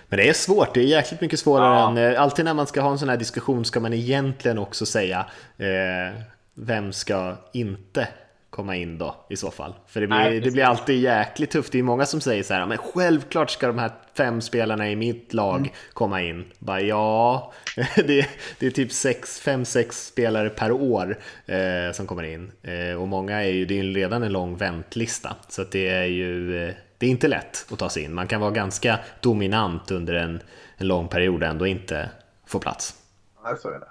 men 0.08 0.18
det 0.18 0.30
är 0.30 0.34
svårt. 0.34 0.74
Det 0.74 0.80
är 0.80 0.84
jäkligt 0.86 1.22
mycket 1.22 1.40
svårare 1.40 1.80
Ja. 1.80 1.90
än... 1.90 2.14
eh, 2.14 2.22
Alltid 2.22 2.46
när 2.46 2.54
man 2.54 2.68
ska 2.68 2.82
ha 2.82 2.92
en 2.92 3.00
sån 3.00 3.10
här 3.10 3.18
diskussion 3.18 3.66
ska 3.66 3.80
man 3.80 3.94
egentligen 3.94 4.58
också 4.58 4.86
säga 4.86 5.26
eh, 5.58 6.22
vem 6.54 6.94
ska 6.94 7.36
inte 7.54 8.08
komma 8.52 8.76
in 8.76 8.98
då 8.98 9.16
i 9.30 9.36
så 9.36 9.52
fall? 9.52 9.74
För 9.88 10.02
det 10.02 10.08
blir, 10.08 10.18
Nej, 10.18 10.40
det 10.40 10.52
blir 10.52 10.64
alltid 10.64 11.00
jäkligt 11.00 11.52
tufft. 11.52 11.72
Det 11.72 11.80
är 11.80 11.84
många 11.84 12.06
som 12.06 12.22
säger 12.22 12.44
så 12.44 12.54
här, 12.54 12.66
men 12.66 12.78
självklart 12.78 13.50
ska 13.50 13.68
de 13.68 13.78
här 13.80 13.92
fem 14.18 14.42
spelarna 14.42 14.92
i 14.92 14.96
mitt 14.96 15.34
lag 15.34 15.58
Mm. 15.60 15.72
komma 15.94 16.22
in. 16.22 16.46
Bara 16.60 16.82
ja, 16.82 17.54
det, 17.96 18.28
det 18.60 18.68
är 18.68 18.72
typ 18.72 18.92
sex, 18.92 19.40
fem, 19.40 19.66
sex 19.66 20.08
spelare 20.08 20.50
per 20.50 20.72
år 20.72 21.18
eh, 21.46 21.92
som 21.94 22.08
kommer 22.08 22.24
in. 22.24 22.52
Eh, 22.64 23.02
och 23.02 23.08
många 23.08 23.44
är 23.44 23.50
ju, 23.50 23.66
det 23.66 23.80
är 23.80 23.84
ju 23.84 23.94
redan 23.94 24.24
en 24.24 24.32
lång 24.34 24.58
väntlista. 24.58 25.36
Så 25.50 25.62
att 25.62 25.72
det 25.72 25.88
är 25.90 26.06
ju, 26.06 26.64
eh, 26.68 26.74
det 26.98 27.06
är 27.06 27.10
inte 27.10 27.28
lätt 27.28 27.66
att 27.72 27.80
ta 27.80 27.90
sig 27.90 28.04
in. 28.04 28.14
Man 28.14 28.28
kan 28.28 28.42
vara 28.42 28.52
ganska 28.52 29.00
dominant 29.22 29.92
under 29.92 30.14
en, 30.14 30.42
en 30.78 30.88
lång 30.88 31.08
period 31.08 31.44
och 31.44 31.50
ändå 31.50 31.68
inte 31.68 32.10
få 32.48 32.60
plats. 32.60 32.96
Nej, 33.44 33.54
så 33.60 33.70
är 33.70 33.80
det. 33.80 33.88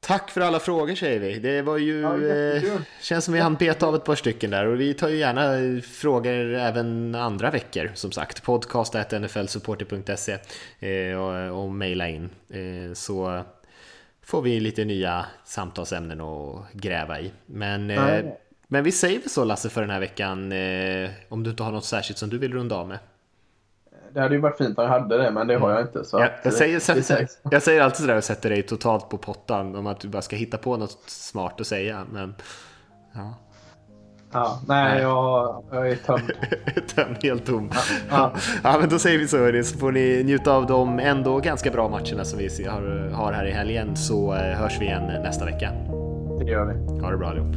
Tack 0.00 0.30
för 0.30 0.40
alla 0.40 0.60
frågor 0.60 0.94
säger 0.94 1.20
vi. 1.20 1.38
Det 1.38 1.62
var 1.62 1.78
ju... 1.78 2.00
Ja, 2.00 2.26
eh, 2.26 2.62
känns 3.00 3.24
som 3.24 3.34
vi 3.34 3.40
hann 3.40 3.54
beta 3.54 3.86
av 3.86 3.94
ett 3.94 4.04
par 4.04 4.14
stycken 4.14 4.50
där 4.50 4.66
och 4.66 4.80
vi 4.80 4.94
tar 4.94 5.08
ju 5.08 5.16
gärna 5.16 5.58
eh, 5.58 5.80
frågor 5.80 6.54
även 6.54 7.14
andra 7.14 7.50
veckor 7.50 7.90
som 7.94 8.12
sagt. 8.12 8.42
Podcast.nflsupporter.se 8.42 10.38
eh, 10.80 11.16
och, 11.16 11.62
och 11.62 11.70
mejla 11.72 12.08
in. 12.08 12.30
Eh, 12.48 12.92
så 12.94 13.44
får 14.22 14.42
vi 14.42 14.60
lite 14.60 14.84
nya 14.84 15.26
samtalsämnen 15.44 16.20
att 16.20 16.72
gräva 16.72 17.20
i. 17.20 17.32
Men, 17.46 17.90
eh, 17.90 18.24
men 18.68 18.84
vi 18.84 18.92
säger 18.92 19.18
väl 19.18 19.30
så 19.30 19.44
Lasse 19.44 19.68
för 19.68 19.80
den 19.80 19.90
här 19.90 20.00
veckan. 20.00 20.52
Eh, 20.52 21.10
om 21.28 21.42
du 21.42 21.50
inte 21.50 21.62
har 21.62 21.72
något 21.72 21.84
särskilt 21.84 22.18
som 22.18 22.30
du 22.30 22.38
vill 22.38 22.52
runda 22.52 22.76
av 22.76 22.88
med. 22.88 22.98
Det 24.14 24.20
hade 24.20 24.34
ju 24.34 24.40
varit 24.40 24.56
fint 24.58 24.78
om 24.78 24.84
jag 24.84 24.90
hade 24.90 25.22
det, 25.22 25.30
men 25.30 25.46
det 25.46 25.56
har 25.56 25.70
jag 25.70 25.80
inte. 25.80 26.04
Så 26.04 26.18
Mm. 26.18 26.30
jag, 26.44 26.52
säger, 26.52 26.94
det 26.94 27.02
sägs. 27.02 27.38
jag 27.50 27.62
säger 27.62 27.82
alltid 27.82 27.96
sådär 28.00 28.16
och 28.16 28.24
sätter 28.24 28.50
dig 28.50 28.62
totalt 28.62 29.08
på 29.08 29.18
pottan 29.18 29.76
om 29.76 29.86
att 29.86 30.00
du 30.00 30.08
bara 30.08 30.22
ska 30.22 30.36
hitta 30.36 30.58
på 30.58 30.76
något 30.76 30.98
smart 31.06 31.60
att 31.60 31.66
säga. 31.66 32.04
Men 32.12 32.34
ja, 33.14 33.34
Ja, 34.32 34.60
nej, 34.68 35.02
jag, 35.02 35.64
jag 35.70 35.90
är 35.90 35.96
tömd. 35.96 36.30
töm 36.94 37.14
helt 37.22 37.46
tom. 37.46 37.70
Ja. 37.74 37.80
Ja. 38.10 38.32
ja, 38.64 38.76
men 38.80 38.88
då 38.88 38.98
säger 38.98 39.18
vi 39.18 39.28
så 39.28 39.38
hörni, 39.38 39.64
så 39.64 39.78
får 39.78 39.92
ni 39.92 40.22
njuta 40.24 40.52
av 40.52 40.66
de 40.66 40.98
ändå 40.98 41.38
ganska 41.38 41.70
bra 41.70 41.88
matcherna 41.88 42.24
som 42.24 42.38
vi 42.38 42.66
har, 42.66 43.10
har 43.10 43.32
här 43.32 43.46
i 43.46 43.50
helgen 43.50 43.96
så 43.96 44.34
eh, 44.34 44.40
hörs 44.40 44.80
vi 44.80 44.84
igen 44.84 45.02
nästa 45.22 45.44
vecka. 45.44 45.72
Det 46.38 46.44
gör 46.44 46.64
vi. 46.64 47.00
Ha 47.02 47.10
det 47.10 47.16
bra 47.16 47.28
allihop. 47.28 47.54